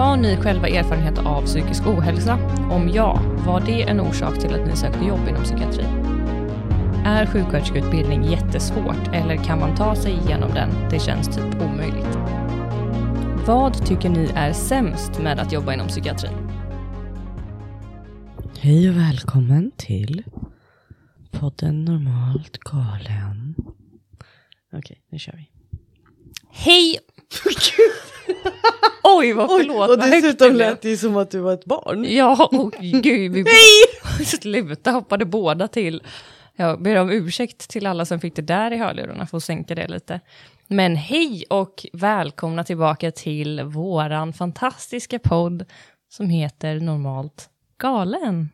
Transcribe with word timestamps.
Har 0.00 0.16
ni 0.16 0.36
själva 0.36 0.68
erfarenhet 0.68 1.18
av 1.18 1.42
psykisk 1.46 1.86
ohälsa? 1.86 2.34
Om 2.70 2.88
ja, 2.88 3.20
var 3.46 3.60
det 3.60 3.82
en 3.82 4.00
orsak 4.00 4.38
till 4.38 4.54
att 4.54 4.66
ni 4.66 4.76
sökte 4.76 5.04
jobb 5.04 5.28
inom 5.28 5.44
psykiatri? 5.44 5.84
Är 7.04 7.26
sjuksköterskeutbildning 7.26 8.24
jättesvårt 8.24 9.08
eller 9.14 9.36
kan 9.36 9.60
man 9.60 9.76
ta 9.76 9.96
sig 9.96 10.12
igenom 10.12 10.54
den? 10.54 10.70
Det 10.90 10.98
känns 10.98 11.28
typ 11.28 11.62
omöjligt. 11.62 12.18
Vad 13.46 13.86
tycker 13.86 14.08
ni 14.08 14.30
är 14.34 14.52
sämst 14.52 15.18
med 15.18 15.40
att 15.40 15.52
jobba 15.52 15.74
inom 15.74 15.88
psykiatrin? 15.88 16.50
Hej 18.58 18.90
och 18.90 18.96
välkommen 18.96 19.70
till 19.76 20.22
podden 21.30 21.84
Normalt 21.84 22.58
Galen. 22.58 23.54
Okej, 24.72 25.02
nu 25.10 25.18
kör 25.18 25.32
vi. 25.36 25.50
Hej! 26.50 26.98
Oj, 29.02 29.32
vad 29.32 29.48
förlåt. 29.48 29.90
och 29.90 29.98
dessutom 29.98 30.54
lät 30.56 30.82
det 30.82 30.88
ju 30.88 30.96
som 30.96 31.16
att 31.16 31.30
du 31.30 31.38
var 31.38 31.52
ett 31.52 31.64
barn. 31.64 32.04
Ja, 32.08 32.48
och 32.52 32.72
gud. 32.80 33.32
Vi 33.32 33.44
Sluta, 34.24 34.90
hoppade 34.90 35.24
båda 35.24 35.68
till. 35.68 36.02
Jag 36.56 36.82
ber 36.82 36.96
om 36.96 37.10
ursäkt 37.10 37.68
till 37.68 37.86
alla 37.86 38.04
som 38.04 38.20
fick 38.20 38.36
det 38.36 38.42
där 38.42 38.70
i 38.70 38.76
hörlurarna, 38.76 39.26
får 39.26 39.40
sänka 39.40 39.74
det 39.74 39.88
lite. 39.88 40.20
Men 40.66 40.96
hej 40.96 41.44
och 41.50 41.86
välkomna 41.92 42.64
tillbaka 42.64 43.10
till 43.10 43.62
våran 43.62 44.32
fantastiska 44.32 45.18
podd 45.18 45.64
som 46.08 46.30
heter 46.30 46.80
Normalt 46.80 47.48
Galen. 47.78 48.48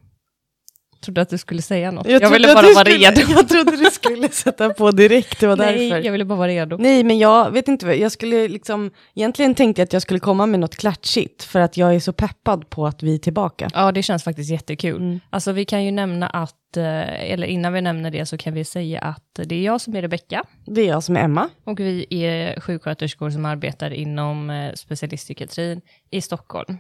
Trodde 1.01 1.21
att 1.21 1.29
du 1.29 1.39
skulle 1.39 1.63
säga 1.63 1.91
något. 1.91 2.09
Jag, 2.09 2.21
trodde 2.23 2.39
ville 2.39 2.55
bara 2.55 2.63
vara 2.63 2.85
skulle, 2.85 3.11
redo. 3.11 3.21
Jag 3.21 3.49
trodde 3.49 3.77
du 3.77 3.91
skulle 3.91 4.29
sätta 4.29 4.71
på 4.71 4.91
direkt, 4.91 5.41
det 5.41 5.47
var 5.47 5.57
Nej, 5.57 5.89
därför. 5.89 6.05
jag 6.05 6.13
ville 6.13 6.25
bara 6.25 6.39
vara 6.39 6.49
redo. 6.49 6.77
Nej, 6.77 7.05
men 7.05 7.19
jag 7.19 7.51
vet 7.51 7.69
inte, 7.69 7.87
jag 7.87 8.13
skulle 8.13 8.49
liksom, 8.49 8.91
egentligen 9.15 9.55
tänkte 9.55 9.81
jag 9.81 9.85
att 9.85 9.93
jag 9.93 10.03
skulle 10.03 10.21
komma 10.21 10.47
med 10.47 10.61
något 10.61 10.77
klatschigt, 10.77 11.43
för 11.43 11.61
att 11.61 11.77
jag 11.77 11.95
är 11.95 12.01
så 12.01 12.13
peppad 12.13 12.71
på 12.71 12.87
att 12.87 13.03
vi 13.03 13.15
är 13.15 13.19
tillbaka. 13.19 13.69
Ja, 13.75 13.93
det 13.93 14.03
känns 14.03 14.25
faktiskt 14.25 14.51
jättekul. 14.51 14.97
Mm. 14.97 15.21
Alltså 15.31 15.53
vi 15.53 15.65
kan 15.65 15.85
ju 15.85 15.91
nämna 15.91 16.27
att, 16.27 16.77
eh, 16.77 17.33
eller 17.33 17.47
innan 17.47 17.73
vi 17.73 17.81
nämner 17.81 18.11
det 18.11 18.27
så 18.27 18.39
kan 18.39 18.55
vi 18.55 18.65
säga 18.65 19.01
att 19.01 19.41
det 19.45 19.55
är 19.55 19.65
jag 19.65 19.81
som 19.81 19.97
är 19.97 20.03
Rebecka. 20.03 20.45
Det 20.67 20.81
är 20.81 20.89
jag 20.89 21.03
som 21.03 21.17
är 21.17 21.21
Emma. 21.21 21.49
Och 21.65 21.81
vi 21.81 22.07
är 22.11 22.61
sjuksköterskor 22.61 23.31
som 23.31 23.45
arbetar 23.45 23.91
inom 23.91 24.51
eh, 24.51 24.73
specialistpsykiatrin 24.75 25.81
i 26.11 26.21
Stockholm. 26.21 26.79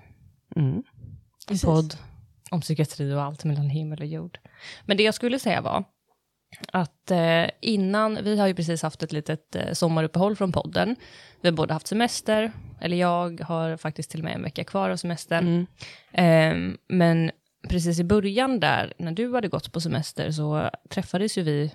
Mm. 0.56 0.82
En 1.50 1.58
podd 1.58 1.94
om 2.50 2.60
psykiatri 2.60 3.12
och 3.12 3.22
allt 3.22 3.44
mellan 3.44 3.70
himmel 3.70 4.00
och 4.00 4.06
jord. 4.06 4.38
Men 4.84 4.96
det 4.96 5.02
jag 5.02 5.14
skulle 5.14 5.38
säga 5.38 5.60
var 5.60 5.84
att 6.72 7.10
eh, 7.10 7.44
innan, 7.60 8.18
vi 8.22 8.38
har 8.38 8.46
ju 8.46 8.54
precis 8.54 8.82
haft 8.82 9.02
ett 9.02 9.12
litet 9.12 9.56
eh, 9.56 9.72
sommaruppehåll 9.72 10.36
från 10.36 10.52
podden. 10.52 10.96
Vi 11.40 11.48
har 11.48 11.56
både 11.56 11.72
haft 11.72 11.86
semester, 11.86 12.52
eller 12.80 12.96
jag 12.96 13.40
har 13.40 13.76
faktiskt 13.76 14.10
till 14.10 14.20
och 14.20 14.24
med 14.24 14.34
en 14.34 14.42
vecka 14.42 14.64
kvar 14.64 14.90
av 14.90 14.96
semestern. 14.96 15.46
Mm. 15.46 15.66
Ehm, 16.12 16.76
men 16.88 17.30
precis 17.68 17.98
i 17.98 18.04
början 18.04 18.60
där, 18.60 18.92
när 18.98 19.12
du 19.12 19.34
hade 19.34 19.48
gått 19.48 19.72
på 19.72 19.80
semester, 19.80 20.30
så 20.30 20.70
träffades 20.90 21.38
ju 21.38 21.42
vi 21.42 21.72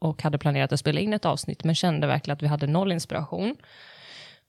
och 0.00 0.22
hade 0.22 0.38
planerat 0.38 0.72
att 0.72 0.80
spela 0.80 1.00
in 1.00 1.12
ett 1.12 1.24
avsnitt, 1.24 1.64
men 1.64 1.74
kände 1.74 2.06
verkligen 2.06 2.36
att 2.36 2.42
vi 2.42 2.46
hade 2.46 2.66
noll 2.66 2.92
inspiration. 2.92 3.56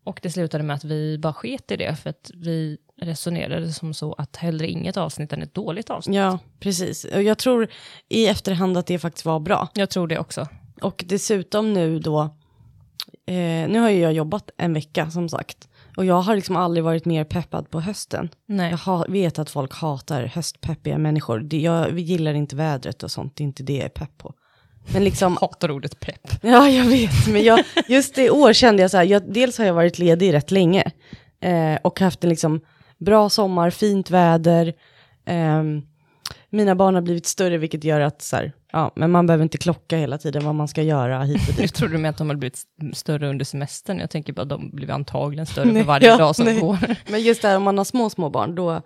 Och 0.04 0.20
det 0.24 0.30
slutade 0.30 0.64
med 0.64 0.76
att 0.76 0.84
vi 0.84 1.18
bara 1.18 1.34
sket 1.34 1.72
i 1.72 1.78
det, 1.78 1.96
för 1.96 2.10
att 2.10 2.32
vi 2.34 2.78
resonerade 3.02 3.72
som 3.72 3.94
så 3.94 4.14
att 4.14 4.36
hellre 4.36 4.68
inget 4.68 4.98
avsnitt 4.98 5.34
än 5.34 5.42
ett 5.42 5.54
dåligt 5.54 5.90
avsnitt. 5.90 6.16
Ja, 6.16 6.40
precis. 6.60 7.06
Och 7.06 7.24
jag 7.24 7.38
tror 7.38 7.68
i 8.10 8.28
efterhand 8.28 8.78
att 8.78 8.88
det 8.88 9.00
faktiskt 9.00 9.26
var 9.26 9.40
bra. 9.40 9.68
Jag 9.74 9.90
tror 9.90 10.08
det 10.08 10.20
också. 10.20 10.48
Och 10.82 11.04
dessutom 11.08 11.74
nu 11.74 12.00
då, 12.00 12.22
eh, 13.26 13.70
nu 13.70 13.80
har 13.80 13.90
ju 13.90 14.00
jag 14.00 14.14
jobbat 14.14 14.50
en 14.58 14.74
vecka 14.74 15.12
som 15.12 15.30
sagt. 15.30 15.70
Och 15.98 16.06
jag 16.06 16.22
har 16.22 16.36
liksom 16.36 16.56
aldrig 16.56 16.84
varit 16.84 17.06
mer 17.06 17.24
peppad 17.24 17.70
på 17.70 17.80
hösten. 17.80 18.30
Nej. 18.46 18.76
Jag 18.86 19.12
vet 19.12 19.40
att 19.40 19.50
folk 19.50 19.74
hatar 19.74 20.26
höstpeppiga 20.26 20.98
människor. 20.98 21.40
Det, 21.40 21.62
jag 21.62 21.90
vi 21.90 22.02
gillar 22.02 22.34
inte 22.34 22.56
vädret 22.56 23.04
och 23.04 23.12
sånt, 23.12 23.36
det 23.36 23.44
är 23.44 23.46
inte 23.46 23.64
det 23.64 23.74
jag 23.74 23.86
är 23.86 23.90
pepp 23.90 24.18
på. 24.18 24.34
Men 24.94 25.04
liksom, 25.04 25.38
Hatar 25.42 25.72
ordet 25.72 26.00
pepp. 26.00 26.28
ja 26.42 26.70
jag 26.70 26.86
vet, 26.86 27.28
men 27.28 27.44
jag, 27.44 27.64
just 27.88 28.18
i 28.18 28.30
år 28.30 28.54
kände 28.54 28.82
jag 28.82 28.92
så 28.92 28.98
här, 28.98 29.04
jag, 29.04 29.34
dels 29.34 29.58
har 29.58 29.66
jag 29.66 29.74
varit 29.74 30.00
ledig 30.00 30.34
rätt 30.34 30.52
länge. 30.52 30.92
Eh, 31.42 31.76
och 31.82 32.00
haft 32.00 32.24
en 32.24 32.30
liksom 32.30 32.62
bra 32.98 33.30
sommar, 33.30 33.70
fint 33.70 34.10
väder. 34.10 34.74
ehm, 35.26 35.82
mina 36.50 36.76
barn 36.76 36.96
har 36.96 37.02
blivit 37.02 37.26
större, 37.26 37.58
vilket 37.58 37.84
gör 37.84 38.02
att 38.02 38.22
så 38.22 38.36
här, 38.36 38.52
ja, 38.72 38.92
men 38.96 39.12
man 39.12 39.28
behöver 39.28 39.44
inte 39.44 39.58
klocka 39.58 39.98
hela 39.98 40.18
tiden 40.18 40.46
vad 40.46 40.56
man 40.56 40.68
ska 40.68 40.82
göra 40.82 41.24
hit 41.24 41.42
och 41.50 41.54
dit. 41.56 41.60
Jag 41.60 41.74
trodde 41.74 41.98
med 41.98 42.10
att 42.10 42.18
de 42.18 42.30
hade 42.30 42.40
blivit 42.40 42.60
större 42.94 43.30
under 43.30 43.46
semestern. 43.46 44.00
Jag 44.00 44.10
tänker 44.10 44.34
bara 44.34 44.42
att 44.42 44.50
de 44.50 44.70
blir 44.70 44.92
antagligen 44.92 45.46
större 45.46 45.66
Nej, 45.66 45.76
för 45.84 45.88
varje 45.88 46.08
ja, 46.08 46.18
dag 46.18 46.36
som 46.36 46.46
nej. 46.46 46.60
går. 46.60 46.78
Men 47.12 47.22
just 47.22 47.42
där 47.42 47.58
om 47.58 47.64
man 47.64 47.78
har 47.78 47.86
små, 47.86 48.10
små 48.10 48.30
barn, 48.30 48.56
då... 48.56 48.82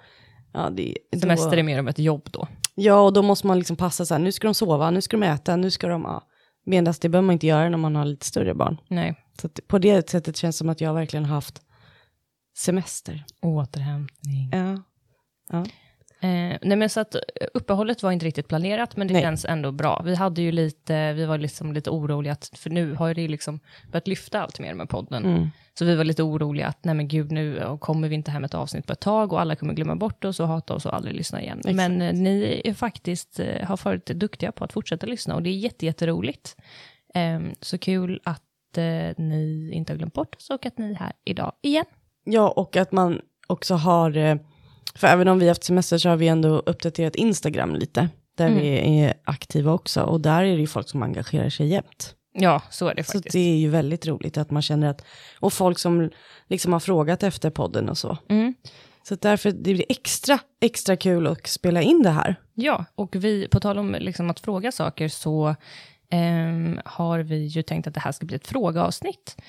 Ja, 0.54 0.70
det, 0.70 0.98
Semester 1.22 1.52
då, 1.52 1.58
är 1.58 1.64
mer 1.64 1.80
av 1.80 1.90
ett 1.90 2.00
jobb 2.00 2.30
då. 2.32 2.48
ja, 2.76 3.02
och 3.02 3.14
då 3.14 3.22
måste 3.22 3.48
man 3.48 3.58
liksom 3.58 3.76
passa 3.76 4.06
så 4.06 4.14
här, 4.14 4.22
nu 4.22 4.32
ska 4.32 4.48
de 4.48 4.54
sova, 4.54 4.92
nu 4.92 5.02
ska 5.02 5.18
de 5.18 5.24
äta, 5.26 5.56
nu 5.56 5.72
ska 5.72 5.88
de... 5.88 6.02
Ja. 6.02 6.28
Medan 6.66 6.94
det 7.02 7.10
behöver 7.10 7.26
man 7.26 7.34
inte 7.34 7.48
göra 7.48 7.70
när 7.70 7.78
man 7.78 7.96
har 7.96 8.06
lite 8.06 8.26
större 8.26 8.54
barn. 8.54 8.78
Nej, 8.88 9.16
Så 9.42 9.50
på 9.68 9.80
det 9.80 10.10
sättet 10.10 10.38
känns 10.38 10.56
det 10.56 10.58
som 10.58 10.70
att 10.70 10.82
jag 10.82 10.94
verkligen 10.94 11.26
har 11.26 11.36
haft 11.36 11.62
semester. 12.58 13.26
återhämtning. 13.42 14.50
Ja. 14.52 14.82
ja. 15.50 15.66
Eh, 16.24 16.58
nej 16.62 16.78
men 16.78 16.90
så 16.90 17.00
att 17.00 17.16
eh, 17.16 17.22
uppehållet 17.54 18.04
var 18.04 18.12
inte 18.12 18.26
riktigt 18.26 18.48
planerat, 18.48 18.98
men 18.98 19.08
det 19.08 19.14
Nej. 19.14 19.24
känns 19.24 19.46
ändå 19.46 19.72
bra. 19.72 20.02
Vi 20.06 20.16
hade 20.16 20.42
ju 20.42 20.52
lite, 20.52 21.14
vi 21.14 21.26
var 21.26 21.38
liksom 21.38 21.74
lite 21.74 21.90
oroliga, 21.90 22.34
att, 22.34 22.52
för 22.56 22.70
nu 22.70 22.94
har 22.94 23.14
det 23.14 23.28
liksom 23.28 23.60
börjat 23.92 24.08
lyfta 24.08 24.42
allt 24.42 24.60
mer 24.60 24.74
med 24.74 24.90
podden. 24.90 25.26
Mm. 25.26 25.50
Så 25.74 25.86
vi 25.86 25.96
var 25.96 26.04
lite 26.04 26.24
oroliga 26.24 26.68
att, 26.68 26.86
nej 26.86 26.96
men 26.96 27.08
gud, 27.08 27.32
nu 27.32 27.58
eh, 27.58 27.78
kommer 27.78 28.08
vi 28.08 28.16
inte 28.16 28.32
hem 28.32 28.44
ett 28.44 28.54
avsnitt 28.54 28.88
på 28.88 28.94
ett 28.94 29.00
tag 29.00 29.34
och 29.34 29.42
alla 29.42 29.56
kommer 29.56 29.74
glömma 29.74 29.96
bort 29.96 30.26
oss 30.26 30.40
och 30.40 30.48
hata 30.48 30.74
oss 30.74 30.86
och 30.86 30.96
aldrig 30.96 31.16
lyssna 31.16 31.42
igen. 31.42 31.60
Exakt. 31.60 31.76
Men 31.76 32.02
eh, 32.02 32.14
ni 32.14 32.62
är 32.66 32.74
faktiskt, 32.74 33.40
eh, 33.40 33.68
har 33.68 33.80
varit 33.86 34.06
duktiga 34.06 34.52
på 34.52 34.64
att 34.64 34.74
fortsätta 34.74 35.08
lyssna 35.08 35.36
och 35.36 35.44
det 35.44 35.50
är 35.50 35.58
jätte, 35.58 35.86
jätteroligt. 35.86 36.56
Eh, 37.14 37.40
så 37.62 37.78
kul 37.78 38.22
att 38.24 38.78
eh, 38.78 38.84
ni 39.18 39.72
inte 39.74 39.94
har 39.94 39.98
glömt 39.98 40.14
bort 40.14 40.36
oss 40.36 40.50
och 40.50 40.66
att 40.66 40.78
ni 40.78 40.92
är 40.92 40.96
här 40.96 41.14
idag 41.26 41.52
igen. 41.62 41.86
ja, 42.24 42.50
och 42.50 42.78
att 42.78 42.92
man 42.92 43.22
också 43.48 43.76
har... 43.76 44.40
För 44.96 45.08
även 45.08 45.28
om 45.28 45.40
vi 45.40 45.48
haft 45.48 45.64
semester 45.64 45.98
så 45.98 46.10
har 46.10 46.16
vi 46.16 46.28
ändå 46.28 46.50
uppdaterat 46.50 47.16
Instagram 47.16 47.76
lite. 47.76 48.10
Där 48.38 48.48
Mm. 48.48 48.60
vi 48.60 49.00
är 49.00 49.14
aktiva 49.24 49.72
också. 49.74 50.02
Och 50.02 50.22
där 50.22 50.44
är 50.44 50.54
det 50.56 50.62
ju 50.62 50.68
folk 50.68 50.90
som 50.90 51.04
engagerar 51.04 51.50
sig 51.50 51.68
jämt. 51.68 52.16
Ja, 52.34 52.62
så 52.70 52.88
är 52.88 52.96
det 52.96 53.04
Så 53.04 53.12
faktiskt. 53.14 53.34
det 53.34 53.40
är 53.40 53.56
ju 53.56 53.70
väldigt 53.70 54.08
roligt 54.08 54.38
att 54.38 54.52
man 54.52 54.62
känner 54.62 54.88
att, 54.90 55.06
och 55.40 55.54
folk 55.54 55.80
som 55.80 56.10
liksom 56.50 56.74
har 56.74 56.80
frågat 56.80 57.24
efter 57.24 57.50
podden 57.50 57.90
och 57.90 57.98
så. 57.98 58.18
Mm. 58.30 58.54
Så 59.08 59.16
därför 59.16 59.52
det 59.52 59.74
blir 59.74 59.86
extra, 59.90 60.40
extra 60.62 60.96
kul 60.98 61.28
att 61.28 61.48
spela 61.48 61.82
in 61.82 62.04
det 62.04 62.10
här. 62.10 62.36
Ja, 62.54 62.86
och 62.96 63.16
vi, 63.16 63.48
på 63.48 63.60
tal 63.60 63.78
om 63.78 63.96
liksom 64.00 64.30
att 64.30 64.40
fråga 64.40 64.72
saker, 64.72 65.08
så 65.08 65.56
ehm, 66.14 66.80
har 66.86 67.20
vi 67.20 67.46
ju 67.46 67.62
tänkt 67.62 67.88
att 67.88 67.94
det 67.94 68.00
här 68.00 68.12
ska 68.12 68.26
bli 68.26 68.36
ett 68.36 68.48
frågeavsnitt. 68.48 69.42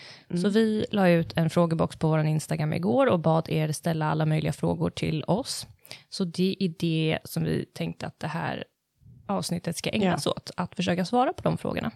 Så 0.43 0.49
vi 0.49 0.87
la 0.91 1.09
ut 1.09 1.33
en 1.37 1.51
frågebox 1.51 1.97
på 1.97 2.09
vår 2.09 2.25
Instagram 2.25 2.73
igår 2.73 3.07
och 3.07 3.21
bad 3.21 3.49
er 3.49 3.73
ställa 3.73 4.11
alla 4.11 4.27
möjliga 4.27 4.53
frågor 4.53 4.91
till 4.91 5.25
oss. 5.25 5.67
Så 6.09 6.25
det 6.25 6.57
är 6.61 6.75
det 6.79 7.19
som 7.25 7.45
vi 7.45 7.65
tänkte 7.65 8.07
att 8.07 8.21
det 8.21 8.27
här 8.27 8.65
avsnittet 9.27 9.77
ska 9.77 9.91
ägnas 9.91 10.27
åt, 10.27 10.51
att 10.57 10.75
försöka 10.75 11.05
svara 11.05 11.33
på 11.33 11.43
de 11.43 11.59
frågorna. 11.59 11.91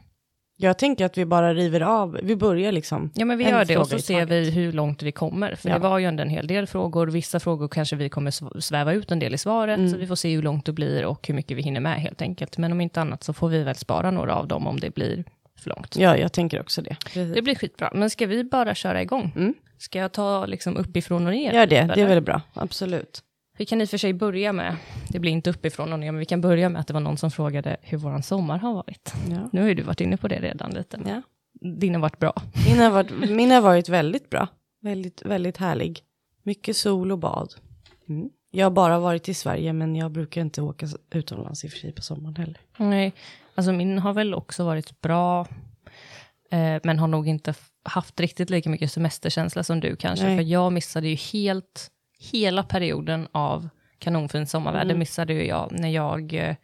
Jag 0.60 0.78
tänker 0.78 1.04
att 1.04 1.19
vi 1.19 1.24
bara 1.24 1.54
river 1.54 1.80
av, 1.80 2.19
vi 2.22 2.36
börjar 2.36 2.72
liksom. 2.72 3.10
Ja, 3.14 3.24
men 3.24 3.38
vi 3.38 3.44
gör 3.48 3.64
det 3.64 3.76
och 3.76 3.86
så 3.88 3.98
ser 3.98 4.26
vi 4.26 4.50
hur 4.50 4.72
långt 4.72 5.02
vi 5.02 5.12
kommer. 5.12 5.54
För 5.54 5.69
Ja. 5.69 5.74
det 5.74 5.80
var 5.80 5.98
ju 5.98 6.06
ändå 6.06 6.22
en 6.22 6.28
hel 6.30 6.46
del 6.46 6.66
frågor. 6.66 7.06
Vissa 7.06 7.41
frågor 7.41 7.69
kanske 7.69 7.96
vi 7.96 8.08
kommer 8.08 8.30
sv- 8.30 8.60
sväva 8.60 8.92
ut 8.92 9.10
en 9.10 9.19
del 9.19 9.34
i 9.34 9.38
svaret, 9.38 9.78
Mm. 9.78 9.91
så 9.91 9.96
vi 9.96 10.06
får 10.06 10.14
se 10.14 10.34
hur 10.34 10.42
långt 10.42 10.64
det 10.66 10.72
blir 10.72 11.04
och 11.06 11.28
hur 11.28 11.34
mycket 11.34 11.56
vi 11.56 11.62
hinner 11.62 11.80
med 11.80 12.00
helt 12.00 12.22
enkelt. 12.22 12.58
Men 12.58 12.72
om 12.72 12.80
inte 12.80 13.00
annat 13.00 13.24
så 13.24 13.32
får 13.32 13.48
vi 13.48 13.62
väl 13.62 13.74
spara 13.74 14.10
några 14.10 14.34
av 14.34 14.48
dem 14.48 14.66
om 14.66 14.80
det 14.80 14.94
blir 14.94 15.24
för 15.58 15.70
långt. 15.70 15.96
Ja, 15.96 16.16
jag 16.16 16.32
tänker 16.32 16.60
också 16.60 16.82
det. 16.82 16.96
Det 17.34 17.43
blir 17.43 17.55
skitbra. 17.55 17.90
Men 17.94 18.10
ska 18.10 18.26
vi 18.26 18.44
bara 18.44 18.75
köra 18.75 19.02
igång? 19.02 19.32
Mm. 19.37 19.55
Ska 19.78 19.99
jag 19.99 20.12
ta 20.12 20.46
liksom 20.46 20.76
uppifrån 20.76 21.26
och 21.26 21.32
ner? 21.32 21.52
Gör 21.52 21.66
det, 21.66 21.76
eller? 21.76 21.94
det 21.94 22.00
är 22.02 22.06
väl 22.08 22.20
bra, 22.20 22.40
absolut. 22.55 23.22
Vi 23.58 23.66
kan 23.66 23.81
i 23.81 23.84
och 23.84 23.88
för 23.88 23.99
sig 23.99 24.12
börja 24.12 24.52
med, 24.52 24.76
det 25.08 25.19
blir 25.19 25.32
inte 25.32 25.50
uppifrån 25.50 25.93
och 25.93 25.99
ner, 25.99 26.12
men 26.12 26.19
vi 26.19 26.25
kan 26.25 26.40
börja 26.40 26.69
med 26.69 26.81
att 26.81 26.87
det 26.87 26.94
var 26.94 27.00
någon 27.00 27.16
som 27.16 27.31
frågade 27.31 27.76
hur 27.81 27.99
våran 27.99 28.22
sommar 28.22 28.58
har 28.58 28.75
varit. 28.75 29.14
Ja. 29.31 29.49
Nu 29.52 29.60
har 29.60 29.69
ju 29.69 29.75
du 29.75 29.82
varit 29.82 30.00
inne 30.00 30.16
på 30.16 30.28
det 30.28 30.40
redan 30.40 30.70
lite. 30.70 31.00
Ja. 31.06 31.22
Din 31.60 31.94
har 31.94 32.02
varit 32.02 32.19
bra. 32.19 32.43
Min, 32.69 32.78
har 32.78 32.90
varit, 32.90 33.31
min 33.31 33.50
har 33.50 33.60
varit 33.60 33.88
väldigt 33.88 34.31
bra, 34.31 34.49
väldigt, 34.81 35.22
väldigt 35.22 35.56
härlig. 35.56 36.00
Mycket 36.43 36.76
sol 36.76 37.12
och 37.12 37.19
bad. 37.19 37.55
Mm. 38.08 38.31
Jag 38.50 38.66
har 38.66 38.70
bara 38.70 38.99
varit 38.99 39.28
i 39.28 39.34
Sverige, 39.34 39.72
men 39.72 39.96
jag 39.96 40.10
brukar 40.10 40.40
inte 40.40 40.62
åka 40.62 40.87
utomlands 41.10 41.64
i 41.64 41.69
och 41.69 41.72
för 41.72 41.78
sig 41.78 41.93
på 41.93 42.02
sommaren 42.02 42.37
heller. 42.37 42.60
Nej, 42.76 43.12
alltså 43.55 43.72
min 43.72 43.99
har 43.99 44.12
väl 44.12 44.34
också 44.34 44.64
varit 44.64 45.00
bra, 45.00 45.40
eh, 46.50 46.81
men 46.82 46.99
har 46.99 47.08
nog 47.08 47.28
inte 47.28 47.55
haft 47.82 48.20
riktigt 48.20 48.50
lika 48.50 48.70
mycket 48.70 48.93
semesterkänsla 48.93 49.62
som 49.62 49.81
du 49.81 49.96
kanske, 49.96 50.26
Nej. 50.26 50.37
för 50.37 50.44
jag 50.44 50.72
missade 50.72 51.08
ju 51.08 51.14
helt, 51.14 51.90
hela 52.19 52.62
perioden 52.62 53.29
av 53.32 53.69
kanonfint 53.99 54.50
sommarväder 54.50 54.85
Mm. 54.85 54.99
missade 54.99 55.32
ju 55.32 55.47
jag 55.47 55.73
när 55.73 55.88
jag, 55.88 56.35
eh, 56.35 56.56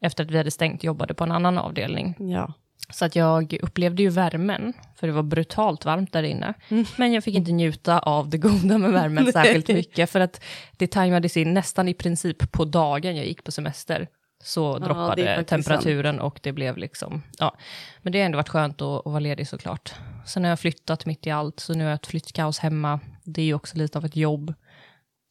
efter 0.00 0.24
att 0.24 0.30
vi 0.30 0.36
hade 0.36 0.50
stängt, 0.50 0.84
jobbade 0.84 1.14
på 1.14 1.24
en 1.24 1.32
annan 1.32 1.58
avdelning. 1.58 2.14
Ja. 2.18 2.52
Så 2.90 3.04
att 3.04 3.16
jag 3.16 3.58
upplevde 3.62 4.02
ju 4.02 4.08
värmen, 4.08 4.72
för 4.96 5.06
det 5.06 5.12
var 5.12 5.22
brutalt 5.22 5.84
varmt 5.84 6.12
där 6.12 6.22
inne. 6.22 6.54
Mm. 6.68 6.84
Men 6.96 7.12
jag 7.12 7.24
fick 7.24 7.34
inte 7.34 7.52
njuta 7.52 7.98
av 7.98 8.28
det 8.28 8.38
goda 8.38 8.78
med 8.78 8.92
värmen 8.92 9.26
särskilt 9.32 9.68
mycket, 9.68 10.10
för 10.10 10.20
att 10.20 10.44
det 10.76 10.86
tajmades 10.86 11.36
in 11.36 11.54
nästan 11.54 11.88
i 11.88 11.94
princip 11.94 12.52
på 12.52 12.64
dagen 12.64 13.16
jag 13.16 13.26
gick 13.26 13.44
på 13.44 13.52
semester. 13.52 14.08
Så 14.42 14.76
är 14.76 14.80
droppade 14.80 15.44
temperaturen 15.44 16.20
och 16.20 16.40
det 16.42 16.52
blev 16.52 16.76
liksom, 16.76 17.22
ja. 17.38 17.56
Men 18.02 18.12
det 18.12 18.18
har 18.18 18.26
ändå 18.26 18.36
varit 18.36 18.48
skönt 18.48 18.82
att, 18.82 19.06
att 19.06 19.12
vara 19.12 19.20
ledig 19.20 19.48
såklart. 19.48 19.94
Sen 20.26 20.44
har 20.44 20.48
jag 20.48 20.60
flyttat 20.60 21.06
mitt 21.06 21.26
i 21.26 21.30
allt, 21.30 21.60
så 21.60 21.74
nu 21.74 21.84
har 21.84 21.90
jag 21.90 21.96
ett 21.96 22.06
flyttkaos 22.06 22.58
hemma. 22.58 23.00
Det 23.24 23.40
är 23.40 23.46
ju 23.46 23.54
också 23.54 23.78
lite 23.78 23.98
av 23.98 24.04
ett 24.04 24.16
jobb. 24.16 24.54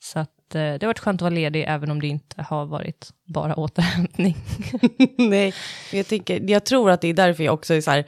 Så 0.03 0.19
att 0.19 0.55
eh, 0.55 0.59
det 0.59 0.79
har 0.81 0.87
varit 0.87 0.99
skönt 0.99 1.17
att 1.17 1.21
vara 1.21 1.33
ledig, 1.33 1.65
även 1.67 1.91
om 1.91 2.01
det 2.01 2.07
inte 2.07 2.41
har 2.41 2.65
varit 2.65 3.09
bara 3.25 3.55
återhämtning. 3.55 4.37
Nej, 5.17 5.53
jag, 5.91 6.07
tänker, 6.07 6.49
jag 6.49 6.65
tror 6.65 6.91
att 6.91 7.01
det 7.01 7.07
är 7.07 7.13
därför 7.13 7.43
jag 7.43 7.53
också 7.53 7.73
är 7.73 7.81
så 7.81 7.91
här, 7.91 8.05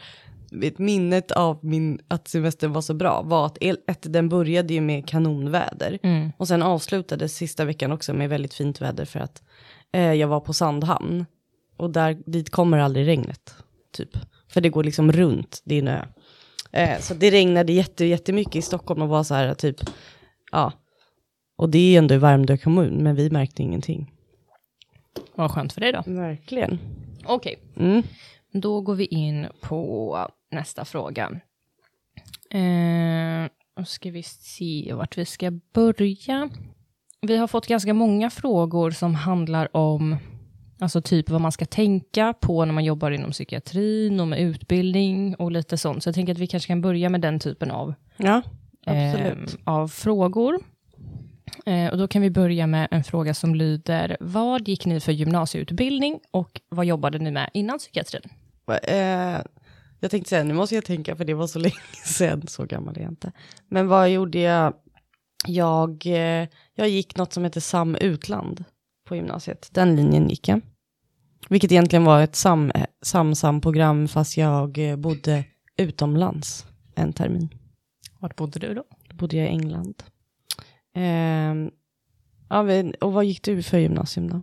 minnet 0.77 1.31
av 1.31 1.59
min, 1.65 2.00
att 2.07 2.27
semestern 2.27 2.74
var 2.74 2.81
så 2.81 2.94
bra 2.94 3.21
var 3.21 3.45
att 3.45 3.57
ett, 3.62 4.13
den 4.13 4.30
började 4.30 4.74
ju 4.74 4.81
med 4.81 5.07
kanonväder. 5.07 6.00
Mm. 6.03 6.31
Och 6.38 6.47
sen 6.47 6.63
avslutades 6.63 7.36
sista 7.36 7.65
veckan 7.65 7.92
också 7.92 8.13
med 8.13 8.30
väldigt 8.30 8.53
fint 8.53 8.81
väder 8.81 9.06
för 9.06 9.19
att 9.19 9.44
eh, 9.94 10.13
jag 10.13 10.27
var 10.27 10.39
på 10.39 10.53
Sandhamn. 10.53 11.25
Och 11.77 11.89
där, 11.89 12.18
dit 12.25 12.50
kommer 12.50 12.77
aldrig 12.77 13.07
regnet, 13.07 13.56
typ. 13.94 14.18
För 14.50 14.62
det 14.62 14.69
går 14.69 14.83
liksom 14.83 15.12
runt, 15.12 15.62
det 15.65 15.75
är 15.75 15.80
en 15.80 15.88
ö. 15.88 16.01
Eh, 16.71 17.00
så 17.00 17.13
det 17.13 17.31
regnade 17.31 17.74
jätte, 17.74 18.06
jättemycket 18.06 18.56
i 18.56 18.62
Stockholm 18.62 19.01
och 19.01 19.09
var 19.09 19.24
så 19.24 19.33
här 19.33 19.53
typ, 19.53 19.77
ja. 20.51 20.71
Och 21.56 21.69
det 21.69 21.96
är 21.96 21.98
ändå 21.98 22.16
i 22.16 22.18
Värmdö 22.18 22.57
kommun, 22.57 23.04
men 23.04 23.16
vi 23.16 23.30
märkte 23.30 23.63
ingenting. 23.63 24.12
Vad 25.36 25.52
skönt 25.52 25.74
för 25.74 25.81
dig 25.81 25.92
då. 25.92 26.04
Verkligen. 26.06 26.80
Okej, 27.25 27.60
Mm. 27.78 28.04
då 28.52 28.81
går 28.81 28.96
vi 28.96 29.06
in 29.06 29.48
på 29.62 30.18
nästa 30.52 30.86
fråga. 30.86 31.31
Eh, 32.50 33.84
ska 33.86 34.12
vi 34.12 34.24
se 34.24 34.94
vart 34.94 35.18
vi 35.18 35.25
ska 35.25 35.52
börja. 35.74 36.50
Vi 37.22 37.38
har 37.38 37.48
fått 37.48 37.68
ganska 37.68 37.94
många 37.94 38.30
frågor 38.30 38.92
som 38.92 39.16
handlar 39.16 39.78
om 39.78 40.18
Alltså 40.80 41.02
typ 41.02 41.30
vad 41.30 41.42
man 41.42 41.52
ska 41.52 41.66
tänka 41.66 42.34
på 42.34 42.66
när 42.66 42.74
man 42.74 42.84
jobbar 42.86 43.12
inom 43.12 43.31
psykiatrin 43.31 44.19
och 44.19 44.28
med 44.28 44.40
utbildning 44.40 45.36
och 45.36 45.52
lite 45.52 45.78
sånt. 45.78 46.04
Så 46.04 46.07
jag 46.07 46.16
tänker 46.16 46.34
att 46.34 46.40
vi 46.40 46.48
kanske 46.48 46.68
kan 46.68 46.81
börja 46.81 47.10
med 47.10 47.22
den 47.22 47.40
typen 47.40 47.72
av, 47.72 47.94
Ja, 48.18 48.42
absolut. 48.86 49.54
eh, 49.54 49.60
av 49.74 49.88
frågor. 49.88 50.60
Eh, 51.65 51.92
och 51.92 51.97
då 51.97 52.07
kan 52.07 52.21
vi 52.21 52.30
börja 52.30 52.68
med 52.68 52.88
en 52.92 53.03
fråga 53.03 53.33
som 53.33 53.56
lyder, 53.56 54.18
vad 54.19 54.68
gick 54.68 54.86
ni 54.86 55.00
för 55.00 55.12
gymnasieutbildning 55.12 56.19
och 56.31 56.62
vad 56.69 56.86
jobbade 56.86 57.19
ni 57.19 57.31
med 57.31 57.50
innan 57.53 57.77
psykiatrin? 57.77 58.21
Eh, 58.83 59.42
jag 60.00 60.12
tänkte 60.12 60.30
säga, 60.30 60.44
nu 60.44 60.53
måste 60.53 60.75
jag 60.75 60.86
tänka 60.86 61.15
för 61.15 61.25
det 61.25 61.33
var 61.33 61.47
så 61.47 61.59
länge 61.65 61.75
sedan, 62.06 62.47
så 62.47 62.65
gammal 62.65 62.97
är 62.97 63.01
jag 63.01 63.12
inte. 63.12 63.31
Men 63.69 63.88
vad 63.88 64.09
gjorde 64.09 64.39
jag? 64.39 64.74
Jag, 65.47 66.06
eh, 66.06 66.47
jag 66.75 66.89
gick 66.89 67.18
något 67.18 67.33
som 67.33 67.44
heter 67.44 67.62
SAM 67.62 67.95
Utland 67.95 68.63
på 69.07 69.15
gymnasiet. 69.15 69.69
Den 69.71 69.95
linjen 69.95 70.30
gick 70.30 70.47
jag. 70.47 70.62
Vilket 71.50 71.71
egentligen 71.71 72.06
var 72.06 72.21
ett 72.21 72.36
sam, 72.36 72.71
SAM-SAM-program 73.01 74.07
fast 74.07 74.38
jag 74.38 75.00
bodde 75.00 75.44
utomlands 75.77 76.65
en 76.95 77.13
termin. 77.13 77.50
Vart 78.19 78.36
bodde 78.36 78.59
du 78.59 78.74
då? 78.74 78.83
Då 79.09 79.15
bodde 79.15 79.38
jag 79.38 79.45
i 79.45 79.50
England. 79.50 80.03
Ehm, 80.95 81.71
ja, 82.50 82.65
och 83.01 83.13
vad 83.13 83.25
gick 83.25 83.44
du 83.44 83.63
för 83.63 83.77
gymnasium 83.77 84.30
då? 84.30 84.42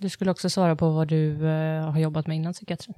Du 0.00 0.08
skulle 0.08 0.30
också 0.30 0.50
svara 0.50 0.76
på 0.76 0.90
vad 0.90 1.08
du 1.08 1.48
eh, 1.48 1.90
har 1.90 1.98
jobbat 1.98 2.26
med 2.26 2.36
innan 2.36 2.52
psykiatrin. 2.52 2.94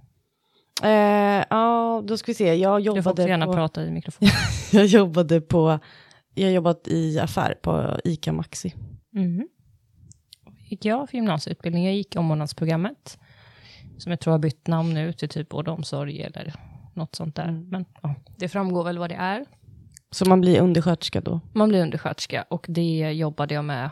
Eh, 0.83 1.45
ja, 1.51 2.03
då 2.05 2.17
ska 2.17 2.31
vi 2.31 2.35
se. 2.35 2.55
Jag 2.55 2.81
Du 2.81 2.85
får 2.85 2.91
också 2.91 3.11
jobbade 3.11 3.29
gärna 3.29 3.47
på... 3.47 3.53
prata 3.53 3.85
i 3.85 3.91
mikrofonen. 3.91 4.33
Jag 4.73 4.87
jobbade 4.87 5.41
på, 5.41 5.79
jag 6.35 6.53
jobbat 6.53 6.89
i 6.89 7.19
affär 7.19 7.55
på 7.63 8.01
ICA 8.05 8.33
Maxi. 8.33 8.75
Mm. 9.15 9.49
Gick 10.69 10.85
jag 10.85 11.11
för 11.11 11.17
gymnasieutbildning? 11.17 11.85
Jag 11.85 11.95
gick 11.95 12.17
omvårdnadsprogrammet, 12.17 13.19
som 13.99 14.11
jag 14.11 14.21
tror 14.21 14.33
har 14.33 14.39
bytt 14.39 14.67
namn 14.67 14.95
nu 14.95 15.13
till 15.13 15.29
typ 15.29 15.53
vård 15.53 15.69
och 15.69 15.75
omsorg 15.75 16.23
eller 16.23 16.55
något 16.95 17.15
sånt 17.15 17.37
där. 17.37 17.49
Mm. 17.49 17.69
Men 17.69 17.85
ja, 18.03 18.15
det 18.37 18.49
framgår 18.49 18.85
väl 18.85 18.99
vad 18.99 19.11
det 19.11 19.15
är. 19.15 19.45
Så 20.11 20.29
man 20.29 20.41
blir 20.41 20.61
undersköterska 20.61 21.21
då? 21.21 21.41
Man 21.53 21.69
blir 21.69 21.83
undersköterska 21.83 22.45
och 22.49 22.67
det 22.69 23.13
jobbade 23.13 23.55
jag 23.55 23.65
med 23.65 23.91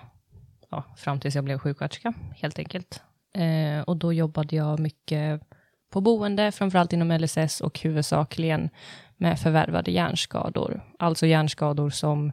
ja, 0.70 0.85
fram 0.97 1.20
tills 1.20 1.35
jag 1.35 1.44
blev 1.44 1.59
sjuksköterska, 1.59 2.12
helt 2.37 2.59
enkelt. 2.59 3.03
Eh, 3.35 3.81
och 3.81 3.97
då 3.97 4.12
jobbade 4.12 4.56
jag 4.56 4.81
mycket 4.81 5.43
på 5.91 6.00
boende, 6.00 6.53
framförallt 6.53 6.93
inom 6.93 7.19
LSS 7.19 7.61
och 7.61 7.81
huvudsakligen 7.81 8.70
med 9.17 9.41
förvärvade 9.41 9.91
hjärnskador. 9.91 10.85
Alltså 10.99 11.26
hjärnskador 11.26 11.91
som 11.91 12.32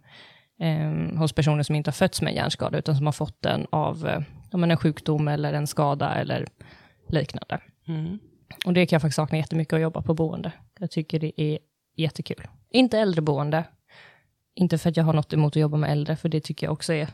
eh, 0.59 1.17
hos 1.19 1.33
personer 1.33 1.63
som 1.63 1.75
inte 1.75 1.87
har 1.87 1.93
fötts 1.93 2.21
med 2.21 2.35
hjärnskada, 2.35 2.77
utan 2.77 2.95
som 2.95 3.05
har 3.05 3.13
fått 3.13 3.41
den 3.41 3.67
av 3.69 4.07
eh, 4.07 4.21
en 4.51 4.77
sjukdom 4.77 5.27
eller 5.27 5.53
en 5.53 5.67
skada 5.67 6.15
eller 6.15 6.47
liknande. 7.09 7.59
Mm. 7.87 8.19
Och 8.65 8.73
det 8.73 8.85
kan 8.85 8.95
jag 8.95 9.01
faktiskt 9.01 9.15
sakna 9.15 9.37
jättemycket 9.37 9.73
att 9.73 9.81
jobba 9.81 10.01
på 10.01 10.13
boende. 10.13 10.51
Jag 10.79 10.91
tycker 10.91 11.19
det 11.19 11.41
är 11.41 11.59
jättekul. 11.95 12.47
Inte 12.75 12.99
äldreboende. 12.99 13.63
Inte 14.55 14.77
för 14.77 14.89
att 14.89 14.97
jag 14.97 15.03
har 15.03 15.13
något 15.13 15.33
emot 15.33 15.53
att 15.53 15.61
jobba 15.61 15.77
med 15.77 15.91
äldre, 15.91 16.15
för 16.15 16.29
det 16.29 16.41
tycker 16.41 16.67
jag 16.67 16.73
också 16.73 16.93
är 16.93 17.07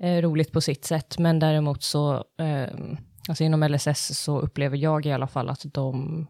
eh, 0.00 0.22
roligt 0.22 0.52
på 0.52 0.60
sitt 0.60 0.84
sätt. 0.84 1.18
Men 1.18 1.38
däremot 1.38 1.82
så, 1.82 2.24
eh, 2.38 2.68
alltså 3.28 3.44
inom 3.44 3.62
LSS 3.62 4.18
så 4.18 4.40
upplever 4.40 4.76
jag 4.76 5.06
i 5.06 5.12
alla 5.12 5.26
fall 5.26 5.48
att 5.48 5.64
de 5.64 6.26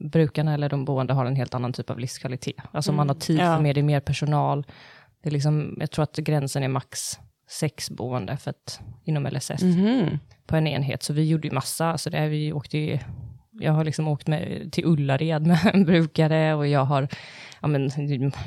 brukarna 0.00 0.54
eller 0.54 0.68
de 0.68 0.84
boende 0.84 1.12
har 1.14 1.26
en 1.26 1.36
helt 1.36 1.54
annan 1.54 1.72
typ 1.72 1.90
av 1.90 1.98
livskvalitet. 1.98 2.56
Alltså 2.72 2.92
man 2.92 3.08
har 3.08 3.16
tid 3.16 3.38
ja. 3.38 3.56
för 3.56 3.62
mer, 3.62 3.74
det 3.74 3.80
är 3.80 3.82
mer 3.82 4.00
personal. 4.00 4.66
Det 5.22 5.28
är 5.28 5.32
liksom, 5.32 5.76
jag 5.80 5.90
tror 5.90 6.02
att 6.02 6.16
gränsen 6.16 6.62
är 6.62 6.68
max 6.68 7.18
sex 7.48 7.90
boende 7.90 8.36
för 8.36 8.50
att, 8.50 8.80
inom 9.04 9.26
LSS 9.26 9.62
Mhm. 9.62 10.18
på 10.46 10.56
en 10.56 10.66
enhet, 10.66 11.02
så 11.02 11.12
vi 11.12 11.28
gjorde 11.28 11.48
ju 11.48 11.54
massa, 11.54 11.86
alltså 11.86 12.10
det 12.10 12.18
är 12.18 12.28
vi 12.28 12.52
åkte 12.52 12.78
ju, 12.78 12.98
jag 13.60 13.72
har 13.72 13.84
liksom 13.84 14.08
åkt 14.08 14.26
med, 14.26 14.72
till 14.72 14.84
Ullared 14.84 15.46
med 15.46 15.70
en 15.74 15.84
brukare 15.84 16.54
och 16.54 16.66
jag 16.66 16.84
har 16.84 17.08
ja, 17.62 17.68
men, 17.68 17.90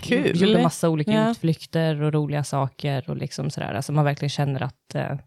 Kul. 0.01 0.41
gjorde 0.41 0.63
massa 0.63 0.89
olika 0.89 1.11
Ja. 1.11 1.31
utflykter 1.31 2.01
och 2.01 2.13
roliga 2.13 2.43
saker 2.43 3.09
och 3.09 3.17
liksom 3.17 3.49
sådär, 3.49 3.73
alltså 3.73 3.91
man 3.91 4.05
verkligen 4.05 4.29
känner 4.29 4.63
att, 4.63 4.95
eh, 4.95 5.17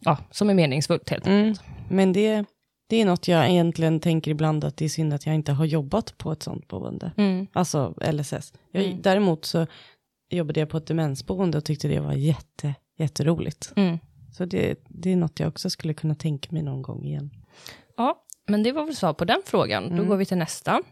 ja, 0.00 0.18
som 0.30 0.50
är 0.50 0.54
meningsfullt 0.54 1.10
helt 1.10 1.26
Mm. 1.26 1.38
enkelt. 1.46 1.62
Men 1.88 2.12
det, 2.12 2.44
det 2.88 2.96
är 2.96 3.04
något 3.06 3.28
jag 3.28 3.50
egentligen 3.50 4.00
tänker 4.00 4.30
ibland 4.30 4.64
att 4.64 4.76
det 4.76 4.84
är 4.84 4.88
synd 4.88 5.14
att 5.14 5.26
jag 5.26 5.34
inte 5.34 5.52
har 5.52 5.64
jobbat 5.64 6.18
på 6.18 6.32
ett 6.32 6.42
sånt 6.42 6.68
boende. 6.68 7.12
Mm. 7.16 7.46
Alltså 7.52 7.94
LSS. 8.12 8.52
Jag, 8.72 8.84
Mm. 8.84 9.02
Däremot 9.02 9.44
så 9.44 9.66
jobbade 10.30 10.60
jag 10.60 10.68
på 10.68 10.76
ett 10.76 10.86
demensboende 10.86 11.58
och 11.58 11.64
tyckte 11.64 11.88
det 11.88 12.00
var 12.00 12.12
jätte, 12.12 12.74
jätteroligt. 12.98 13.72
Mm. 13.76 13.98
Så 14.32 14.44
det, 14.44 14.74
det 14.88 15.12
är 15.12 15.16
något 15.16 15.40
jag 15.40 15.48
också 15.48 15.70
skulle 15.70 15.94
kunna 15.94 16.14
tänka 16.14 16.48
mig 16.52 16.62
någon 16.62 16.82
gång 16.82 17.04
igen. 17.04 17.30
Ja, 17.96 18.22
men 18.46 18.62
det 18.62 18.72
var 18.72 18.84
väl 18.86 18.96
svar 18.96 19.12
på 19.14 19.24
den 19.24 19.42
frågan. 19.46 19.88
Då 19.88 19.94
Mm. 19.94 20.08
går 20.08 20.16
vi 20.16 20.26
till 20.26 20.36
nästa. 20.38 20.82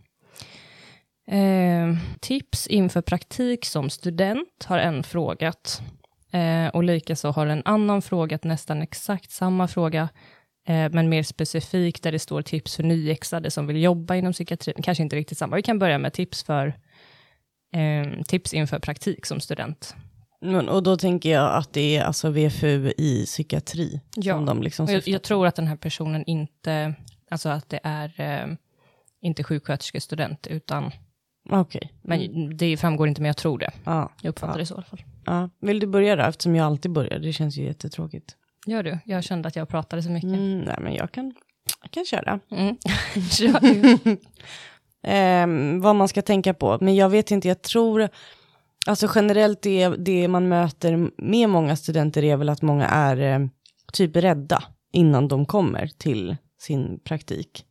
Eh, 1.30 1.96
tips 2.20 2.66
inför 2.66 3.00
praktik 3.02 3.64
som 3.64 3.90
student 3.90 4.64
har 4.64 4.78
en 4.78 5.02
frågat. 5.02 5.82
Eh, 6.32 6.66
och 6.68 6.84
likaså 6.84 7.30
har 7.30 7.46
en 7.46 7.62
annan 7.64 8.02
frågat 8.02 8.44
nästan 8.44 8.82
exakt 8.82 9.30
samma 9.30 9.68
fråga, 9.68 10.08
eh, 10.68 10.90
men 10.92 11.08
mer 11.08 11.22
specifikt 11.22 12.02
där 12.02 12.12
det 12.12 12.18
står 12.18 12.42
tips 12.42 12.76
för 12.76 12.82
nyexade 12.82 13.50
som 13.50 13.66
vill 13.66 13.82
jobba 13.82 14.14
inom 14.14 14.32
psykiatrin. 14.32 14.82
Kanske 14.82 15.02
inte 15.02 15.16
riktigt 15.16 15.38
samma. 15.38 15.56
Vi 15.56 15.62
kan 15.62 15.78
börja 15.78 15.98
med 15.98 16.12
tips 16.12 16.42
för 16.42 16.66
eh, 17.74 18.22
tips 18.28 18.54
inför 18.54 18.78
praktik 18.78 19.26
som 19.26 19.40
student. 19.40 19.94
Men, 20.40 20.68
och 20.68 20.82
då 20.82 20.96
tänker 20.96 21.30
jag 21.30 21.54
att 21.54 21.72
det 21.72 21.96
är 21.96 22.04
alltså 22.04 22.30
VFU 22.30 22.92
i 22.98 23.24
psykiatri. 23.26 24.00
Ja. 24.16 24.34
Som 24.34 24.46
de 24.46 24.62
liksom 24.62 24.86
jag, 24.86 25.08
jag 25.08 25.22
tror 25.22 25.46
att 25.46 25.56
den 25.56 25.66
här 25.66 25.76
personen 25.76 26.24
inte, 26.26 26.94
alltså 27.34 27.48
att 27.48 27.68
det 27.68 27.80
är 27.82 28.12
eh, 28.16 28.54
inte 29.20 29.44
sjuksköterskestudent, 29.44 30.46
utan. 30.46 30.90
Okej. 31.50 31.92
Men 32.02 32.20
Mm. 32.20 32.56
det 32.56 32.76
framgår 32.76 33.08
inte, 33.08 33.20
men 33.22 33.26
jag 33.26 33.36
tror 33.36 33.58
det. 33.58 33.70
Ja. 33.84 34.10
Jag 34.22 34.30
uppfattar 34.30 34.54
Ja. 34.54 34.58
det 34.58 34.66
så 34.66 34.74
i 34.74 34.76
alla 34.76 34.84
fall. 34.84 35.02
ja. 35.26 35.50
Vill 35.60 35.78
du 35.80 35.86
börja 35.86 36.16
då? 36.16 36.22
Eftersom 36.22 36.56
jag 36.56 36.66
alltid 36.66 36.90
börjar. 36.90 37.18
Det 37.18 37.32
känns 37.32 37.56
ju 37.56 37.64
jättetråkigt. 37.64 38.36
Gör 38.66 38.82
du? 38.82 38.98
Jag 39.04 39.24
kände 39.24 39.48
att 39.48 39.56
jag 39.56 39.68
pratade 39.68 40.02
så 40.02 40.10
mycket. 40.10 40.28
Mm, 40.28 40.60
nej, 40.60 40.76
men 40.80 40.94
jag 40.94 41.12
kan, 41.12 41.34
jag 41.82 41.90
kan 41.90 42.04
köra. 42.04 42.40
Mm. 42.50 42.76
Ehm, 45.06 45.80
vad 45.80 45.96
man 45.96 46.08
ska 46.08 46.22
tänka 46.22 46.54
på. 46.54 46.78
Men 46.80 46.94
jag 46.94 47.08
vet 47.08 47.30
inte, 47.30 47.48
jag 47.48 47.62
tror, 47.62 48.08
alltså 48.86 49.08
generellt 49.14 49.62
det, 49.62 49.88
det 49.88 50.28
man 50.28 50.48
möter 50.48 51.10
med 51.22 51.48
många 51.48 51.76
studenter 51.76 52.24
är 52.24 52.36
väl 52.36 52.48
att 52.48 52.62
många 52.62 52.86
är 52.86 53.16
eh, 53.20 53.46
typ 53.92 54.16
rädda 54.16 54.64
innan 54.92 55.28
de 55.28 55.46
kommer 55.46 55.86
till 55.98 56.36
sin 56.64 56.98
praktik. 57.04 57.64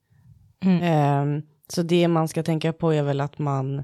Mm. 0.64 0.82
Ehm, 0.84 1.42
så 1.68 1.82
det 1.84 2.08
man 2.08 2.28
ska 2.28 2.44
tänka 2.44 2.74
på 2.74 2.94
är 2.94 3.04
väl 3.04 3.22
att 3.22 3.40
man 3.40 3.84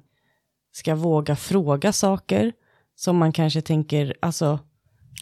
ska 0.71 0.95
våga 0.95 1.35
fråga 1.35 1.91
saker 1.93 2.51
som 2.95 3.17
man 3.17 3.31
kanske 3.31 3.61
tänker, 3.61 4.13
alltså 4.19 4.59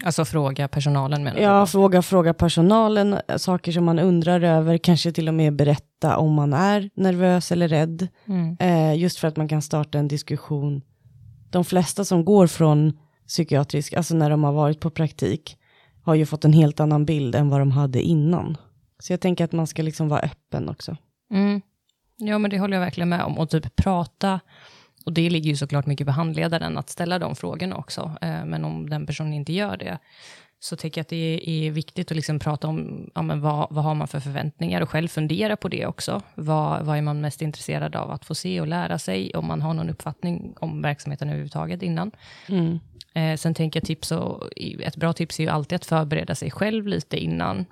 Alltså 0.06 0.26
fråga 0.26 0.68
personalen 0.68 1.24
menar 1.24 1.40
Ja, 1.40 1.60
du? 1.62 1.68
fråga, 1.68 2.02
fråga 2.02 2.34
personalen, 2.34 3.14
eh, 3.28 3.38
saker 3.38 3.72
som 3.72 3.86
man 3.86 4.00
undrar 4.00 4.42
över, 4.42 4.78
kanske 4.78 5.12
till 5.12 5.28
och 5.28 5.34
med 5.34 5.56
berätta 5.56 6.18
om 6.18 6.34
man 6.34 6.54
är 6.54 6.90
nervös 6.96 7.52
eller 7.52 7.68
rädd. 7.68 8.08
Mm. 8.28 8.58
Eh, 8.60 9.00
just 9.02 9.18
för 9.20 9.28
att 9.28 9.38
man 9.38 9.48
kan 9.48 9.62
starta 9.62 10.00
en 10.00 10.08
diskussion. 10.08 10.82
De 11.52 11.66
flesta 11.66 12.06
som 12.06 12.26
går 12.26 12.48
från 12.48 12.98
psykiatrisk, 13.28 13.94
alltså 13.94 14.16
när 14.16 14.30
de 14.30 14.44
har 14.44 14.54
varit 14.54 14.80
på 14.80 14.90
praktik, 14.90 15.58
har 16.04 16.16
ju 16.16 16.26
fått 16.26 16.46
en 16.46 16.54
helt 16.54 16.80
annan 16.80 17.06
bild 17.06 17.36
än 17.36 17.50
vad 17.50 17.62
de 17.62 17.72
hade 17.72 18.02
innan. 18.02 18.58
Så 19.00 19.14
jag 19.14 19.22
tänker 19.22 19.44
att 19.44 19.52
man 19.52 19.68
ska 19.68 19.82
liksom 19.82 20.10
vara 20.10 20.20
öppen 20.20 20.70
också. 20.70 20.98
Mm. 21.32 21.62
Ja, 22.18 22.38
men 22.38 22.52
det 22.52 22.60
håller 22.60 22.78
jag 22.78 22.82
verkligen 22.82 23.10
med 23.10 23.24
om. 23.24 23.38
Och 23.38 23.50
typ 23.50 23.76
prata, 23.76 24.40
och 25.06 25.14
det 25.14 25.30
ligger 25.30 25.50
ju 25.50 25.56
såklart 25.56 25.86
mycket 25.86 26.08
på 26.08 26.14
handledaren 26.14 26.78
att 26.78 26.90
ställa 26.90 27.20
de 27.20 27.36
frågorna 27.36 27.76
också. 27.76 28.18
Eh, 28.22 28.46
men 28.46 28.66
om 28.66 28.90
den 28.90 29.06
personen 29.06 29.34
inte 29.34 29.54
gör 29.54 29.78
det, 29.78 29.98
så 30.60 30.76
tycker 30.76 31.00
jag 31.00 31.04
att 31.04 31.10
det 31.10 31.42
är 31.46 31.72
viktigt 31.72 32.12
att 32.12 32.16
liksom 32.16 32.40
prata 32.40 32.68
om 32.68 33.10
ja, 33.16 33.22
men 33.22 33.42
vad, 33.42 33.68
vad 33.70 33.84
har 33.84 33.96
man 33.96 34.08
för 34.08 34.20
förväntningar 34.20 34.82
och 34.82 34.90
själv 34.90 35.08
fundera 35.08 35.58
på 35.58 35.68
det 35.68 35.86
också. 35.86 36.22
Vad, 36.36 36.86
vad 36.86 36.98
är 36.98 37.02
man 37.02 37.22
mest 37.22 37.42
intresserad 37.42 37.96
av 37.96 38.12
att 38.12 38.26
få 38.26 38.36
se 38.36 38.62
och 38.62 38.68
lära 38.68 39.00
sig, 39.00 39.32
om 39.36 39.46
man 39.46 39.62
har 39.62 39.74
någon 39.74 39.90
uppfattning 39.90 40.54
om 40.60 40.82
verksamheten 40.82 41.28
överhuvudtaget 41.28 41.84
innan. 41.84 42.12
Mm. 42.50 42.80
Eh, 43.14 43.38
sen 43.38 43.54
tänker 43.54 43.80
jag 43.80 43.88
tips 43.88 44.12
och, 44.12 44.44
ett 44.82 44.96
bra 44.96 45.14
tips 45.14 45.40
är 45.40 45.44
ju 45.44 45.50
alltid 45.50 45.76
att 45.76 45.86
förbereda 45.86 46.36
sig 46.36 46.52
själv 46.52 46.88
lite 46.88 47.18
innan. 47.18 47.66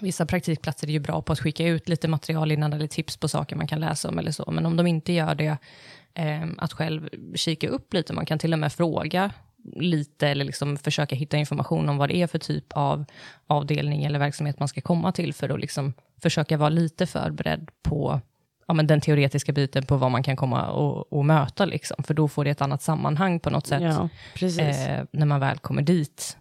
Vissa 0.00 0.26
praktikplatser 0.26 0.86
är 0.86 0.92
ju 0.92 0.98
bra 0.98 1.22
på 1.22 1.32
att 1.32 1.40
skicka 1.40 1.66
ut 1.66 1.88
lite 1.88 2.08
material 2.08 2.52
innan 2.52 2.72
eller 2.72 2.86
tips 2.86 3.16
på 3.16 3.28
saker 3.28 3.56
man 3.56 3.66
kan 3.66 3.80
läsa 3.80 4.08
om 4.08 4.18
eller 4.18 4.30
så. 4.30 4.50
Men 4.50 4.66
om 4.66 4.76
de 4.76 4.86
inte 4.86 5.12
gör 5.12 5.34
det, 5.34 5.56
eh, 6.14 6.46
att 6.58 6.72
själv 6.72 7.08
kika 7.34 7.68
upp 7.68 7.94
lite. 7.94 8.12
Man 8.12 8.26
kan 8.26 8.38
till 8.38 8.52
och 8.52 8.58
med 8.58 8.72
fråga 8.72 9.30
lite 9.72 10.28
eller 10.28 10.44
liksom 10.44 10.76
försöka 10.76 11.16
hitta 11.16 11.36
information 11.36 11.88
om 11.88 11.96
vad 11.96 12.08
det 12.08 12.16
är 12.16 12.26
för 12.26 12.38
typ 12.38 12.72
av 12.72 13.04
avdelning 13.46 14.04
eller 14.04 14.18
verksamhet 14.18 14.58
man 14.58 14.68
ska 14.68 14.80
komma 14.80 15.12
till 15.12 15.34
för 15.34 15.48
att 15.48 15.60
liksom 15.60 15.94
försöka 16.22 16.56
vara 16.56 16.68
lite 16.68 17.06
förberedd 17.06 17.70
på 17.82 18.20
ja, 18.66 18.74
men 18.74 18.86
den 18.86 19.00
teoretiska 19.00 19.52
biten 19.52 19.86
på 19.86 19.96
vad 19.96 20.10
man 20.10 20.22
kan 20.22 20.36
komma 20.36 20.70
och, 20.70 21.12
och 21.12 21.24
möta. 21.24 21.64
Liksom. 21.64 22.02
För 22.02 22.14
då 22.14 22.28
får 22.28 22.44
det 22.44 22.50
ett 22.50 22.60
annat 22.60 22.82
sammanhang 22.82 23.40
på 23.40 23.50
något 23.50 23.66
sätt 23.66 23.82
Ja, 23.82 24.08
eh, 24.58 25.04
när 25.10 25.26
man 25.26 25.40
väl 25.40 25.58
kommer 25.58 25.82
dit. 25.82 26.36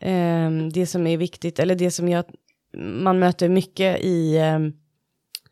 Ehm, 0.00 0.72
det 0.72 0.86
som 0.86 1.06
är 1.06 1.16
viktigt, 1.16 1.58
eller 1.58 1.74
det 1.74 1.90
som 1.90 2.08
jag, 2.08 2.24
man 2.78 3.18
möter 3.18 3.48
mycket 3.48 4.00
i, 4.00 4.38
ehm, 4.38 4.72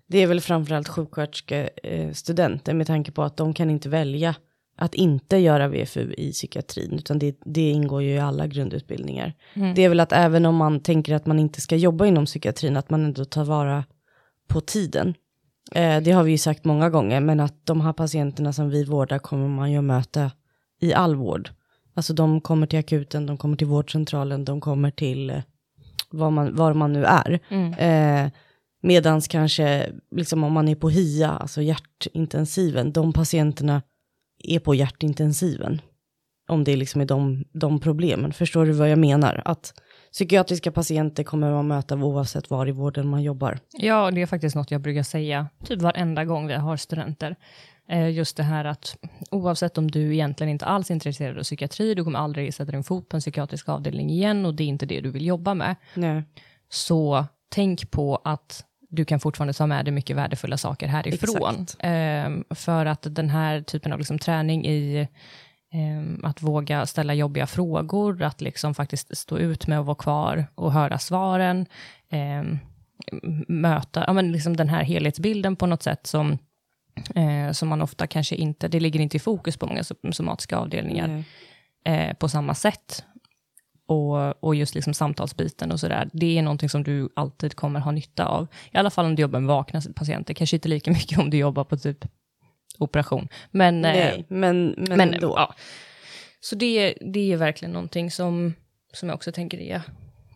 det 0.07 0.19
är 0.19 0.27
väl 0.27 0.41
framförallt 0.41 0.89
sjuksköterskestudenter 0.89 2.75
med 2.75 2.87
tanke 2.87 3.12
på 3.12 3.23
att 3.23 3.37
de 3.37 3.55
kan 3.55 3.71
inte 3.71 3.89
välja 3.89 4.35
att 4.77 4.95
inte 4.95 5.37
göra 5.37 5.69
VFU 5.69 6.15
i 6.19 6.33
psykiatrin, 6.33 6.93
utan 6.93 7.19
det, 7.19 7.37
det 7.45 7.71
ingår 7.71 8.03
ju 8.03 8.11
i 8.11 8.19
alla 8.19 8.47
grundutbildningar. 8.47 9.35
Det 9.75 9.85
är 9.85 9.89
väl 9.89 10.00
att 10.00 10.12
även 10.12 10.47
om 10.47 10.57
man 10.57 10.81
tänker 10.81 11.15
att 11.15 11.27
man 11.27 11.39
inte 11.39 11.61
ska 11.61 11.77
jobba 11.77 12.07
inom 12.07 12.27
psykiatrin, 12.27 12.77
att 12.77 12.91
man 12.91 13.05
ändå 13.05 13.25
tar 13.25 13.45
vara 13.45 13.85
på 14.49 14.61
tiden. 14.61 15.15
Eh, 15.73 16.03
det 16.03 16.11
har 16.11 16.23
vi 16.23 16.31
ju 16.31 16.39
sagt 16.39 16.65
många 16.65 16.91
gånger, 16.91 17.21
men 17.21 17.41
att 17.41 17.67
de 17.67 17.81
här 17.81 17.93
patienterna 17.93 18.53
som 18.53 18.71
vi 18.71 18.85
vårdar 18.85 19.19
kommer 19.19 19.49
man 19.49 19.73
ju 19.73 19.79
att 19.79 19.85
möta 19.85 20.31
i 20.81 20.95
all 20.95 21.15
vård. 21.15 21.50
Alltså 21.95 22.12
de 22.12 22.41
kommer 22.41 22.67
till 22.67 22.79
akuten, 22.79 23.27
de 23.27 23.37
kommer 23.37 23.57
till 23.57 23.67
vårdcentralen, 23.67 24.45
de 24.45 24.61
kommer 24.61 24.91
till 24.91 25.31
eh, 25.31 25.43
var, 26.11 26.31
man, 26.31 26.57
var 26.57 26.75
man 26.75 26.93
nu 26.93 27.05
är. 27.05 27.40
Eh, 27.79 28.31
medans 28.83 29.29
kanske, 29.29 29.93
liksom 30.11 30.45
om 30.45 30.52
man 30.52 30.69
är 30.69 30.75
på 30.75 30.88
HIA, 30.90 31.29
alltså 31.31 31.62
hjärtintensiven, 31.62 32.93
de 32.93 33.12
patienterna 33.12 33.83
är 34.45 34.59
på 34.59 34.75
hjärtintensiven. 34.75 35.81
Om 36.49 36.64
det 36.64 36.76
liksom 36.76 37.00
är 37.00 37.05
de, 37.05 37.45
de 37.52 37.81
problemen. 37.81 38.33
Förstår 38.33 38.67
du 38.67 38.73
vad 38.73 38.90
jag 38.90 38.99
menar? 38.99 39.43
Att 39.45 39.75
psykiatriska 40.12 40.73
patienter 40.73 41.25
kommer 41.25 41.50
man 41.52 41.69
möta 41.69 41.97
oavsett 41.97 42.50
var 42.50 42.69
i 42.69 42.73
vården 42.73 43.09
man 43.09 43.23
jobbar. 43.23 43.59
Ja, 43.73 44.11
det 44.11 44.23
är 44.23 44.26
faktiskt 44.26 44.57
något 44.57 44.71
jag 44.71 44.81
brukar 44.81 45.02
säga 45.02 45.49
typ 45.64 45.83
varenda 45.83 46.25
gång 46.25 46.47
vi 46.47 46.55
har 46.55 46.76
studenter. 46.76 47.37
Eh, 47.90 48.11
just 48.11 48.37
det 48.37 48.42
här 48.42 48.64
att 48.64 48.97
oavsett 49.30 49.78
om 49.78 49.90
du 49.90 50.14
egentligen 50.14 50.50
inte 50.50 50.64
alls 50.64 50.90
är 50.90 50.94
intresserad 50.94 51.38
av 51.38 51.42
psykiatri, 51.42 51.94
du 51.94 52.04
kommer 52.04 52.18
aldrig 52.18 52.54
sätta 52.54 52.73
din 52.73 52.85
fot 52.85 53.09
på 53.09 53.16
en 53.16 53.20
psykiatrisk 53.20 53.68
avdelning 53.68 54.11
igen 54.11 54.47
och 54.47 54.54
det 54.54 54.64
är 54.64 54.68
inte 54.68 54.87
det 54.87 55.00
du 55.00 55.11
vill 55.11 55.26
jobba 55.26 55.54
med, 55.54 55.76
Nej. 55.94 56.23
så 56.68 57.25
tänk 57.49 57.90
på 57.90 58.20
att 58.25 58.64
du 58.90 59.04
kan 59.04 59.20
fortfarande 59.20 59.52
ta 59.52 59.66
med 59.66 59.85
dig 59.85 59.92
mycket 59.92 60.16
värdefulla 60.16 60.56
saker 60.56 60.87
härifrån. 60.87 61.66
Ehm, 61.78 62.44
för 62.50 62.87
att 62.87 63.06
den 63.11 63.30
här 63.30 63.62
typen 63.62 63.92
av 63.92 63.99
liksom 63.99 64.18
träning 64.18 64.66
i 64.66 65.09
ehm, 65.73 66.25
att 66.25 66.42
våga 66.42 66.87
ställa 66.87 67.14
jobbiga 67.14 67.47
frågor, 67.47 68.23
att 68.23 68.40
liksom 68.40 68.75
faktiskt 68.75 69.16
stå 69.16 69.38
ut 69.38 69.66
med 69.66 69.78
att 69.80 69.87
vara 69.87 69.97
kvar 69.97 70.47
och 70.54 70.73
höra 70.73 70.99
svaren, 70.99 71.66
ehm, 72.11 72.59
möta 73.49 74.04
ja, 74.06 74.12
men 74.12 74.32
liksom 74.32 74.56
den 74.56 74.68
här 74.68 74.82
helhetsbilden 74.82 75.56
på 75.56 75.66
något 75.66 75.82
sätt 75.82 76.06
som, 76.06 76.38
eh, 77.14 77.52
som 77.52 77.69
man 77.69 77.83
ofta 77.83 78.07
kanske 78.07 78.35
inte, 78.37 78.69
det 78.69 78.80
ligger 78.80 79.00
inte 79.00 79.16
i 79.16 79.21
fokus 79.21 79.57
på 79.57 79.66
många 79.66 79.85
som- 79.85 80.12
somatiska 80.12 80.57
avdelningar 80.59 81.25
Nej. 81.87 82.09
eh, 82.09 82.14
på 82.16 82.28
samma 82.28 82.54
sätt. 82.54 83.04
Och, 83.87 84.45
och 84.45 84.54
just 84.54 84.75
liksom 84.75 84.95
samtalsbiten 84.95 85.73
och 85.73 85.80
sådär, 85.80 86.09
det 86.12 86.38
är 86.38 86.42
någonting 86.42 86.69
som 86.69 86.83
du 86.83 87.09
alltid 87.16 87.54
kommer 87.57 87.80
ha 87.80 87.90
nytta 87.90 88.25
av. 88.26 88.47
I 88.73 88.76
alla 88.76 88.90
fall 88.90 89.04
om 89.07 89.14
du 89.16 89.23
jobbar 89.23 89.40
med 89.40 89.49
vakna 89.49 89.80
patienter, 89.95 90.35
kanske 90.35 90.57
inte 90.57 90.69
lika 90.69 90.90
mycket 90.99 91.19
om 91.19 91.30
du 91.30 91.37
jobbar 91.37 91.64
på 91.64 91.76
typ 91.76 92.04
operation. 92.78 93.28
Men, 93.50 93.85
eh, 93.85 93.92
Nej, 93.92 94.25
men, 94.28 94.75
men, 94.78 94.99
men 94.99 95.14
ändå. 95.14 95.35
ja. 95.37 95.54
Så 96.40 96.54
det, 96.57 96.95
det 97.00 97.33
är 97.33 97.37
verkligen 97.37 97.73
någonting 97.73 98.11
som, 98.11 98.54
som 98.92 99.09
jag 99.09 99.16
också 99.16 99.33
tänker 99.33 99.59
är 99.61 99.83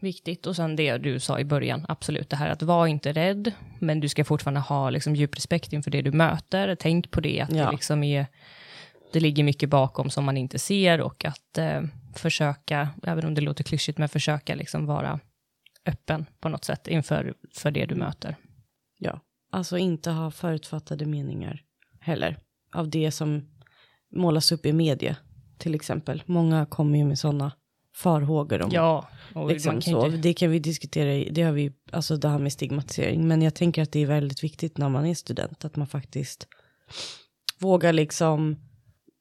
viktigt. 0.04 0.46
Och 0.46 0.56
sen 0.56 0.76
det 0.76 0.98
du 0.98 1.20
sa 1.20 1.40
i 1.40 1.44
början, 1.44 1.86
absolut, 1.88 2.30
det 2.30 2.36
här 2.36 2.48
att 2.50 2.62
vara 2.62 2.88
inte 2.88 3.12
rädd, 3.12 3.52
men 3.78 4.00
du 4.00 4.08
ska 4.08 4.24
fortfarande 4.24 4.60
ha 4.60 4.90
liksom 4.90 5.16
djup 5.16 5.36
respekt 5.36 5.72
inför 5.72 5.90
det 5.90 6.02
du 6.02 6.12
möter. 6.12 6.76
Tänk 6.80 7.10
på 7.10 7.20
det, 7.20 7.40
att 7.40 7.52
Ja. 7.52 7.64
det 7.66 7.72
liksom 7.72 8.02
är, 8.02 8.26
det 9.12 9.20
ligger 9.20 9.44
mycket 9.44 9.68
bakom 9.68 10.10
som 10.10 10.24
man 10.24 10.36
inte 10.36 10.58
ser 10.58 11.00
och 11.00 11.24
att 11.24 11.58
eh, 11.58 11.82
försöka, 12.14 12.88
även 13.02 13.24
om 13.26 13.34
det 13.34 13.40
låter 13.40 13.64
klyschigt, 13.64 13.98
men 13.98 14.08
försöka 14.08 14.54
liksom 14.54 14.86
vara 14.86 15.20
öppen 15.86 16.26
på 16.40 16.48
något 16.48 16.64
sätt 16.64 16.88
inför 16.88 17.34
för 17.54 17.70
det 17.70 17.86
du 17.86 17.94
möter. 17.94 18.36
Ja, 18.98 19.20
alltså 19.52 19.78
inte 19.78 20.10
ha 20.10 20.30
förutfattade 20.30 21.06
meningar 21.06 21.62
heller. 22.00 22.38
Av 22.72 22.90
det 22.90 23.10
som 23.10 23.48
målas 24.12 24.52
upp 24.52 24.66
i 24.66 24.72
media, 24.72 25.16
till 25.58 25.74
exempel. 25.74 26.22
Många 26.26 26.66
kommer 26.66 26.98
ju 26.98 27.04
med 27.04 27.18
sådana 27.18 27.52
farhågor 27.94 28.62
om 28.62 28.70
Ja, 28.72 29.08
och 29.34 29.48
liksom 29.48 29.72
kan 29.72 29.82
så. 29.82 30.06
inte, 30.06 30.18
Det 30.18 30.34
kan 30.34 30.50
vi 30.50 30.58
diskutera, 30.58 31.30
det 31.30 31.42
har 31.42 31.52
vi, 31.52 31.72
alltså 31.92 32.16
det 32.16 32.28
här 32.28 32.38
med 32.38 32.52
stigmatisering. 32.52 33.28
Men 33.28 33.42
jag 33.42 33.54
tänker 33.54 33.82
att 33.82 33.92
det 33.92 34.00
är 34.00 34.06
väldigt 34.06 34.44
viktigt 34.44 34.78
när 34.78 34.88
man 34.88 35.06
är 35.06 35.14
student, 35.14 35.64
att 35.64 35.76
man 35.76 35.86
faktiskt 35.86 36.48
vågar 37.58 37.92
liksom, 37.92 38.56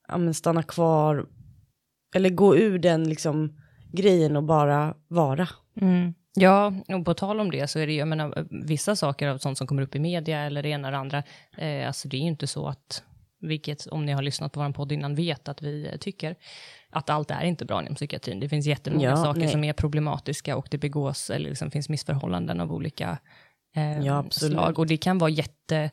ja 0.07 0.17
men 0.17 0.33
stanna 0.33 0.63
kvar, 0.63 1.25
eller 2.15 2.29
gå 2.29 2.57
ur 2.57 2.79
den 2.79 3.09
liksom 3.09 3.59
grejen 3.91 4.35
och 4.37 4.43
bara 4.43 4.95
vara. 5.07 5.47
Mm. 5.81 6.13
Ja, 6.35 6.73
och 6.87 7.05
på 7.05 7.13
tal 7.13 7.39
om 7.39 7.51
det 7.51 7.67
så 7.67 7.79
är 7.79 7.87
det 7.87 7.93
ju, 7.93 7.99
jag 7.99 8.07
menar, 8.07 8.47
vissa 8.67 8.95
saker 8.95 9.27
av 9.27 9.37
sånt 9.37 9.57
som 9.57 9.67
kommer 9.67 9.81
upp 9.81 9.95
i 9.95 9.99
media 9.99 10.39
eller 10.39 10.63
det 10.63 10.69
ena 10.69 10.87
eller 10.87 10.97
andra, 10.97 11.23
eh, 11.57 11.87
alltså 11.87 12.07
det 12.07 12.17
är 12.17 12.21
ju 12.21 12.27
inte 12.27 12.47
så 12.47 12.67
att, 12.67 13.03
vilket 13.41 13.87
om 13.87 14.05
ni 14.05 14.11
har 14.11 14.21
lyssnat 14.21 14.53
på 14.53 14.59
vår 14.59 14.71
podd 14.71 14.91
innan 14.91 15.15
vet 15.15 15.47
att 15.47 15.61
vi 15.61 15.97
tycker, 15.99 16.35
att 16.93 17.09
allt 17.09 17.31
är 17.31 17.43
inte 17.43 17.65
bra 17.65 17.81
inom 17.81 17.95
psykiatrin. 17.95 18.39
Det 18.39 18.49
finns 18.49 18.65
jättemånga 18.65 19.09
Ja, 19.09 19.15
saker 19.15 19.39
nej. 19.39 19.49
som 19.49 19.63
är 19.63 19.73
problematiska 19.73 20.57
och 20.57 20.67
det 20.71 20.77
begås, 20.77 21.29
eller 21.29 21.49
liksom 21.49 21.71
finns 21.71 21.89
missförhållanden 21.89 22.59
av 22.61 22.71
olika 22.73 23.17
eh, 23.75 23.99
Ja, 23.99 24.25
slag. 24.31 24.79
Och 24.79 24.87
det 24.87 24.97
kan 24.97 25.17
vara 25.17 25.29
jätte, 25.29 25.91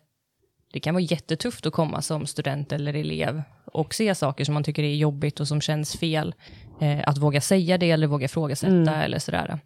det 0.73 0.81
kan 0.81 0.95
vara 0.95 1.03
jättetufft 1.03 1.67
att 1.67 1.73
komma 1.73 2.03
som 2.03 2.27
student 2.27 2.73
eller 2.73 2.95
elev 2.95 3.43
och 3.65 3.95
se 3.95 4.15
saker 4.15 4.45
som 4.45 4.55
man 4.55 4.65
tycker 4.65 4.83
är 4.83 4.95
jobbigt 4.95 5.41
och 5.41 5.49
som 5.49 5.61
känns 5.61 5.97
fel. 5.97 6.35
Eh, 6.81 7.01
att 7.07 7.19
våga 7.19 7.41
säga 7.41 7.79
det 7.79 7.91
eller 7.91 8.07
våga 8.07 8.25
ifrågasätta 8.25 8.73
Mm. 8.73 8.89
eller 8.89 9.19
sådär. 9.19 9.59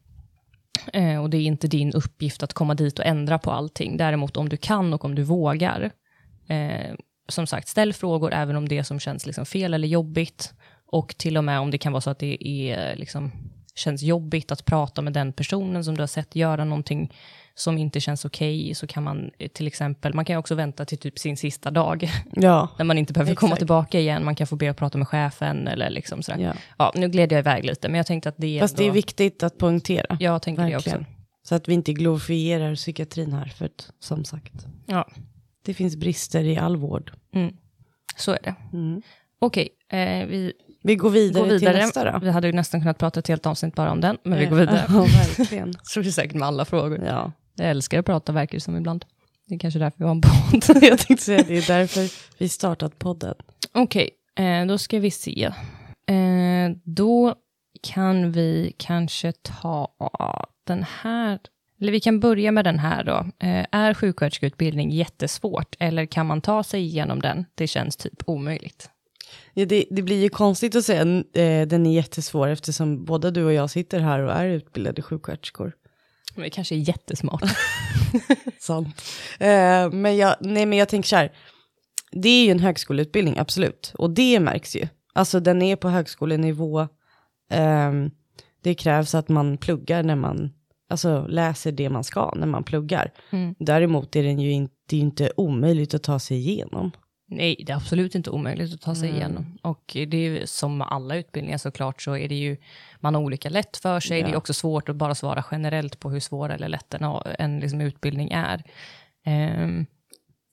Eh, 0.93 1.23
och 1.23 1.31
det 1.31 1.37
är 1.37 1.43
inte 1.43 1.69
din 1.69 1.93
uppgift 1.93 2.43
att 2.43 2.53
komma 2.53 2.75
dit 2.75 2.99
och 2.99 3.05
ändra 3.05 3.39
på 3.39 3.51
allting. 3.51 3.97
Däremot 3.97 4.37
om 4.37 4.49
du 4.49 4.57
kan 4.57 4.95
och 4.95 5.05
om 5.05 5.15
du 5.15 5.23
vågar. 5.23 5.91
Eh, 6.49 6.95
som 7.29 7.47
sagt, 7.47 7.69
ställ 7.69 7.93
frågor 7.93 8.33
även 8.35 8.57
om 8.57 8.69
det 8.69 8.85
som 8.85 9.01
känns 9.01 9.27
liksom 9.27 9.47
fel 9.47 9.75
eller 9.75 9.89
jobbigt. 9.89 10.55
Och 10.95 11.15
till 11.19 11.37
och 11.37 11.45
med 11.45 11.61
om 11.61 11.71
det 11.71 11.79
kan 11.79 11.93
vara 11.93 12.01
så 12.01 12.11
att 12.11 12.19
det 12.19 12.49
är, 12.49 12.97
liksom, 12.97 13.33
känns 13.75 14.03
jobbigt 14.03 14.53
att 14.53 14.65
prata 14.65 15.03
med 15.03 15.13
den 15.13 15.33
personen 15.33 15.85
som 15.85 15.95
du 15.97 16.03
har 16.03 16.07
sett 16.07 16.37
göra 16.37 16.65
någonting 16.65 17.13
som 17.55 17.79
inte 17.79 18.01
känns 18.01 18.25
okej, 18.25 18.75
så 18.75 18.87
kan 18.87 19.03
man 19.03 19.31
eh, 19.39 19.49
till 19.49 19.67
exempel, 19.67 20.15
man 20.15 20.25
kan 20.25 20.37
också 20.37 20.55
vänta 20.55 20.85
till 20.85 20.99
typ 20.99 21.19
sin 21.19 21.37
sista 21.37 21.71
dag, 21.71 22.11
Ja, 22.33 22.69
när 22.79 22.85
man 22.85 22.99
inte 22.99 23.13
behöver 23.13 23.35
komma 23.35 23.49
Exakt. 23.49 23.61
tillbaka 23.61 24.01
igen, 24.01 24.25
man 24.25 24.35
kan 24.35 24.47
få 24.47 24.57
be 24.57 24.71
att 24.71 24.77
prata 24.77 24.99
med 24.99 25.09
chefen 25.09 25.69
eller 25.69 25.91
liksom 25.91 26.23
sådär. 26.23 26.39
Ja. 26.41 26.53
ja. 26.79 26.93
nu 26.95 27.09
gled 27.09 27.33
jag 27.33 27.39
iväg 27.39 27.65
lite, 27.65 27.89
men 27.89 27.97
jag 27.97 28.07
tänkte 28.07 28.29
att 28.29 28.35
det 28.39 28.59
är 28.59 28.61
Fast 28.61 28.77
det 28.77 28.83
är 28.83 28.85
ändå- 28.85 28.95
viktigt 28.95 29.43
att 29.43 29.59
poängtera. 29.59 30.17
Jag 30.21 30.43
tänker 30.43 30.63
det 30.65 30.71
Verkligen. 30.71 30.99
också. 31.01 31.11
Så 31.43 31.55
att 31.55 31.69
vi 31.69 31.75
inte 31.75 31.93
glorifierar 31.93 32.75
psykiatrin 32.75 33.33
här, 33.33 33.47
för 33.47 33.65
att, 33.65 33.91
som 34.01 34.25
sagt, 34.25 34.67
Ja, 34.87 35.09
det 35.65 35.75
finns 35.75 35.97
brister 35.97 36.45
i 36.45 36.57
all 36.57 36.77
vård. 36.77 37.13
mm. 37.35 37.57
så 38.17 38.33
är 38.33 38.39
det. 38.43 38.55
Mm. 38.73 39.03
Okej, 39.39 39.69
eh, 39.89 40.27
vi 40.27 40.53
Vi 40.87 40.97
går 40.97 41.11
vidare, 41.11 41.43
Gå 41.43 41.49
vidare. 41.49 41.73
till 41.73 41.83
nästa 41.83 42.13
då. 42.13 42.19
Vi 42.19 42.31
hade 42.31 42.47
ju 42.47 42.53
nästan 42.53 42.81
kunnat 42.81 42.99
prata 42.99 43.21
ett 43.21 43.29
helt 43.29 43.47
avsnitt 43.47 43.75
bara 43.75 43.91
om 43.93 44.01
den, 44.01 44.19
men 44.23 44.39
vi 44.39 44.47
går 44.47 44.57
vidare. 44.57 44.85
Ja, 44.89 44.95
verkligen. 45.39 45.75
Så 45.83 46.01
är 46.01 46.05
det 46.05 46.13
säkert 46.13 46.35
med 46.35 46.49
alla 46.49 46.65
frågor. 46.65 47.05
Ja. 47.07 47.33
Jag 47.55 47.71
älskar 47.71 47.99
att 47.99 48.07
prata 48.07 48.33
verkar 48.33 48.57
det 48.57 48.61
som 48.61 48.77
ibland. 48.77 49.05
Det 49.47 49.55
är 49.55 49.59
kanske 49.59 49.79
därför 49.81 49.99
vi 49.99 50.05
har 50.05 50.11
en 50.11 50.21
podd. 50.21 50.83
Jag 50.83 50.99
tänkte 50.99 51.25
säga 51.25 51.45
det 51.49 51.57
är 51.57 51.79
därför 51.79 52.11
vi 52.39 52.49
startat 52.49 52.99
podden. 52.99 53.35
Okej, 53.73 54.11
eh, 54.39 54.67
då 54.67 54.79
ska 54.79 54.99
vi 54.99 55.11
se. 55.11 55.45
Eh, 56.09 56.77
då 56.85 57.35
kan 57.83 58.33
vi 58.33 58.73
kanske 58.79 59.33
ta 59.33 59.89
den 60.67 60.85
här. 61.03 61.39
Eller 61.81 61.93
vi 61.93 62.01
kan 62.01 62.21
börja 62.21 62.53
med 62.53 62.65
den 62.65 62.79
här 62.79 63.05
då. 63.05 63.27
Eh, 63.47 63.67
är 63.73 63.95
sjuksköterskeutbildning 63.95 64.91
jättesvårt 64.91 65.77
eller 65.79 66.07
kan 66.07 66.27
man 66.27 66.41
ta 66.41 66.63
sig 66.63 66.81
igenom 66.81 67.21
den? 67.21 67.45
Det 67.55 67.67
känns 67.67 67.97
typ 67.97 68.23
omöjligt. 68.27 68.91
Ja, 69.55 69.65
det, 69.65 69.85
det 69.91 70.03
blir 70.03 70.23
ju 70.23 70.29
konstigt 70.29 70.77
att 70.77 70.85
säga 70.85 71.01
eh, 71.33 71.67
den 71.67 71.87
är 71.87 71.93
jättesvår 71.93 72.49
eftersom 72.49 73.05
både 73.05 73.31
du 73.31 73.45
och 73.45 73.53
jag 73.53 73.71
sitter 73.71 74.01
här 74.01 74.21
och 74.21 74.33
är 74.33 74.47
utbildade 74.47 75.03
sjuksköterskor. 75.03 75.73
Men 76.35 76.43
det 76.43 76.51
kanske 76.51 76.75
är 76.75 76.89
jättesmart. 76.89 77.43
Sant. 78.59 79.03
Eh, 79.39 79.91
men, 79.91 80.17
jag, 80.17 80.37
nej, 80.41 80.67
men 80.67 80.79
jag 80.79 80.89
tänker 80.89 81.09
så 81.09 81.17
här, 81.17 81.33
det 82.13 82.29
är 82.29 82.45
ju 82.45 82.51
en 82.51 82.61
högskoleutbildning, 82.61 83.39
absolut. 83.39 83.93
Och 83.99 84.11
det 84.11 84.41
märks 84.41 84.77
ju. 84.77 84.89
Alltså 85.13 85.41
den 85.41 85.63
är 85.63 85.77
på 85.77 85.89
högskolenivå. 85.89 86.89
Ehm, 87.51 88.11
det 88.63 88.75
krävs 88.75 89.15
att 89.15 89.29
man 89.29 89.57
pluggar 89.57 90.03
när 90.03 90.17
man, 90.17 90.53
alltså 90.89 91.27
läser 91.27 91.73
det 91.73 91.91
man 91.91 92.05
ska 92.05 92.33
när 92.37 92.47
man 92.47 92.65
pluggar. 92.65 93.13
Mm. 93.31 93.55
Däremot 93.59 94.17
är 94.17 94.23
den 94.23 94.41
ju 94.41 94.53
inte, 94.53 94.75
det 94.89 94.97
är 94.97 95.01
inte 95.01 95.33
omöjligt 95.37 95.95
att 95.95 96.03
ta 96.03 96.19
sig 96.19 96.37
igenom. 96.37 96.91
Nej, 97.37 97.63
det 97.67 97.73
är 97.73 97.77
absolut 97.77 98.15
inte 98.15 98.31
omöjligt 98.31 98.75
att 98.75 98.81
ta 98.81 98.95
sig 98.95 99.09
Mm. 99.09 99.21
igenom. 99.21 99.59
Och 99.63 99.83
det 99.95 100.17
är 100.17 100.31
ju 100.31 100.47
som 100.47 100.79
med 100.79 100.87
alla 100.91 101.17
utbildningar 101.17 101.59
såklart 101.59 102.03
så 102.03 102.17
är 102.17 102.29
det 102.29 102.35
ju, 102.35 102.57
man 103.01 103.15
har 103.15 103.23
olika 103.23 103.49
lätt 103.49 103.77
för 103.77 104.01
sig. 104.01 104.21
Ja. 104.21 104.27
Det 104.27 104.33
är 104.33 104.37
också 104.37 104.55
svårt 104.55 104.89
att 104.89 104.97
bara 104.97 105.15
svara 105.15 105.45
generellt 105.51 106.01
på 106.01 106.11
hur 106.11 106.21
svår 106.21 106.49
eller 106.53 106.69
lätt 106.69 106.95
en, 106.95 107.05
en 107.39 107.61
liksom 107.61 107.81
utbildning 107.81 108.31
är. 108.33 108.63
Ehm, 109.25 109.87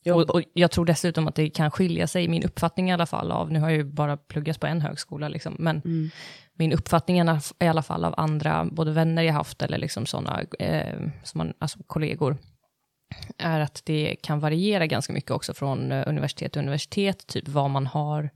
och, 0.06 0.30
och 0.30 0.42
jag 0.54 0.72
tror 0.72 0.86
dessutom 0.86 1.28
att 1.28 1.36
det 1.36 1.50
kan 1.50 1.72
skilja 1.72 2.08
sig, 2.08 2.28
min 2.28 2.44
uppfattning 2.44 2.90
i 2.90 2.94
alla 2.94 3.06
fall 3.06 3.32
av, 3.32 3.52
nu 3.52 3.60
har 3.60 3.70
jag 3.70 3.78
ju 3.78 3.84
bara 3.84 4.18
pluggat 4.18 4.60
på 4.60 4.68
en 4.68 4.82
högskola, 4.82 5.28
liksom, 5.28 5.56
men 5.60 5.82
Mm. 5.86 6.10
min 6.54 6.74
uppfattning 6.74 7.18
i 7.18 7.22
alla- 7.22 7.42
i 7.60 7.68
alla 7.68 7.82
fall 7.84 8.06
av 8.06 8.14
andra, 8.18 8.66
både 8.66 8.92
vänner 8.92 9.22
jag 9.24 9.34
haft 9.34 9.62
eller 9.62 9.78
liksom 9.78 10.06
sådana, 10.06 10.42
eh, 10.60 10.98
som 11.24 11.38
man, 11.38 11.54
alltså 11.60 11.80
kollegor, 11.88 12.38
är 13.38 13.60
att 13.60 13.82
det 13.86 14.16
kan 14.22 14.40
variera 14.40 14.88
ganska 14.88 15.14
mycket 15.14 15.32
också 15.32 15.54
från 15.54 15.92
eh, 15.92 16.04
universitet 16.08 16.52
till 16.52 16.62
universitet, 16.62 17.28
typ 17.28 17.48
vad 17.48 17.70
man 17.70 17.88
har 17.88 18.30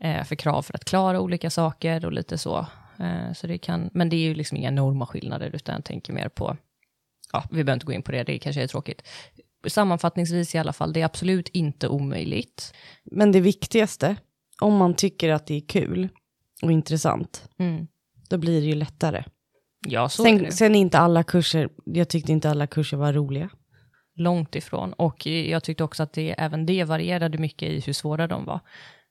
eh, 0.00 0.24
för 0.24 0.36
krav 0.36 0.62
för 0.62 0.74
att 0.74 0.84
klara 0.84 1.20
olika 1.20 1.50
saker 1.50 2.04
och 2.04 2.12
lite 2.12 2.38
så. 2.38 2.66
Eh, 2.98 3.32
så 3.34 3.46
det 3.46 3.58
kan, 3.58 3.90
men 3.92 4.08
det 4.08 4.16
är 4.16 4.20
ju 4.28 4.34
liksom 4.34 4.56
inga 4.56 4.68
enorma 4.68 5.06
skillnader, 5.06 5.50
utan 5.54 5.74
jag 5.74 5.84
tänker 5.84 6.12
mer 6.12 6.28
på, 6.28 6.56
ja, 7.32 7.44
vi 7.50 7.54
behöver 7.64 7.72
inte 7.72 7.86
gå 7.86 7.92
in 7.92 8.02
på 8.02 8.12
det, 8.12 8.22
det 8.22 8.38
kanske 8.38 8.62
är 8.62 8.66
tråkigt. 8.66 9.08
Sammanfattningsvis 9.66 10.54
i 10.54 10.58
alla 10.58 10.72
fall, 10.72 10.92
det 10.92 11.00
är 11.00 11.04
absolut 11.04 11.48
inte 11.48 11.88
omöjligt. 11.88 12.74
Men 13.04 13.32
det 13.32 13.40
viktigaste, 13.40 14.16
om 14.60 14.76
man 14.76 14.94
tycker 14.94 15.28
att 15.30 15.46
det 15.46 15.54
är 15.54 15.60
kul 15.68 16.08
och 16.62 16.72
intressant, 16.72 17.48
Mm. 17.58 17.86
då 18.28 18.38
blir 18.38 18.60
det 18.60 18.66
ju 18.66 18.74
lättare. 18.74 19.24
Ja, 19.86 20.08
så 20.08 20.26
är 20.26 20.32
det. 20.32 20.38
Sen, 20.38 20.52
sen 20.52 20.74
inte 20.74 20.98
alla 20.98 21.22
kurser, 21.22 21.68
jag 21.84 22.08
tyckte 22.08 22.32
inte 22.32 22.50
alla 22.50 22.66
kurser 22.66 22.96
var 22.96 23.12
roliga. 23.12 23.48
Långt 24.20 24.54
ifrån. 24.54 24.92
Och 24.92 25.26
jag 25.26 25.64
tyckte 25.64 25.84
också 25.84 26.02
att 26.02 26.12
det, 26.12 26.34
även 26.38 26.66
det 26.66 26.84
varierade 26.84 27.38
mycket 27.38 27.68
i 27.68 27.80
hur 27.80 27.92
svåra 27.92 28.26
de 28.26 28.44
var. 28.44 28.60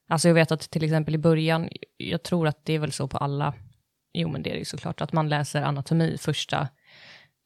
Alltså 0.08 0.28
jag 0.28 0.34
vet 0.34 0.52
att 0.52 0.60
till 0.60 0.84
exempel 0.84 1.14
i 1.14 1.18
början, 1.18 1.68
jag 1.96 2.22
tror 2.22 2.48
att 2.48 2.64
det 2.64 2.72
är 2.72 2.78
väl 2.78 2.92
så 2.92 3.08
på 3.08 3.18
alla, 3.18 3.54
jo 4.14 4.28
men 4.28 4.42
det 4.42 4.50
är 4.50 4.54
det 4.54 4.58
ju 4.58 4.64
såklart, 4.64 5.00
att 5.00 5.12
man 5.12 5.28
läser 5.28 5.62
anatomi 5.62 6.16
första, 6.20 6.68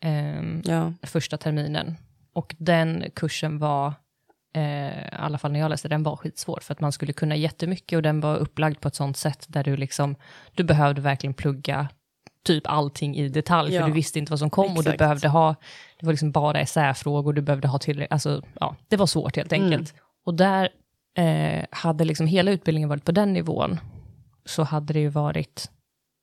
ehm, 0.01 0.63
Ja. 0.65 0.93
första 1.03 1.37
terminen. 1.37 1.97
Och 2.33 2.55
den 2.59 3.05
kursen 3.15 3.59
var, 3.59 3.95
eh, 4.55 4.99
i 4.99 5.09
alla 5.13 5.39
fall 5.39 5.53
när 5.53 5.61
jag 5.61 5.69
läste 5.71 5.89
den, 5.89 6.03
var 6.03 6.17
skitsvår, 6.17 6.59
för 6.63 6.73
att 6.73 6.81
man 6.81 6.93
skulle 6.93 7.13
kunna 7.13 7.37
jättemycket 7.37 7.97
och 7.97 8.03
den 8.03 8.21
var 8.21 8.37
upplagd 8.37 8.81
på 8.81 8.89
ett 8.89 8.95
sånt 8.95 9.17
sätt 9.17 9.45
där 9.49 9.65
du 9.65 9.77
liksom, 9.77 10.17
du 10.55 10.65
behövde 10.65 11.01
verkligen 11.01 11.35
plugga 11.35 11.89
typ 12.45 12.63
allting 12.67 13.17
i 13.17 13.29
detalj, 13.29 13.75
Ja. 13.75 13.81
för 13.81 13.89
du 13.89 13.95
visste 13.95 14.19
inte 14.19 14.33
vad 14.33 14.39
som 14.39 14.51
kom 14.51 14.65
och 14.71 14.75
du 14.75 14.81
Exakt. 14.81 14.99
behövde 14.99 15.29
ha, 15.29 15.55
det 16.01 16.07
var 16.07 16.13
liksom 16.13 16.31
bara 16.33 16.61
essäfrågor, 16.61 17.33
du 17.33 17.43
behövde 17.43 17.69
ha 17.69 17.79
tillräckligt, 17.79 18.13
alltså 18.13 18.43
ja, 18.61 18.77
det 18.89 18.97
var 18.97 19.07
svårt 19.07 19.37
helt 19.37 19.53
enkelt. 19.53 19.95
Och 20.25 20.35
där 20.35 20.69
eh, 21.17 21.65
hade 21.71 22.05
liksom 22.05 22.27
hela 22.27 22.51
utbildningen 22.51 22.89
varit 22.89 23.05
på 23.05 23.13
den 23.13 23.33
nivån, 23.33 23.81
så 24.45 24.63
hade 24.63 24.93
det 24.93 25.01
ju 25.01 25.09
varit 25.09 25.71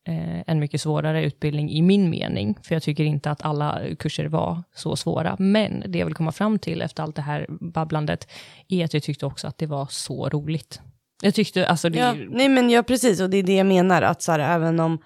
eh, 0.07 0.39
en 0.47 0.59
mycket 0.59 0.81
svårare 0.81 1.23
utbildning 1.23 1.71
i 1.71 1.81
min 1.81 2.09
mening, 2.09 2.57
för 2.63 2.75
jag 2.75 2.83
tycker 2.83 3.03
inte 3.03 3.31
att 3.31 3.41
alla 3.45 3.79
kurser 3.99 4.25
var 4.25 4.63
så 4.75 4.95
svåra. 4.95 5.35
Men 5.39 5.83
det 5.87 5.99
jag 5.99 6.05
vill 6.05 6.15
komma 6.15 6.31
fram 6.31 6.59
till 6.59 6.81
efter 6.81 7.03
allt 7.03 7.15
det 7.15 7.21
här 7.21 7.45
babblandet, 7.49 8.27
är 8.67 8.85
att 8.85 8.93
jag 8.93 9.03
tyckte 9.03 9.25
också 9.25 9.47
att 9.47 9.57
det 9.57 9.65
var 9.65 9.87
så 9.89 10.29
roligt. 10.29 10.81
Jag 11.21 11.33
tyckte, 11.33 11.67
alltså 11.67 11.89
det, 11.89 11.99
Ja, 11.99 12.13
nej 12.29 12.49
men 12.49 12.69
ja 12.69 12.83
precis, 12.83 13.21
och 13.21 13.29
det 13.29 13.37
är 13.37 13.43
det 13.43 13.55
jag 13.55 13.67
menar, 13.67 14.01
att 14.01 14.21
så 14.21 14.31
här, 14.31 14.39
även 14.39 14.79
om 14.79 14.97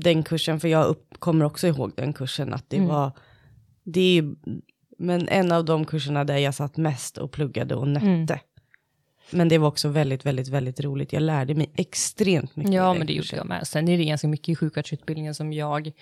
den 0.00 0.22
kursen, 0.22 0.60
för 0.60 0.68
jag 0.68 0.86
upp, 0.86 1.14
kommer 1.18 1.44
också 1.44 1.66
ihåg 1.66 1.92
den 1.96 2.12
kursen, 2.12 2.54
att 2.54 2.70
det 2.70 2.76
Mm. 2.76 2.88
var, 2.88 3.12
det 3.84 4.00
är 4.00 4.14
ju, 4.22 4.36
men 4.98 5.28
en 5.28 5.52
av 5.52 5.64
de 5.64 5.84
kurserna 5.84 6.24
där 6.24 6.36
jag 6.38 6.54
satt 6.54 6.76
mest 6.76 7.18
och 7.18 7.32
pluggade 7.32 7.74
och 7.74 7.88
nötte. 7.88 8.06
Mm. 8.34 8.38
Men 9.30 9.48
det 9.48 9.58
var 9.58 9.68
också 9.68 9.88
väldigt, 9.88 10.26
väldigt, 10.26 10.48
väldigt 10.48 10.80
roligt. 10.80 11.12
Jag 11.12 11.22
lärde 11.22 11.54
mig 11.54 11.70
extremt 11.76 12.56
mycket. 12.56 12.74
Ja, 12.74 12.94
men 12.94 13.06
det 13.06 13.12
gjorde 13.12 13.36
jag 13.36 13.46
med. 13.46 13.66
Sen 13.66 13.88
är 13.88 13.98
det 13.98 14.04
ganska 14.04 14.28
mycket 14.28 14.48
i 14.48 14.56
sjuksköterskeutbildningen 14.56 15.34
som 15.34 15.52
jag, 15.52 15.92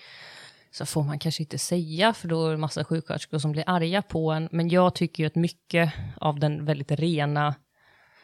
så 0.71 0.85
får 0.85 1.03
man 1.03 1.19
kanske 1.19 1.43
inte 1.43 1.57
säga, 1.57 2.13
för 2.13 2.27
då 2.27 2.47
är 2.47 2.51
det 2.51 2.57
massa 2.57 2.83
sjuksköterskor 2.83 3.39
som 3.39 3.51
blir 3.51 3.63
arga 3.67 4.01
på 4.01 4.31
en. 4.31 4.49
Men 4.51 4.69
jag 4.69 4.95
tycker 4.95 5.23
ju 5.23 5.27
att 5.27 5.35
mycket 5.35 5.93
av 6.17 6.39
den 6.39 6.65
väldigt 6.65 6.91
rena 6.91 7.55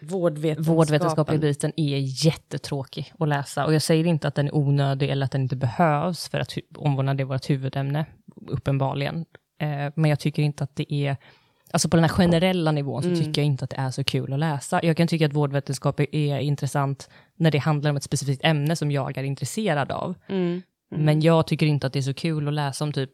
Vårdvetenskapen. 0.08 0.76
vårdvetenskapliga 0.76 1.40
biten 1.40 1.72
är 1.78 2.26
jättetråkig 2.26 3.14
att 3.20 3.28
läsa. 3.28 3.66
Och 3.66 3.74
jag 3.74 3.82
säger 3.82 4.06
inte 4.06 4.28
att 4.28 4.36
den 4.36 4.48
är 4.48 4.56
onödig 4.56 5.10
eller 5.10 5.26
att 5.26 5.32
den 5.32 5.42
inte 5.42 5.56
behövs, 5.56 6.30
för 6.30 6.40
att 6.40 6.54
omvårdnad 6.78 7.22
är 7.22 7.26
vårt 7.26 7.50
huvudämne, 7.50 8.06
uppenbarligen. 8.48 9.26
Eh, 9.62 9.92
men 9.96 10.10
jag 10.10 10.20
tycker 10.20 10.42
inte 10.44 10.64
att 10.64 10.76
det 10.76 10.94
är, 10.94 11.18
alltså 11.72 11.90
på 11.90 11.98
den 11.98 12.04
här 12.04 12.10
generella 12.10 12.72
nivån 12.72 13.02
så 13.04 13.10
Mm. 13.10 13.20
tycker 13.24 13.42
jag 13.42 13.46
inte 13.46 13.64
att 13.64 13.70
det 13.70 13.78
är 13.78 13.92
så 13.92 14.04
kul 14.04 14.34
att 14.34 14.40
läsa. 14.40 14.80
Jag 14.86 14.98
kan 14.98 15.08
tycka 15.08 15.26
att 15.26 15.34
vårdvetenskap 15.34 16.00
är- 16.00 16.40
intressant 16.40 17.10
när 17.36 17.52
det 17.52 17.58
handlar 17.58 17.90
om 17.92 17.98
ett 17.98 18.04
specifikt 18.04 18.44
ämne 18.46 18.76
som 18.76 18.92
jag 18.92 19.18
är 19.18 19.24
intresserad 19.24 19.92
av. 19.92 20.16
Mm. 20.30 20.62
Men 20.96 21.22
jag 21.22 21.48
tycker 21.48 21.66
inte 21.66 21.88
att 21.88 21.94
det 21.94 22.00
är 22.00 22.04
så 22.04 22.14
kul 22.14 22.48
att 22.48 22.54
läsa 22.54 22.84
om 22.84 22.94
typ 22.94 23.12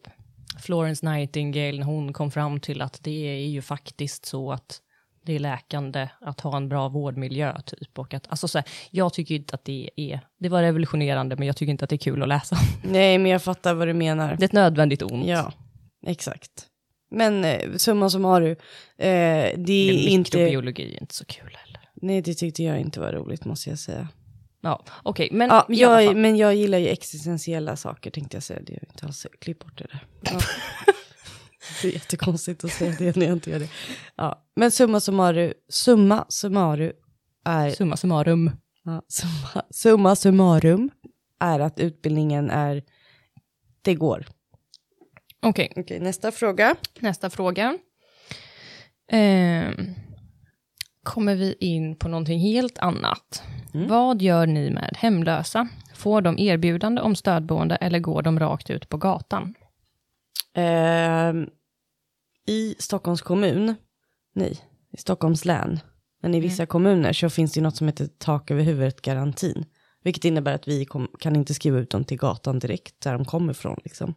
Florence 0.58 1.06
Nightingale, 1.10 1.78
när 1.78 1.84
hon 1.86 2.12
kom 2.12 2.30
fram 2.30 2.60
till 2.60 2.80
att 2.82 2.98
det 3.02 3.28
är 3.28 3.46
ju 3.48 3.62
faktiskt 3.62 4.26
så 4.26 4.52
att 4.52 4.80
det 5.26 5.32
är 5.34 5.38
läkande 5.38 6.08
att 6.20 6.40
ha 6.40 6.56
en 6.56 6.68
bra 6.68 6.88
vårdmiljö 6.88 7.60
typ. 7.66 7.98
Och 7.98 8.14
att, 8.14 8.26
alltså 8.28 8.48
så 8.48 8.58
här, 8.58 8.68
jag 8.90 9.12
tycker 9.12 9.34
inte 9.34 9.54
att 9.54 9.64
det 9.64 9.90
är, 9.96 10.20
det 10.38 10.48
var 10.48 10.62
revolutionerande 10.62 11.36
men 11.36 11.46
jag 11.46 11.56
tycker 11.56 11.70
inte 11.70 11.84
att 11.84 11.90
det 11.90 11.96
är 11.96 11.98
kul 11.98 12.22
att 12.22 12.28
läsa. 12.28 12.56
Nej, 12.82 13.18
men 13.18 13.30
jag 13.30 13.42
fattar 13.42 13.74
vad 13.74 13.88
du 13.88 13.94
menar. 13.94 14.36
Det 14.36 14.42
är 14.42 14.46
ett 14.46 14.52
nödvändigt 14.52 15.02
ont. 15.02 15.26
Ja, 15.26 15.52
exakt. 16.06 16.66
Men 17.10 17.44
eh, 17.44 17.76
summa 17.76 18.10
summarum, 18.10 18.50
eh, 18.50 18.56
det 18.96 19.72
är 19.72 19.92
Men 19.92 20.08
inte... 20.08 20.38
Mikrobiologi 20.38 20.94
är 20.94 21.00
inte 21.00 21.14
så 21.14 21.24
kul 21.24 21.56
heller. 21.64 21.80
Nej, 21.94 22.22
det 22.22 22.34
tyckte 22.34 22.62
jag 22.62 22.80
inte 22.80 23.00
var 23.00 23.12
roligt 23.12 23.44
måste 23.44 23.70
jag 23.70 23.78
säga. 23.78 24.08
Ja, 24.62 24.84
okej, 25.02 25.28
men 25.32 25.48
Ja, 25.48 25.66
jag, 25.68 26.16
men 26.16 26.36
jag 26.36 26.54
gillar 26.54 26.78
ju 26.78 26.88
existentiella 26.88 27.76
saker 27.76 28.10
tänkte 28.10 28.36
jag 28.36 28.42
säga. 28.42 28.60
Det 28.62 28.72
är 28.72 28.84
inte 28.92 29.06
alls, 29.06 29.26
klipp 29.38 29.58
bort 29.58 29.78
det 29.78 29.86
där. 29.92 30.04
Ja. 30.32 30.40
Det 31.82 31.88
är 31.88 31.92
jättekonstigt 31.92 32.64
att 32.64 32.72
säga 32.72 32.94
det 32.98 33.16
när 33.16 33.26
jag 33.26 33.32
inte 33.32 33.50
gör 33.50 33.58
det. 33.58 33.68
Ja. 34.16 34.44
Men 34.56 34.70
summa 34.70 35.00
summarum, 35.00 35.52
summa 35.68 36.24
summarum 36.28 36.92
är, 37.44 37.70
Summa 37.70 37.96
summarum. 37.96 38.50
ja, 38.84 39.02
summa, 39.08 39.62
summa 39.70 40.16
summarum 40.16 40.90
är 41.40 41.60
att 41.60 41.80
utbildningen 41.80 42.50
är, 42.50 42.82
det 43.82 43.94
går. 43.94 44.26
Okej, 45.42 45.72
Okej, 45.76 46.00
nästa 46.00 46.32
fråga. 46.32 46.74
nästa 46.98 47.30
fråga. 47.30 47.78
Ehm, 49.12 49.74
kommer 51.02 51.34
vi 51.34 51.52
in 51.60 51.96
på 51.96 52.08
någonting 52.08 52.40
helt 52.40 52.78
annat. 52.78 53.42
Mm. 53.74 53.88
Vad 53.88 54.22
gör 54.22 54.46
ni 54.46 54.70
med 54.70 54.94
hemlösa? 54.98 55.68
Får 55.94 56.20
de 56.22 56.38
erbjudande 56.38 57.00
om 57.02 57.16
stödboende 57.16 57.76
eller 57.76 57.98
går 57.98 58.22
de 58.22 58.40
rakt 58.40 58.70
ut 58.70 58.88
på 58.88 58.96
gatan? 58.96 59.54
Ehm, 60.54 61.46
I 62.50 62.74
Stockholms 62.78 63.22
kommun, 63.22 63.74
nej, 64.34 64.60
i 64.92 64.96
Stockholms 64.96 65.44
län, 65.44 65.80
men 66.22 66.34
i 66.34 66.40
vissa 66.40 66.66
kommuner 66.66 67.12
så 67.12 67.30
finns 67.30 67.52
det 67.52 67.60
något 67.60 67.76
som 67.76 67.86
heter 67.86 68.08
tak 68.18 68.50
över 68.50 68.62
huvudet-garantin. 68.62 69.64
Vilket 70.04 70.24
innebär 70.24 70.54
att 70.54 70.68
vi 70.68 70.84
kom, 70.84 71.08
kan 71.20 71.36
inte 71.36 71.54
skriva 71.54 71.78
ut 71.78 71.90
dem 71.90 72.04
till 72.04 72.16
gatan 72.16 72.58
direkt 72.58 73.00
där 73.00 73.12
de 73.12 73.24
kommer 73.24 73.52
ifrån. 73.52 73.80
Liksom. 73.84 74.14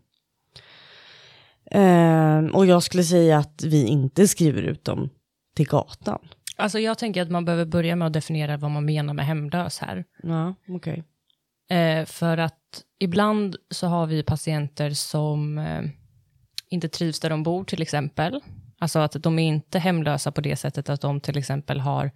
Ehm, 1.72 2.56
och 2.56 2.66
jag 2.66 2.84
skulle 2.84 3.04
säga 3.04 3.38
att 3.38 3.64
vi 3.64 3.86
inte 3.86 4.28
skriver 4.28 4.62
ut 4.62 4.86
dem 4.86 5.10
till 5.56 5.68
gatan. 5.68 6.20
Alltså 6.56 6.80
jag 6.80 6.98
tänker 6.98 7.22
att 7.22 7.32
man 7.32 7.46
behöver 7.46 7.66
börja 7.66 7.96
med 7.96 8.06
att 8.08 8.14
definiera 8.14 8.58
vad 8.58 8.72
man 8.72 8.86
menar 8.86 9.14
med 9.14 9.26
hemlös 9.26 9.80
här. 9.80 10.06
Ja, 10.24 10.56
okej. 10.70 11.04
Eh, 11.70 12.06
för 12.06 12.38
att 12.38 12.84
ibland 13.00 13.56
så 13.70 13.88
har 13.88 14.08
vi 14.08 14.24
patienter 14.24 14.90
som 14.90 15.58
eh, 15.58 15.82
inte 16.74 16.90
trivs 16.90 17.20
där 17.20 17.30
de 17.30 17.44
bor 17.44 17.64
till 17.64 17.82
exempel. 17.82 18.42
Alltså 18.80 19.00
att 19.00 19.24
de 19.24 19.40
är 19.40 19.48
inte 19.48 19.80
hemlösa 19.80 20.32
på 20.32 20.42
det 20.42 20.56
sättet 20.56 20.90
att 20.90 21.02
de 21.02 21.20
till 21.20 21.38
exempel 21.38 21.80
har 21.80 22.12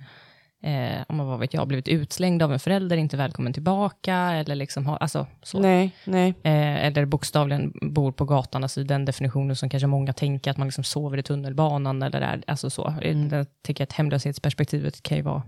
eh, 0.64 1.02
om 1.08 1.18
man 1.18 1.28
vad 1.28 1.40
vet 1.40 1.54
jag, 1.54 1.68
blivit 1.68 1.88
utslängd 1.88 2.44
av 2.44 2.54
en 2.54 2.60
förälder, 2.60 2.98
inte 2.98 3.18
välkommen 3.18 3.54
tillbaka, 3.54 4.16
eller 4.16 4.56
liksom 4.56 4.86
har, 4.86 4.98
alltså 4.98 5.28
så. 5.44 5.60
Nej, 5.60 5.92
nej. 6.06 6.30
Eh, 6.44 6.86
eller 6.86 7.06
bokstavligen 7.06 7.74
bor 7.82 8.12
på 8.12 8.26
gatan, 8.26 8.64
alltså 8.64 8.84
den 8.84 9.06
definitionen 9.06 9.56
som 9.56 9.70
kanske 9.70 9.88
många 9.88 10.14
tänker, 10.14 10.52
att 10.52 10.58
man 10.58 10.68
liksom 10.68 10.84
sover 10.84 11.18
i 11.18 11.24
tunnelbanan, 11.24 12.04
eller 12.04 12.22
är, 12.22 12.44
alltså 12.48 12.70
så. 12.70 12.94
Mm. 13.02 13.30
Jag 13.38 13.48
tycker 13.64 13.84
att 13.84 13.94
hemlöshetsperspektivet 13.94 15.04
kan 15.04 15.18
ju 15.18 15.24
vara, 15.24 15.44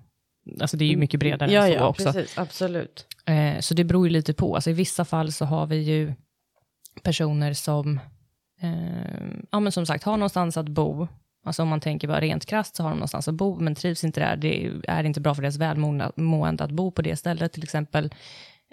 alltså 0.61 0.77
det 0.77 0.85
är 0.85 0.89
ju 0.89 0.97
mycket 0.97 1.19
bredare 1.19 1.51
Ja, 1.51 1.67
än 1.67 1.73
så 1.73 1.79
ja, 1.79 1.87
också. 1.87 2.13
precis. 2.13 2.37
Absolut. 2.37 3.05
Eh, 3.25 3.59
så 3.59 3.73
det 3.73 3.83
beror 3.83 4.07
ju 4.07 4.13
lite 4.13 4.33
på. 4.33 4.55
Alltså 4.55 4.69
I 4.69 4.73
vissa 4.73 5.05
fall 5.05 5.31
så 5.31 5.45
har 5.45 5.65
vi 5.65 5.77
ju 5.77 6.13
personer 7.03 7.53
som, 7.53 7.99
eh, 8.59 9.39
ja 9.51 9.59
men 9.59 9.71
som 9.71 9.85
sagt, 9.85 10.03
har 10.03 10.17
någonstans 10.17 10.57
att 10.57 10.69
bo. 10.69 11.07
Alltså 11.45 11.61
om 11.61 11.67
man 11.67 11.79
tänker 11.79 12.07
bara 12.07 12.19
rent 12.19 12.45
krasst 12.45 12.75
så 12.75 12.83
har 12.83 12.89
de 12.89 12.95
någonstans 12.95 13.27
att 13.27 13.35
bo, 13.35 13.59
men 13.59 13.75
trivs 13.75 14.03
inte 14.03 14.19
där. 14.19 14.35
Det 14.35 14.71
är 14.87 15.03
inte 15.03 15.21
bra 15.21 15.35
för 15.35 15.41
deras 15.41 15.57
välmående 15.57 16.63
att 16.63 16.71
bo 16.71 16.91
på 16.91 17.01
det 17.01 17.15
stället 17.15 17.53
till 17.53 17.63
exempel. 17.63 18.05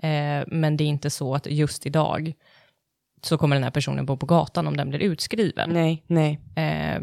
Eh, 0.03 0.45
men 0.47 0.77
det 0.77 0.85
är 0.85 0.89
inte 0.89 1.11
så 1.11 1.35
att 1.35 1.47
just 1.47 1.87
idag 1.87 2.33
så 3.23 3.39
kommer 3.39 3.57
den 3.57 3.65
här 3.65 3.71
personen 3.71 4.07
bo 4.07 4.17
på 4.17 4.27
gatan 4.27 4.67
om 4.67 4.77
den 4.77 4.89
blir 4.91 5.01
utskriven. 5.01 5.71
Nej, 5.71 6.03
nej. 6.07 6.41
Eh, 6.57 7.03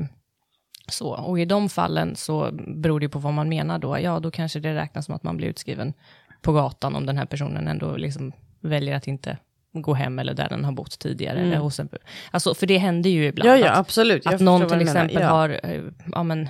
så, 0.87 1.09
och 1.09 1.39
i 1.39 1.45
de 1.45 1.69
fallen 1.69 2.15
så 2.15 2.51
beror 2.67 2.99
det 2.99 3.09
på 3.09 3.19
vad 3.19 3.33
man 3.33 3.49
menar 3.49 3.79
då. 3.79 3.99
Ja, 3.99 4.19
då 4.19 4.31
kanske 4.31 4.59
det 4.59 4.75
räknas 4.75 5.05
som 5.05 5.15
att 5.15 5.23
man 5.23 5.37
blir 5.37 5.47
utskriven 5.47 5.93
på 6.41 6.53
gatan 6.53 6.95
om 6.95 7.05
den 7.05 7.17
här 7.17 7.25
personen 7.25 7.67
ändå 7.67 7.97
liksom 7.97 8.31
väljer 8.59 8.95
att 8.95 9.07
inte 9.07 9.37
gå 9.73 9.93
hem 9.93 10.19
eller 10.19 10.33
där 10.33 10.49
den 10.49 10.65
har 10.65 10.71
bott 10.71 10.99
tidigare. 10.99 11.39
Eller 11.39 11.57
hos 11.57 11.79
en, 11.79 11.89
alltså, 12.31 12.55
för 12.55 12.67
det 12.67 12.77
händer 12.77 13.09
ju 13.09 13.25
ibland. 13.25 13.49
Mm. 13.49 13.59
Ja, 13.59 13.65
ja, 13.65 13.71
att, 13.71 13.79
absolut. 13.79 14.25
Jag 14.25 14.33
att 14.33 14.41
någon 14.41 14.61
till 14.61 14.77
menar. 14.77 14.81
exempel 14.81 15.21
ja. 15.21 15.29
har 15.29 15.59
eh, 15.63 15.81
ja, 16.11 16.23
men, 16.23 16.49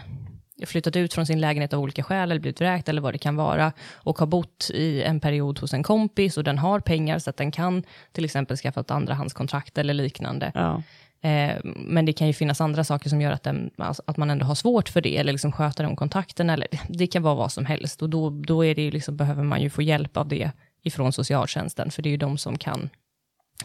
flyttat 0.65 0.95
ut 0.95 1.13
från 1.13 1.25
sin 1.25 1.41
lägenhet 1.41 1.73
av 1.73 1.79
olika 1.79 2.03
skäl, 2.03 2.31
eller 2.31 2.41
blivit 2.41 2.61
vräkt, 2.61 2.89
eller 2.89 3.01
vad 3.01 3.13
det 3.13 3.17
kan 3.17 3.35
vara, 3.35 3.71
och 3.93 4.19
har 4.19 4.27
bott 4.27 4.69
i 4.73 5.03
en 5.03 5.19
period 5.19 5.59
hos 5.59 5.73
en 5.73 5.83
kompis, 5.83 6.37
och 6.37 6.43
den 6.43 6.57
har 6.57 6.79
pengar, 6.79 7.19
så 7.19 7.29
att 7.29 7.37
den 7.37 7.51
kan 7.51 7.83
till 8.11 8.25
exempel 8.25 8.57
skaffa 8.57 8.79
ett 8.79 8.91
andrahandskontrakt 8.91 9.77
eller 9.77 9.93
liknande. 9.93 10.51
Ja. 10.55 10.83
Eh, 11.29 11.57
men 11.63 12.05
det 12.05 12.13
kan 12.13 12.27
ju 12.27 12.33
finnas 12.33 12.61
andra 12.61 12.83
saker 12.83 13.09
som 13.09 13.21
gör 13.21 13.31
att, 13.31 13.43
den, 13.43 13.71
alltså, 13.77 14.03
att 14.07 14.17
man 14.17 14.29
ändå 14.29 14.45
har 14.45 14.55
svårt 14.55 14.89
för 14.89 15.01
det, 15.01 15.17
eller 15.17 15.31
liksom 15.31 15.51
sköta 15.51 15.83
de 15.83 15.95
kontakterna, 15.95 16.53
eller 16.53 16.67
det 16.87 17.07
kan 17.07 17.23
vara 17.23 17.35
vad 17.35 17.51
som 17.51 17.65
helst. 17.65 18.01
Och 18.01 18.09
då, 18.09 18.29
då 18.29 18.65
är 18.65 18.75
det 18.75 18.91
liksom, 18.91 19.17
behöver 19.17 19.43
man 19.43 19.61
ju 19.61 19.69
få 19.69 19.81
hjälp 19.81 20.17
av 20.17 20.27
det 20.27 20.51
ifrån 20.83 21.13
socialtjänsten, 21.13 21.91
för 21.91 22.01
det 22.01 22.09
är 22.09 22.11
ju 22.11 22.17
de 22.17 22.37
som 22.37 22.57
kan 22.57 22.89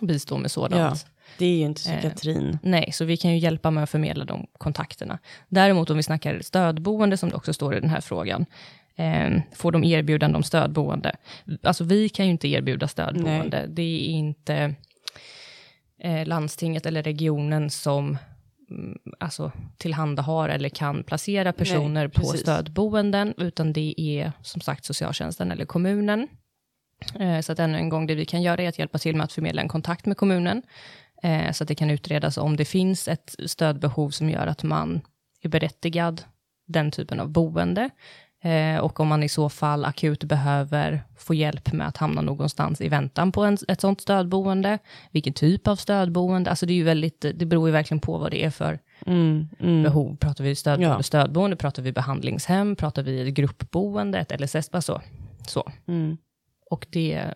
bistå 0.00 0.38
med 0.38 0.50
sådant. 0.50 1.04
ja, 1.04 1.10
det 1.38 1.46
är 1.46 1.56
ju 1.56 1.64
inte 1.64 1.92
Eh, 1.92 1.98
psykiatrin. 1.98 2.58
Nej, 2.62 2.92
så 2.92 3.04
vi 3.04 3.16
kan 3.16 3.30
ju 3.30 3.38
hjälpa 3.38 3.70
med 3.70 3.82
att 3.82 3.90
förmedla 3.90 4.24
de 4.24 4.46
kontakterna. 4.58 5.18
Däremot 5.48 5.90
om 5.90 5.96
vi 5.96 6.02
snackar 6.02 6.40
stödboende, 6.40 7.16
som 7.16 7.28
det 7.28 7.36
också 7.36 7.52
står 7.52 7.76
i 7.76 7.80
den 7.80 7.90
här 7.90 8.00
frågan, 8.00 8.46
eh, 8.96 9.40
får 9.54 9.72
de 9.72 9.84
erbjudande 9.84 10.36
om 10.36 10.42
stödboende? 10.42 11.16
Alltså 11.62 11.84
vi 11.84 12.08
kan 12.08 12.26
ju 12.26 12.32
inte 12.32 12.48
erbjuda 12.48 12.88
stödboende. 12.88 13.66
Det 13.68 13.82
är 13.82 14.06
inte 14.06 14.74
eh, 15.98 16.26
landstinget 16.26 16.86
eller 16.86 17.02
regionen 17.02 17.70
som 17.70 18.18
mm, 18.70 18.98
alltså, 19.18 19.52
tillhandahar 19.76 20.48
eller 20.48 20.68
kan 20.68 21.02
placera 21.02 21.52
personer 21.52 22.04
Nej, 22.04 22.10
på 22.10 22.22
stödboenden, 22.22 23.34
utan 23.36 23.72
det 23.72 23.94
är 24.00 24.32
som 24.42 24.60
sagt 24.60 24.84
socialtjänsten 24.84 25.52
eller 25.52 25.64
kommunen. 25.64 26.28
Eh, 27.20 27.40
Så 27.40 27.52
att 27.52 27.58
ännu 27.58 27.78
en 27.78 27.88
gång, 27.88 28.06
det 28.06 28.14
vi 28.14 28.24
kan 28.24 28.42
göra 28.42 28.62
är 28.62 28.68
att 28.68 28.78
hjälpa 28.78 28.98
till 28.98 29.16
med 29.16 29.24
att 29.24 29.32
förmedla 29.32 29.62
en 29.62 29.68
kontakt 29.68 30.06
med 30.06 30.16
kommunen, 30.16 30.62
eh, 31.22 31.52
så 31.52 31.64
att 31.64 31.68
det 31.68 31.74
kan 31.74 31.90
utredas 31.90 32.38
om 32.38 32.56
det 32.56 32.64
finns 32.64 33.08
ett 33.08 33.34
stödbehov 33.46 34.10
som 34.10 34.30
gör 34.30 34.46
att 34.46 34.62
man 34.62 35.00
är 35.42 35.48
berättigad 35.48 36.22
den 36.66 36.90
typen 36.90 37.20
av 37.20 37.28
boende. 37.28 37.90
Eh, 38.42 38.78
och 38.78 39.00
om 39.00 39.08
man 39.08 39.22
i 39.22 39.28
så 39.28 39.48
fall 39.48 39.84
akut 39.84 40.24
behöver 40.24 41.02
få 41.16 41.34
hjälp 41.34 41.72
med 41.72 41.88
att 41.88 41.96
hamna 41.96 42.20
någonstans 42.22 42.80
i 42.80 42.88
väntan 42.88 43.32
på 43.32 43.44
en, 43.44 43.58
ett 43.68 43.80
sånt 43.80 44.00
stödboende. 44.00 44.78
Vilken 45.10 45.32
typ 45.32 45.68
av 45.68 45.76
stödboende? 45.76 46.50
Alltså 46.50 46.66
det, 46.66 46.72
är 46.72 46.74
ju 46.74 46.82
väldigt, 46.84 47.20
det 47.34 47.46
beror 47.46 47.68
ju 47.68 47.72
verkligen 47.72 48.00
på 48.00 48.18
vad 48.18 48.30
det 48.30 48.44
är 48.44 48.50
för 48.50 48.78
Mm, 49.06 49.48
mm. 49.60 49.82
behov. 49.82 50.16
Pratar 50.16 50.44
vi 50.44 50.54
stödboende, 50.54 50.96
Ja. 50.96 51.02
stödboende, 51.02 51.56
pratar 51.56 51.82
vi 51.82 51.92
behandlingshem, 51.92 52.76
pratar 52.76 53.02
vi 53.02 53.30
gruppboende, 53.30 54.18
ett 54.18 54.40
LSS, 54.40 54.70
bara 54.70 54.82
så. 54.82 55.00
så. 55.46 55.70
Mm. 55.88 56.16
Och 56.70 56.86
det 56.90 57.12
är 57.12 57.34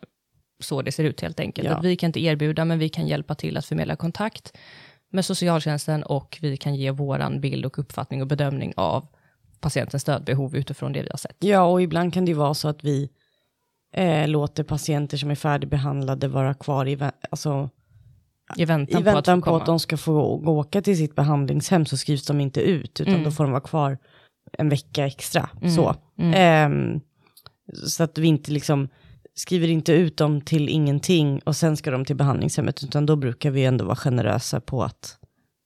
så 0.61 0.83
det 0.83 0.93
ser 0.93 1.05
ut 1.05 1.21
helt 1.21 1.41
enkelt. 1.41 1.69
Ja. 1.69 1.75
Att 1.77 1.85
vi 1.85 1.97
kan 1.97 2.09
inte 2.09 2.21
erbjuda, 2.21 2.65
men 2.65 2.79
vi 2.79 2.89
kan 2.89 3.07
hjälpa 3.07 3.35
till 3.35 3.57
att 3.57 3.67
förmedla 3.67 3.97
kontakt 3.97 4.53
med 5.11 5.25
socialtjänsten 5.25 6.03
och 6.03 6.39
vi 6.43 6.57
kan 6.57 6.75
ge 6.75 6.91
våran 6.91 7.41
bild 7.41 7.67
och 7.67 7.79
uppfattning 7.79 8.21
och 8.21 8.27
bedömning 8.27 8.73
av 8.77 9.07
patientens 9.61 10.03
stödbehov 10.03 10.57
utifrån 10.57 10.93
det 10.93 11.03
vi 11.03 11.09
har 11.11 11.17
sett. 11.19 11.37
Ja, 11.39 11.63
och 11.63 11.83
ibland 11.83 12.15
kan 12.15 12.25
det 12.25 12.31
ju 12.31 12.37
vara 12.37 12.55
så 12.55 12.69
att 12.69 12.85
vi 12.85 13.11
eh, 13.95 14.29
låter 14.29 14.65
patienter 14.65 15.17
som 15.17 15.31
är 15.31 15.35
färdigbehandlade 15.35 16.29
vara 16.29 16.55
kvar 16.55 16.87
i, 16.87 16.99
alltså, 17.31 17.71
I 18.57 18.65
väntan, 18.65 19.01
i 19.01 19.05
väntan 19.05 19.41
på 19.41 19.51
på 19.51 19.57
att, 19.57 19.63
att, 19.63 19.65
få 19.65 19.65
komma. 19.65 19.65
de 19.65 19.81
ska 19.81 19.97
få 19.97 20.23
åka 20.47 20.83
till 20.83 20.97
sitt 20.97 21.15
behandlingshem 21.15 21.87
så 21.87 21.97
skrivs 21.97 22.27
de 22.27 22.41
inte 22.41 22.61
ut, 22.61 23.01
utan 23.01 23.15
Mm. 23.15 23.25
då 23.25 23.31
får 23.31 23.45
de 23.45 23.51
vara 23.51 23.63
kvar 23.63 23.99
en 24.53 24.69
vecka 24.69 25.07
extra. 25.07 25.51
Mm, 25.61 25.71
Så. 25.71 25.95
mm. 26.19 26.35
Ehm, 26.35 27.01
så 27.87 28.03
att 28.05 28.19
vi 28.19 28.27
inte 28.27 28.53
liksom 28.53 28.89
skriver 29.35 29.69
inte 29.69 29.93
ut 29.93 30.17
dem 30.17 30.41
till 30.41 30.69
ingenting 30.69 31.41
och 31.45 31.57
sen 31.57 31.77
ska 31.77 31.91
de 31.91 32.05
till 32.05 32.17
behandlingshemmet, 32.17 32.85
utan 32.85 33.07
då 33.07 33.17
brukar 33.17 33.51
vi 33.51 33.65
ändå 33.65 33.85
vara 33.85 33.97
generösa 33.97 34.61
på 34.61 34.83
att... 34.83 35.19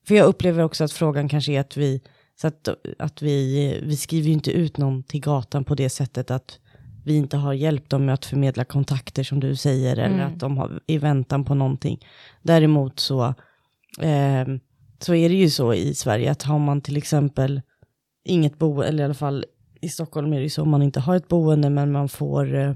För 0.09 0.15
jag 0.15 0.27
upplever 0.27 0.63
också 0.63 0.85
att 0.85 0.93
frågan 0.93 1.29
kanske 1.29 1.53
är 1.53 1.61
att 1.61 1.77
vi, 1.77 2.01
så 2.41 2.47
att, 2.47 2.69
att 2.99 3.23
vi, 3.23 3.81
vi 3.83 3.97
skriver 3.97 4.27
ju 4.27 4.33
inte 4.33 4.51
ut 4.51 4.79
någon 4.79 5.03
till 5.03 5.21
gatan 5.21 5.65
på 5.65 5.75
det 5.75 5.89
sättet 5.89 6.31
att 6.31 6.59
vi 7.05 7.17
inte 7.17 7.37
har 7.37 7.53
hjälpt 7.53 7.91
dem 7.91 8.05
med 8.05 8.15
att 8.15 8.25
förmedla 8.25 8.65
kontakter 8.65 9.23
som 9.23 9.41
du 9.41 9.57
säger, 9.57 9.93
eller 9.93 10.15
Mm. 10.15 10.27
att 10.27 10.41
de 10.41 10.59
har 10.59 10.81
i 10.87 10.99
väntan 10.99 11.45
på 11.45 11.55
någonting. 11.55 12.07
Däremot 12.43 13.01
så, 13.01 13.35
ehm, 14.01 14.61
så 14.99 15.15
är 15.15 15.29
det 15.29 15.35
ju 15.35 15.51
så 15.51 15.75
i 15.75 15.95
Sverige 15.95 16.31
att 16.31 16.43
har 16.43 16.59
man 16.59 16.81
till 16.81 16.97
exempel 16.97 17.63
inget 18.25 18.59
boende, 18.59 18.87
eller 18.87 19.03
i 19.03 19.05
alla 19.05 19.15
fall 19.15 19.45
i 19.81 19.89
Stockholm 19.89 20.33
är 20.33 20.37
det 20.37 20.43
ju 20.43 20.51
så, 20.51 20.63
om 20.63 20.71
man 20.71 20.83
inte 20.83 21.01
har 21.01 21.17
ett 21.17 21.29
boende 21.29 21.71
men 21.71 21.93
man 21.93 22.09
får 22.09 22.55
eh, 22.55 22.73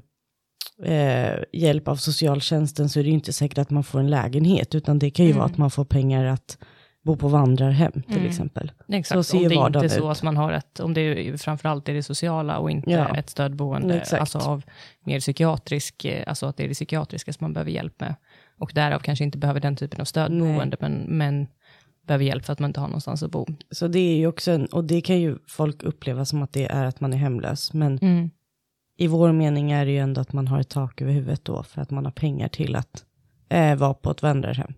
eh, 0.85 1.39
hjälp 1.53 1.89
av 1.89 1.97
socialtjänsten 1.97 2.89
så 2.89 2.99
är 3.01 3.03
det 3.05 3.09
ju 3.09 3.15
inte 3.15 3.33
säkert 3.33 3.59
att 3.59 3.71
man 3.71 3.85
får 3.85 4.01
en 4.01 4.11
lägenhet, 4.11 4.75
utan 4.75 4.99
det 4.99 5.11
kan 5.11 5.25
ju 5.25 5.31
Mm. 5.31 5.39
vara 5.39 5.47
att 5.51 5.59
man 5.59 5.71
får 5.71 5.85
pengar 5.85 6.25
att 6.25 6.59
bo 7.05 7.17
på 7.17 7.29
vandrarhem 7.29 7.93
till 7.93 8.17
Mm. 8.17 8.27
exempel. 8.29 8.73
Exakt, 8.89 9.19
så 9.19 9.23
ser 9.23 9.39
om 9.43 9.49
det 9.49 9.55
inte 9.79 9.79
är 9.79 9.89
så 9.89 10.11
ut. 10.11 10.17
att 10.17 10.23
man 10.23 10.37
har 10.37 10.53
ett, 10.53 10.81
om 10.81 10.95
det 10.95 11.01
är 11.01 11.37
framförallt 11.37 11.89
är 11.89 11.95
det 11.95 12.03
sociala 12.03 12.59
och 12.59 12.71
inte 12.71 12.91
Ja. 12.91 13.17
ett 13.17 13.31
stödboende, 13.31 13.95
Exakt. 14.01 14.21
alltså 14.21 14.39
av 14.39 14.63
mer 15.05 15.21
psykiatrisk, 15.21 16.05
eh, 16.05 16.25
alltså 16.27 16.47
att 16.47 16.57
det 16.57 16.65
är 16.65 16.69
det 16.69 16.75
psykiatriska 16.75 17.33
som 17.33 17.45
man 17.45 17.53
behöver 17.53 17.71
hjälp 17.71 18.01
med. 18.01 18.15
Och 18.59 18.71
därav 18.75 18.99
kanske 18.99 19.25
inte 19.25 19.39
behöver 19.39 19.61
den 19.61 19.77
typen 19.77 20.01
av 20.01 20.05
stödboende, 20.05 20.77
men, 20.81 20.93
men 21.09 21.47
behöver 22.07 22.25
hjälp 22.25 22.45
för 22.45 22.53
att 22.53 22.59
man 22.59 22.71
inte 22.71 22.81
har 22.81 22.89
någonstans 22.89 23.23
att 23.23 23.31
bo. 23.31 23.47
Så 23.71 23.89
det 23.89 23.99
är 23.99 24.17
ju 24.17 24.27
också 24.27 24.51
en, 24.51 24.67
och 24.67 24.85
det 24.85 25.01
kan 25.01 25.21
ju 25.21 25.37
folk 25.49 25.83
uppleva 25.83 26.25
som 26.25 26.43
att 26.43 26.53
det 26.53 26.67
är 26.67 26.85
att 26.85 27.01
man 27.01 27.13
är 27.13 27.17
hemlös, 27.17 27.73
men 27.73 27.99
Mm. 27.99 28.31
I 29.01 29.07
vår 29.07 29.33
mening 29.33 29.71
är 29.71 29.87
det 29.87 29.91
ju 29.93 29.99
ändå 29.99 30.21
att 30.21 30.33
man 30.33 30.49
har 30.49 30.61
ett 30.61 30.69
tak 30.69 31.01
över 31.01 31.13
huvudet 31.13 31.45
då, 31.45 31.63
för 31.63 31.81
att 31.81 31.91
man 31.91 32.05
har 32.05 32.13
pengar 32.13 32.49
till 32.49 32.77
att 32.77 33.05
eh, 33.49 33.75
vara 33.75 33.95
på 33.95 34.11
ett 34.11 34.23
vandrarhem. 34.23 34.75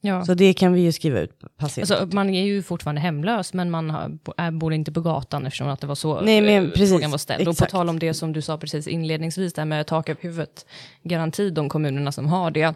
Ja. 0.00 0.24
Så 0.24 0.34
det 0.34 0.52
kan 0.52 0.72
vi 0.72 0.80
ju 0.80 0.92
skriva 0.92 1.20
ut 1.20 1.40
patienten. 1.56 1.96
Alltså, 1.96 2.16
man 2.16 2.30
är 2.30 2.44
ju 2.44 2.62
fortfarande 2.62 3.00
hemlös, 3.00 3.52
men 3.52 3.70
man 3.70 3.90
har, 3.90 4.50
bor 4.50 4.72
inte 4.72 4.92
på 4.92 5.00
gatan 5.00 5.46
eftersom 5.46 5.68
att 5.68 5.80
det 5.80 5.86
var 5.86 5.94
så 5.94 6.20
Nej, 6.20 6.40
men 6.40 6.64
eh, 6.64 6.70
precis, 6.70 6.90
frågan 6.90 7.10
var 7.10 7.18
ställd. 7.18 7.40
Och 7.40 7.44
på 7.46 7.50
exakt. 7.50 7.72
tal 7.72 7.88
om 7.88 7.98
det 7.98 8.14
som 8.14 8.32
du 8.32 8.42
sa 8.42 8.58
precis 8.58 8.88
inledningsvis, 8.88 9.52
det 9.52 9.60
här 9.60 9.66
med 9.66 9.86
tak 9.86 10.08
över 10.08 10.22
huvudet, 10.22 10.66
garanti 11.02 11.50
de 11.50 11.68
kommunerna 11.68 12.12
som 12.12 12.26
har 12.26 12.50
det, 12.50 12.74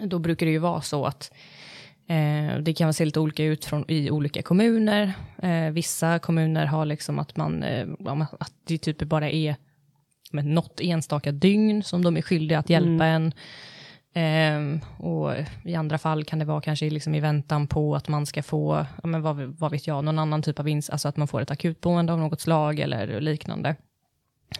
då 0.00 0.18
brukar 0.18 0.46
det 0.46 0.52
ju 0.52 0.58
vara 0.58 0.80
så 0.80 1.06
att 1.06 1.32
eh, 2.08 2.58
det 2.60 2.74
kan 2.76 2.94
se 2.94 3.04
lite 3.04 3.20
olika 3.20 3.44
ut 3.44 3.64
från, 3.64 3.84
i 3.88 4.10
olika 4.10 4.42
kommuner. 4.42 5.12
Eh, 5.42 5.70
vissa 5.70 6.18
kommuner 6.18 6.66
har 6.66 6.84
liksom 6.84 7.18
att 7.18 7.36
man, 7.36 7.62
eh, 7.62 7.86
att 8.40 8.52
det 8.64 8.78
typ 8.78 8.98
bara 8.98 9.30
är 9.30 9.56
med 10.32 10.46
något 10.46 10.80
enstaka 10.80 11.32
dygn 11.32 11.82
som 11.82 12.04
de 12.04 12.16
är 12.16 12.22
skyldiga 12.22 12.58
att 12.58 12.70
hjälpa 12.70 13.04
en. 13.04 13.32
Ehm, 14.14 14.80
och 14.98 15.32
i 15.64 15.74
andra 15.74 15.98
fall 15.98 16.24
kan 16.24 16.38
det 16.38 16.44
vara 16.44 16.60
kanske 16.60 16.90
liksom 16.90 17.14
i 17.14 17.20
väntan 17.20 17.66
på 17.66 17.96
att 17.96 18.08
man 18.08 18.26
ska 18.26 18.42
få, 18.42 18.86
ja, 19.02 19.08
men 19.08 19.22
vad, 19.22 19.36
vad 19.36 19.70
vet 19.70 19.86
jag, 19.86 20.04
någon 20.04 20.18
annan 20.18 20.42
typ 20.42 20.60
av 20.60 20.68
insats, 20.68 20.90
alltså 20.90 21.08
att 21.08 21.16
man 21.16 21.28
får 21.28 21.40
ett 21.40 21.50
akutboende 21.50 22.12
av 22.12 22.18
något 22.18 22.40
slag 22.40 22.80
eller 22.80 23.20
liknande. 23.20 23.76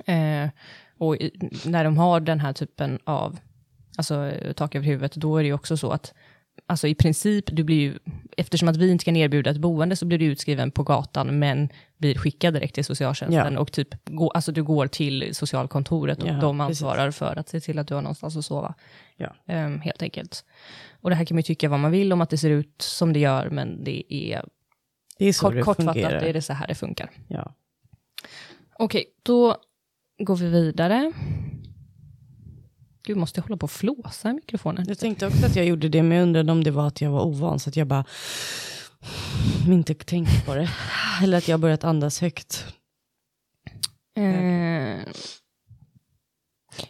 Eh, 0.05 0.49
och 0.99 1.17
i, 1.17 1.51
när 1.65 1.85
de 1.85 1.99
har 1.99 2.21
den 2.21 2.41
här 2.41 2.53
typen 2.53 2.99
av 3.05 3.39
alltså, 3.97 4.33
tak 4.57 4.75
över 4.75 4.87
huvudet, 4.87 5.15
då 5.15 5.37
är 5.37 5.43
det 5.43 5.47
ju 5.47 5.55
också 5.55 5.77
så 5.77 5.91
att 5.91 6.15
alltså 6.67 6.89
i 6.89 6.95
princip, 6.95 7.45
du 7.53 7.65
blir 7.65 7.77
ju, 7.81 7.99
eftersom 8.37 8.69
att 8.69 8.77
vi 8.77 8.91
inte 8.91 9.05
kan 9.05 9.17
erbjuda 9.17 9.51
ett 9.51 9.57
boende 9.59 9.97
så 9.97 10.07
blir 10.07 10.19
du 10.19 10.25
utskriven 10.25 10.71
på 10.71 10.83
gatan, 10.83 11.39
men 11.39 11.69
blir 11.97 12.15
skickad 12.15 12.55
direkt 12.55 12.75
till 12.75 12.85
socialtjänsten 12.85 13.55
Ja. 13.55 13.61
och 13.61 13.73
typ, 13.73 13.89
gå, 14.05 14.31
alltså 14.31 14.53
du 14.53 14.63
går 14.63 14.87
till 14.87 15.35
socialkontoret 15.35 16.23
och 16.23 16.29
Ja, 16.29 16.33
de 16.41 16.59
precis. 16.59 16.83
ansvarar 16.83 17.11
för 17.11 17.39
att 17.39 17.49
se 17.49 17.61
till 17.61 17.79
att 17.79 17.89
du 17.89 17.95
har 17.95 18.03
någonstans 18.03 18.37
att 18.37 18.45
sova. 18.45 18.75
Ja. 19.17 19.35
Ehm, 19.47 19.81
helt 19.81 20.03
enkelt. 20.03 20.45
Och 21.01 21.11
det 21.11 21.17
här 21.17 21.25
kan 21.25 21.35
man 21.35 21.39
ju 21.41 21.43
tycka 21.43 21.69
vad 21.69 21.81
man 21.81 21.91
vill 21.91 22.13
om 22.13 22.21
att 22.21 22.31
det 22.31 22.39
ser 22.39 22.51
ut 22.51 22.83
som 22.83 23.13
det 23.13 23.21
gör, 23.21 23.51
men 23.51 23.85
det 23.85 24.15
är 24.15 24.45
Det 25.19 25.25
är 25.25 25.41
kort, 25.41 25.55
det 25.55 25.63
kortfattat, 25.63 25.97
är 25.97 26.33
det 26.33 26.43
så 26.43 26.53
här 26.53 26.67
det 26.67 26.75
funkar. 26.75 27.11
Ja. 27.29 27.55
Okej, 28.79 29.05
då 29.23 29.57
går 30.19 30.37
vi 30.37 30.47
vidare. 30.49 31.13
Gud, 33.09 33.17
måste 33.17 33.39
jag 33.39 33.43
hålla 33.43 33.57
på 33.57 33.65
och 33.65 33.71
flåsa 33.71 34.31
i 34.31 34.35
mikrofonen? 34.35 34.85
Jag 34.89 34.99
tänkte 34.99 35.27
också 35.27 35.47
att 35.47 35.57
jag 35.57 35.65
gjorde 35.65 35.89
det, 35.89 36.03
men 36.03 36.17
jag 36.17 36.23
undrade 36.23 36.53
om 36.53 36.65
det 36.65 36.71
var 36.71 36.87
att 36.87 37.01
jag 37.01 37.11
var 37.11 37.21
ovan, 37.21 37.59
så 37.59 37.71
att 37.71 37.77
jag 37.77 37.87
bara 37.87 38.05
inte 39.69 39.95
tänkte 39.95 40.41
på 40.47 40.55
det. 40.55 40.71
Eller 41.23 41.39
att 41.39 41.49
jag 41.49 41.61
börjat 41.61 41.85
andas 41.85 42.21
högt. 42.21 42.67
Eh, 44.17 44.99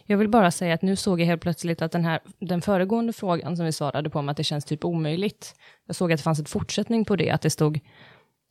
jag 0.05 0.17
vill 0.17 0.29
bara 0.29 0.51
säga 0.51 0.73
att 0.73 0.81
nu 0.81 0.95
såg 0.95 1.21
jag 1.21 1.25
helt 1.25 1.41
plötsligt 1.41 1.81
att 1.81 1.91
den 1.91 2.05
här, 2.05 2.19
den 2.39 2.61
föregående 2.61 3.13
frågan 3.13 3.57
som 3.57 3.65
vi 3.65 3.71
svarade 3.71 4.09
på 4.09 4.19
om 4.19 4.29
att 4.29 4.37
det 4.37 4.43
känns 4.43 4.65
typ 4.65 4.85
omöjligt. 4.85 5.55
Jag 5.85 5.95
såg 5.95 6.11
att 6.11 6.19
det 6.19 6.23
fanns 6.23 6.39
ett 6.39 6.49
fortsättning 6.49 7.05
på 7.05 7.15
det, 7.15 7.29
att 7.29 7.41
det 7.41 7.49
stod 7.49 7.79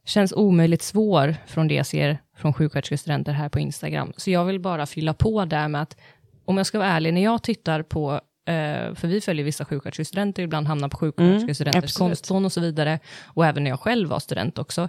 känns 0.04 0.32
omöjligt 0.32 0.82
svår 0.82 1.36
från 1.46 1.68
det 1.68 1.74
jag 1.74 1.86
ser 1.86 2.18
från 2.36 2.54
sjuksköterskestudenter 2.54 3.32
här 3.32 3.48
på 3.48 3.58
Instagram. 3.58 4.12
Så 4.16 4.30
jag 4.30 4.44
vill 4.44 4.60
bara 4.60 4.86
fylla 4.86 5.14
på 5.14 5.44
där 5.44 5.68
med 5.68 5.82
att 5.82 5.96
om 6.48 6.56
jag 6.56 6.66
ska 6.66 6.78
vara 6.78 6.88
ärlig, 6.88 7.14
när 7.14 7.24
jag 7.24 7.42
tittar 7.42 7.82
på, 7.82 8.12
eh, 8.46 8.94
för 8.94 9.06
vi 9.06 9.20
följer 9.20 9.44
vissa 9.44 9.64
sjuksköterskestudenter, 9.64 10.42
ibland 10.42 10.66
hamnar 10.66 10.88
på 10.88 10.96
sjuksköterskestudenters 10.96 11.84
absolut. 11.84 12.18
konton 12.18 12.44
och 12.44 12.52
så 12.52 12.60
vidare, 12.60 12.98
och 13.24 13.46
även 13.46 13.64
när 13.64 13.70
jag 13.70 13.80
själv 13.80 14.08
var 14.08 14.18
student 14.18 14.58
också, 14.58 14.88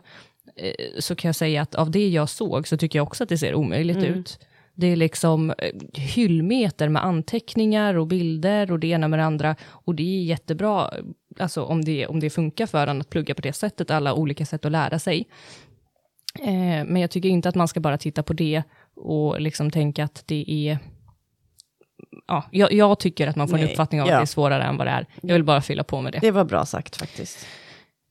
eh, 0.55 0.99
så 0.99 1.15
kan 1.15 1.29
jag 1.29 1.35
säga 1.35 1.61
att 1.61 1.75
av 1.75 1.91
det 1.91 2.07
jag 2.07 2.29
såg 2.29 2.67
så 2.67 2.77
tycker 2.77 2.99
jag 2.99 3.07
också 3.07 3.23
att 3.23 3.29
det 3.29 3.37
ser 3.37 3.55
omöjligt 3.55 4.03
ut. 4.03 4.39
Det 4.73 4.87
är 4.87 4.95
liksom 4.95 5.49
eh, 5.49 5.71
hyllmeter 5.93 6.89
med 6.89 7.05
anteckningar 7.05 7.93
och 7.93 8.07
bilder 8.07 8.71
och 8.71 8.79
det 8.79 8.87
ena 8.87 9.07
med 9.07 9.19
det 9.19 9.25
andra. 9.25 9.55
Och 9.69 9.95
det 9.95 10.03
är 10.03 10.23
jättebra, 10.23 10.91
alltså 11.39 11.63
om 11.63 11.85
det, 11.85 12.07
om 12.07 12.19
det 12.19 12.29
funkar 12.29 12.65
för 12.65 12.87
en 12.87 13.01
att 13.01 13.09
plugga 13.09 13.35
på 13.35 13.41
det 13.41 13.53
sättet, 13.53 13.91
alla 13.91 14.13
olika 14.13 14.45
sätt 14.45 14.65
att 14.65 14.71
lära 14.71 14.99
sig. 14.99 15.27
Eh, 16.39 16.85
men 16.85 16.97
jag 16.97 17.11
tycker 17.11 17.29
inte 17.29 17.49
att 17.49 17.55
man 17.55 17.67
ska 17.67 17.79
bara 17.79 17.97
titta 17.97 18.23
på 18.23 18.33
det 18.33 18.63
och 18.95 19.41
liksom 19.41 19.71
tänka 19.71 20.03
att 20.03 20.23
det 20.25 20.45
är... 20.47 20.79
Ja, 22.27 22.43
jag, 22.51 22.73
jag 22.73 22.99
tycker 22.99 23.27
att 23.27 23.35
man 23.35 23.47
får 23.47 23.57
en 23.57 23.63
Nej, 23.63 23.71
uppfattning 23.71 24.01
av 24.01 24.07
ja. 24.07 24.13
att 24.13 24.19
det 24.19 24.23
är 24.23 24.25
svårare 24.25 24.63
än 24.63 24.77
vad 24.77 24.87
det 24.87 24.91
är. 24.91 25.05
Jag 25.21 25.33
vill 25.33 25.43
bara 25.43 25.61
fylla 25.61 25.83
på 25.83 26.01
med 26.01 26.13
det. 26.13 26.19
Det 26.19 26.31
var 26.31 26.45
bra 26.45 26.65
sagt 26.65 26.95
faktiskt. 26.95 27.45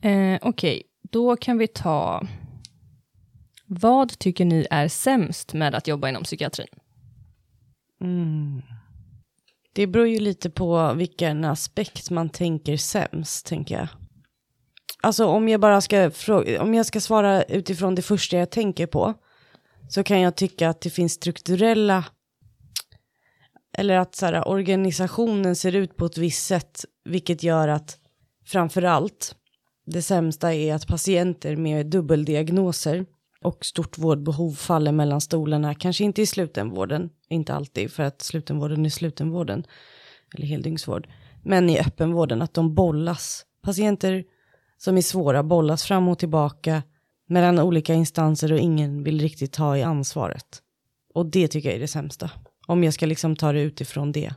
Eh, 0.03 0.39
Okej, 0.43 0.83
då 1.11 1.37
kan 1.37 1.59
vi 1.59 1.67
ta... 1.67 2.27
Vad 3.67 4.19
tycker 4.19 4.45
ni 4.45 4.67
är 4.71 4.89
sämst 4.89 5.55
med 5.55 5.75
att 5.75 5.89
jobba 5.89 6.09
inom 6.09 6.23
psykiatrin? 6.23 6.67
Mm. 8.01 8.63
Det 9.73 9.87
beror 9.87 10.07
ju 10.07 10.19
lite 10.19 10.51
på 10.51 10.93
vilken 10.93 11.45
aspekt 11.45 12.11
man 12.11 12.29
tänker 12.29 12.77
sämst, 12.77 13.47
tänker 13.47 13.75
jag. 13.75 13.89
Alltså 15.03 15.27
om 15.27 15.49
jag 15.49 15.61
bara 15.61 15.81
ska, 15.81 16.11
fråga, 16.11 16.63
om 16.63 16.75
jag 16.75 16.87
ska 16.87 17.01
svara 17.01 17.43
utifrån 17.43 17.95
det 17.95 18.03
första 18.03 18.37
jag 18.37 18.51
tänker 18.51 18.87
på, 18.87 19.15
så 19.89 20.03
kan 20.03 20.21
jag 20.21 20.37
tycka 20.37 20.69
att 20.69 20.81
det 20.81 20.91
finns 20.91 21.13
strukturella, 21.13 22.05
eller 23.79 23.97
att 23.97 24.15
så 24.15 24.27
här, 24.27 24.49
organisationen 24.49 25.57
ser 25.57 25.75
ut 25.75 25.97
på 25.97 26.07
ett 26.07 26.19
visst 26.19 26.47
sätt, 26.47 26.85
vilket 27.05 27.43
gör 27.43 27.69
att 27.69 27.99
framför 28.47 28.83
allt, 28.83 29.37
det 29.87 30.03
sämsta 30.03 30.55
är 30.55 30.75
att 30.75 30.87
patienter 30.87 31.57
med 31.57 31.87
dubbeldiagnoser 31.87 33.07
och 33.43 33.65
stort 33.65 33.99
vårdbehov 33.99 34.53
faller 34.53 34.93
mellan 34.93 35.21
stolarna, 35.21 35.75
kanske 35.75 36.05
inte 36.05 36.23
i 36.23 36.27
slutenvården, 36.27 37.11
inte 37.29 37.55
alltid 37.55 37.93
för 37.93 38.03
att 38.03 38.23
slutenvården 38.23 38.87
är 38.87 38.91
slutenvården, 38.91 39.65
eller 40.35 40.47
heldygnsvård, 40.47 41.09
men 41.45 41.71
i 41.71 41.81
öppenvården, 41.81 42.43
att 42.43 42.55
de 42.55 42.75
bollas. 42.75 43.45
Patienter 43.63 44.25
som 44.79 44.97
är 44.97 45.03
svåra 45.03 45.43
bollas 45.43 45.85
fram 45.85 46.09
och 46.09 46.19
tillbaka 46.19 46.83
mellan 47.29 47.59
olika 47.59 47.95
instanser 47.95 48.53
och 48.53 48.59
ingen 48.59 49.03
vill 49.03 49.21
riktigt 49.21 49.53
ta 49.53 49.77
i 49.77 49.83
ansvaret. 49.83 50.63
Och 51.15 51.27
det 51.27 51.49
tycker 51.49 51.69
jag 51.69 51.77
är 51.77 51.81
det 51.81 51.89
sämsta, 51.89 52.31
om 52.69 52.85
jag 52.85 52.95
ska 52.95 53.07
liksom 53.07 53.37
ta 53.37 53.53
det 53.53 53.61
utifrån 53.61 54.13
det. 54.13 54.35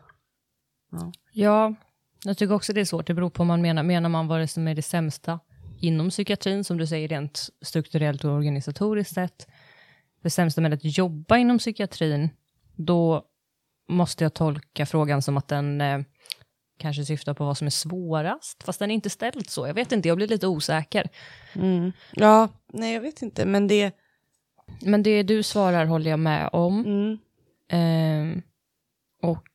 Ja, 1.31 1.75
jag 2.23 2.37
tycker 2.37 2.53
också 2.53 2.73
det 2.73 2.81
är 2.81 2.85
svårt. 2.85 3.07
Det 3.07 3.13
beror 3.13 3.29
på 3.29 3.41
om 3.41 3.47
man 3.47 3.61
menar, 3.61 3.83
menar 3.83 4.09
man 4.09 4.27
vad 4.27 4.39
det 4.39 4.47
som 4.47 4.67
är 4.67 4.75
det 4.75 4.81
sämsta 4.81 5.39
inom 5.79 6.09
psykiatrin, 6.09 6.63
som 6.63 6.77
du 6.77 6.87
säger 6.87 7.07
rent 7.07 7.49
strukturellt 7.61 8.23
och 8.23 8.31
organisatoriskt 8.31 9.13
sett. 9.13 9.47
Det 10.21 10.29
sämsta 10.29 10.61
med 10.61 10.73
att 10.73 10.97
jobba 10.97 11.37
inom 11.37 11.57
psykiatrin, 11.57 12.29
då 12.75 13.23
måste 13.89 14.23
jag 14.23 14.33
tolka 14.33 14.85
frågan 14.85 15.21
som 15.21 15.37
att 15.37 15.47
den 15.47 15.81
eh, 15.81 16.01
kanske 16.77 17.05
syftar 17.05 17.33
på 17.33 17.45
vad 17.45 17.57
som 17.57 17.67
är 17.67 17.71
svårast, 17.71 18.63
fast 18.63 18.79
den 18.79 18.91
är 18.91 18.95
inte 18.95 19.09
ställd 19.09 19.49
så. 19.49 19.67
Jag 19.67 19.73
vet 19.73 19.91
inte, 19.91 20.07
jag 20.07 20.17
blir 20.17 20.27
lite 20.27 20.47
osäker. 20.47 21.09
Mm. 21.53 21.91
Ja, 22.11 22.49
nej 22.67 22.93
jag 22.93 23.01
vet 23.01 23.21
inte, 23.21 23.45
men 23.45 23.67
det... 23.67 23.91
Men 24.81 25.03
det 25.03 25.23
du 25.23 25.43
svarar 25.43 25.85
håller 25.85 26.09
jag 26.09 26.19
med 26.19 26.49
om. 26.53 26.85
Mm. 26.85 27.17
Ehm, 27.71 28.41
och 29.21 29.47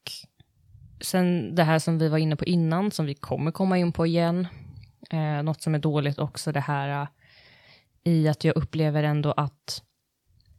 sen 1.01 1.55
det 1.55 1.63
här 1.63 1.79
som 1.79 1.99
vi 1.99 2.09
var 2.09 2.19
inne 2.19 2.37
på 2.37 2.45
innan, 2.45 2.91
som 2.91 3.07
vi 3.07 3.15
kommer 3.15 3.51
komma 3.51 3.79
in 3.79 3.93
på 3.93 4.07
igen. 4.07 4.47
Eh, 5.11 5.43
något 5.43 5.63
som 5.63 5.75
är 5.75 5.79
dåligt 5.79 6.19
också, 6.19 6.53
det 6.53 6.61
här 6.61 7.03
eh, 7.03 7.09
i 8.05 8.29
att 8.29 8.45
jag 8.45 8.57
upplever 8.57 9.03
ändå 9.03 9.33
att 9.33 9.83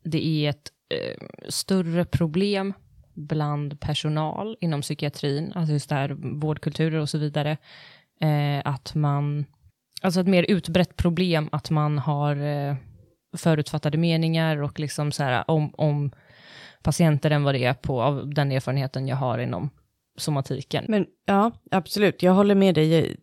det 0.04 0.26
är 0.26 0.50
ett 0.50 0.72
eh, 0.89 1.28
större 1.50 2.06
problem 2.06 2.74
bland 3.13 3.80
personal 3.80 4.58
inom 4.62 4.82
psykiatrin, 4.82 5.52
alltså 5.56 5.74
just 5.74 5.89
det 5.89 5.96
här 5.96 6.10
vårdkulturer 6.39 7.00
och 7.00 7.10
så 7.10 7.17
vidare, 7.17 7.58
eh, 8.22 8.62
att 8.65 8.96
man, 8.96 9.46
alltså 10.02 10.22
ett 10.22 10.28
mer 10.28 10.43
utbrett 10.43 10.96
problem 10.96 11.50
att 11.52 11.70
man 11.70 11.98
har 11.98 12.36
eh, 12.36 12.76
förutfattade 13.38 13.98
meningar 13.98 14.58
och 14.62 14.80
liksom 14.80 15.12
så 15.12 15.24
här 15.24 15.43
om, 15.48 15.74
om 15.74 16.12
patienter 16.84 17.32
än 17.32 17.44
vad 17.44 17.56
det 17.56 17.63
är 17.63 17.74
på 17.74 18.02
av 18.02 18.34
den 18.34 18.52
erfarenheten 18.52 19.08
jag 19.08 19.16
har 19.16 19.38
inom 19.38 19.70
somatiken. 20.18 20.86
Men 20.88 21.06
ja, 21.26 21.52
absolut, 21.72 22.24
jag 22.24 22.34
håller 22.34 22.56
med 22.56 22.76
dig. 22.76 23.16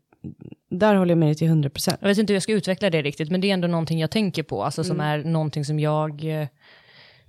Där 0.71 0.95
håller 0.95 1.11
jag 1.11 1.19
med 1.19 1.29
dig 1.29 1.35
till 1.35 1.47
100 1.47 1.71
procent. 1.71 1.99
Jag 2.01 2.09
vet 2.09 2.19
inte 2.19 2.33
hur 2.33 2.37
jag 2.37 2.43
ska 2.43 2.53
utveckla 2.53 2.91
det 2.91 3.03
riktigt, 3.03 3.31
men 3.31 3.41
det 3.41 3.51
är 3.51 3.55
ändå 3.55 3.69
någonting 3.69 4.01
jag 4.01 4.11
tänker 4.11 4.43
på, 4.43 4.65
alltså 4.65 4.85
som 4.85 5.01
är 5.01 5.25
någonting 5.25 5.65
som 5.65 5.81
jag, 5.81 6.25
eh, 6.25 6.49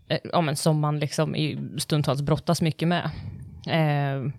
eh, 0.08 0.20
ja 0.24 0.42
men 0.42 0.56
som 0.56 0.80
man 0.80 1.00
liksom 1.00 1.36
i 1.36 1.58
stundtals 1.78 2.22
brottas 2.22 2.62
mycket 2.62 2.88
med. 2.88 3.04
Eh, 3.68 4.32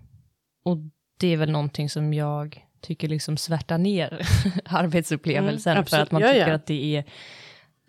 och 0.65 0.77
det 1.19 1.27
är 1.27 1.37
väl 1.37 1.51
någonting 1.51 1.89
som 1.89 2.13
jag 2.13 2.63
tycker 2.81 3.07
liksom 3.07 3.37
svärtar 3.37 3.77
ner 3.77 4.27
arbetsupplevelsen, 4.65 5.71
Mm, 5.71 5.85
för 5.85 5.99
att 5.99 6.11
man. 6.11 6.21
Ja, 6.21 6.27
tycker 6.27 6.47
ja. 6.47 6.53
att 6.53 6.65
det 6.65 6.95
är, 6.95 7.03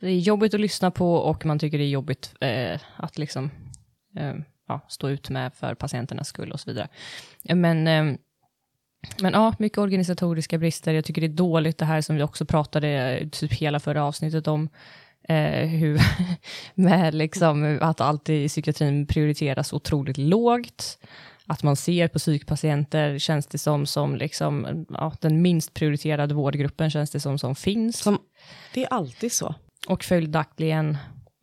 det 0.01 0.07
är 0.07 0.19
jobbigt 0.19 0.55
att 0.55 0.61
lyssna 0.61 0.91
på 0.91 1.15
och 1.15 1.47
man 1.47 1.59
tycker 1.59 1.79
det 1.79 1.85
är 1.85 1.89
jobbigt 1.89 2.35
eh, 2.41 2.81
att 2.97 3.19
liksom 3.19 3.51
ja, 4.69 4.81
stå 4.89 5.09
ut 5.09 5.31
med 5.31 5.55
för 5.55 5.75
patienternas 5.75 6.29
skull 6.29 6.53
och 6.53 6.61
så 6.61 6.71
vidare. 6.71 6.89
Men 7.43 7.87
eh, 7.87 8.19
men 9.21 9.33
ja, 9.33 9.55
mycket 9.59 9.79
organisatoriska 9.79 10.59
brister. 10.59 10.93
Jag 10.93 11.05
tycker 11.05 11.21
det 11.21 11.27
är 11.27 11.29
dåligt 11.29 11.79
det 11.79 11.85
här 11.85 12.01
som 12.01 12.17
vi 12.17 12.23
också 12.23 12.45
pratade 12.45 12.89
eh, 12.89 13.29
typ 13.29 13.53
hela 13.53 13.81
förra 13.81 14.05
avsnittet 14.05 14.47
om. 14.47 14.69
Eh, 15.29 15.67
hur, 15.69 16.01
med 16.75 17.15
liksom 17.15 17.79
att 17.81 18.01
allt 18.01 18.29
i 18.29 18.49
psykiatrin 18.49 19.07
prioriteras 19.07 19.73
otroligt 19.73 20.19
lågt. 20.19 20.99
Att 21.47 21.63
man 21.63 21.77
ser 21.77 22.09
på 22.09 22.19
psykpatienter, 22.19 23.19
känns 23.19 23.47
det 23.47 23.59
som, 23.59 23.87
som 23.87 24.17
liksom, 24.17 24.87
ja, 24.91 25.13
den 25.21 25.43
minst 25.43 25.75
prioriterade 25.75 26.35
vårdgruppen 26.35 26.91
känns 26.91 27.11
det 27.11 27.21
som, 27.21 27.39
som 27.39 27.55
finns. 27.55 27.99
Som, 27.99 28.19
det 28.75 28.85
är 28.85 28.93
alltid 28.93 29.33
så. 29.33 29.55
Och 29.87 30.05
följaktligen 30.05 30.97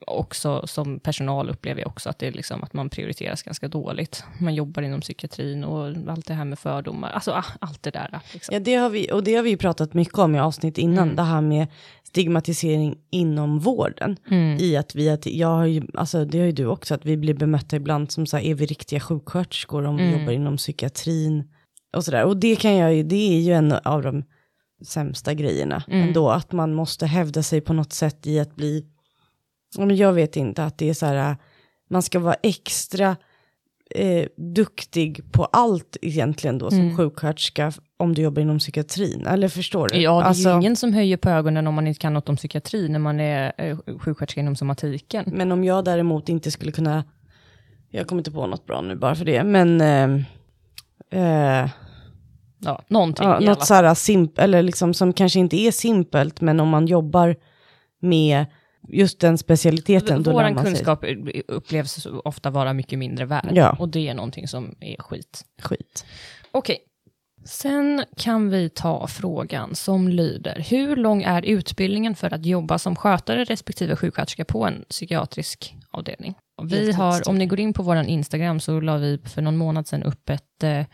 också 0.07 0.67
som 0.67 0.99
personal 0.99 1.49
upplever 1.49 1.81
jag 1.81 1.87
också 1.87 2.09
att 2.09 2.19
det 2.19 2.27
är 2.27 2.31
liksom 2.31 2.63
att 2.63 2.73
man 2.73 2.89
prioriteras 2.89 3.43
ganska 3.43 3.67
dåligt. 3.67 4.23
Man 4.39 4.55
jobbar 4.55 4.81
inom 4.83 5.01
psykiatrin 5.01 5.63
och 5.63 5.85
allt 6.11 6.25
det 6.27 6.33
här 6.33 6.45
med 6.45 6.59
fördomar, 6.59 7.09
alltså 7.09 7.31
ah, 7.31 7.45
allt 7.61 7.83
det 7.83 7.91
där. 7.91 8.19
Liksom. 8.33 8.53
Ja, 8.53 8.59
det 8.59 8.75
har 8.75 8.89
vi, 8.89 9.11
och 9.11 9.23
det 9.23 9.35
har 9.35 9.43
vi 9.43 9.49
ju 9.49 9.57
pratat 9.57 9.93
mycket 9.93 10.17
om 10.19 10.35
i 10.35 10.39
avsnitt 10.39 10.77
innan, 10.77 11.03
Mm. 11.03 11.15
det 11.15 11.23
här 11.23 11.41
med 11.41 11.67
stigmatisering 12.03 12.95
inom 13.11 13.59
vården. 13.59 14.17
Mm. 14.31 14.57
I 14.59 14.77
att 14.77 14.95
vi, 14.95 15.09
att 15.09 15.25
jag 15.25 15.47
har 15.47 15.65
ju, 15.65 15.81
alltså 15.93 16.25
det 16.25 16.37
har 16.39 16.45
ju 16.45 16.51
du 16.51 16.65
också, 16.65 16.93
att 16.93 17.05
vi 17.05 17.17
blir 17.17 17.33
bemötta 17.33 17.75
ibland 17.75 18.11
som 18.11 18.25
så 18.27 18.37
här, 18.37 18.43
är 18.43 18.53
vi 18.55 18.65
riktiga 18.65 18.99
sjuksköterskor 18.99 19.85
om 19.85 19.97
vi 19.97 20.03
Mm. 20.07 20.19
jobbar 20.19 20.33
inom 20.33 20.57
psykiatrin? 20.57 21.43
Och 21.97 22.05
sådär, 22.05 22.25
och 22.25 22.37
det 22.37 22.55
kan 22.55 22.75
jag 22.75 22.95
ju, 22.95 23.03
det 23.03 23.37
är 23.37 23.39
ju 23.41 23.53
en 23.53 23.71
av 23.71 24.01
de 24.01 24.23
sämsta 24.85 25.33
grejerna 25.33 25.83
Mm. 25.87 26.07
ändå, 26.07 26.29
att 26.29 26.51
man 26.51 26.73
måste 26.73 27.05
hävda 27.05 27.43
sig 27.43 27.61
på 27.61 27.73
något 27.73 27.93
sätt 27.93 28.27
i 28.27 28.39
att 28.39 28.55
bli, 28.55 28.85
men 29.77 29.95
jag 29.95 30.13
vet 30.13 30.35
inte, 30.35 30.63
att 30.63 30.77
det 30.77 30.89
är 30.89 30.93
så 30.93 31.05
här, 31.05 31.37
man 31.89 32.01
ska 32.01 32.19
vara 32.19 32.35
extra 32.43 33.15
eh, 33.95 34.25
duktig 34.37 35.31
på 35.31 35.45
allt 35.45 35.97
egentligen 36.01 36.57
då 36.57 36.69
som 36.69 36.79
Mm. 36.79 36.97
sjuksköterska 36.97 37.71
om 37.97 38.13
du 38.13 38.21
jobbar 38.21 38.41
inom 38.41 38.59
psykiatrin, 38.59 39.25
eller 39.27 39.47
förstår 39.47 39.87
du? 39.89 39.97
Ja, 40.01 40.11
det 40.19 40.23
är 40.23 40.27
Alltså, 40.27 40.49
ju 40.49 40.55
ingen 40.55 40.75
som 40.75 40.93
höjer 40.93 41.17
på 41.17 41.29
ögonen 41.29 41.67
om 41.67 41.73
man 41.73 41.87
inte 41.87 41.99
kan 41.99 42.13
något 42.13 42.29
om 42.29 42.35
psykiatri 42.35 42.89
när 42.89 42.99
man 42.99 43.19
är 43.19 43.53
eh, 43.57 43.77
sjuksköterska 43.99 44.41
inom 44.41 44.55
somatiken. 44.55 45.25
Men 45.27 45.51
om 45.51 45.63
jag 45.63 45.85
däremot 45.85 46.29
inte 46.29 46.51
skulle 46.51 46.71
kunna, 46.71 47.03
jag 47.89 48.07
kommer 48.07 48.19
inte 48.19 48.31
på 48.31 48.47
något 48.47 48.65
bra 48.65 48.81
nu 48.81 48.95
bara 48.95 49.15
för 49.15 49.25
det, 49.25 49.43
men 49.43 49.81
eh, 49.81 50.09
eh, 51.21 51.69
Ja, 52.59 52.81
någonting 52.87 53.27
ja, 53.27 53.39
något 53.39 53.65
så 53.65 53.73
här 53.73 53.93
simp, 53.95 54.39
eller 54.39 54.61
liksom 54.63 54.93
som 54.93 55.13
kanske 55.13 55.39
inte 55.39 55.57
är 55.57 55.71
simpelt, 55.71 56.41
men 56.41 56.59
om 56.59 56.69
man 56.69 56.87
jobbar 56.87 57.35
med 58.01 58.45
just 58.87 59.19
den 59.19 59.37
specialiteten, 59.37 60.23
då 60.23 60.31
lär 60.31 60.43
Vår 60.43 60.53
man 60.53 60.63
sig 60.63 60.73
kunskap 60.73 61.05
upplevs 61.47 62.05
ofta 62.05 62.49
vara 62.49 62.73
mycket 62.73 62.99
mindre 62.99 63.25
värd. 63.25 63.51
Ja. 63.53 63.75
Och 63.79 63.89
det 63.89 64.07
är 64.07 64.13
någonting 64.13 64.47
som 64.47 64.75
är 64.79 64.97
skit. 64.97 65.45
skit. 65.61 66.05
Okej. 66.51 66.77
Sen 67.45 68.05
kan 68.17 68.49
vi 68.49 68.69
ta 68.69 69.07
frågan 69.07 69.75
som 69.75 70.07
lyder, 70.07 70.65
hur 70.69 70.95
lång 70.95 71.23
är 71.23 71.41
utbildningen 71.41 72.15
för 72.15 72.33
att 72.33 72.45
jobba 72.45 72.79
som 72.79 72.95
skötare 72.95 73.43
respektive 73.43 73.95
sjuksköterska 73.95 74.45
på 74.45 74.65
en 74.65 74.85
psykiatrisk 74.89 75.75
avdelning? 75.91 76.35
Vi 76.63 76.91
har, 76.91 77.29
om 77.29 77.37
ni 77.37 77.45
går 77.45 77.59
in 77.59 77.73
på 77.73 77.83
vår 77.83 77.95
Instagram 77.95 78.59
så 78.59 78.79
la 78.79 78.97
vi 78.97 79.19
för 79.25 79.41
någon 79.41 79.57
månad 79.57 79.87
sedan 79.87 80.03
upp 80.03 80.29
ett 80.29 80.63
eh, 80.63 80.85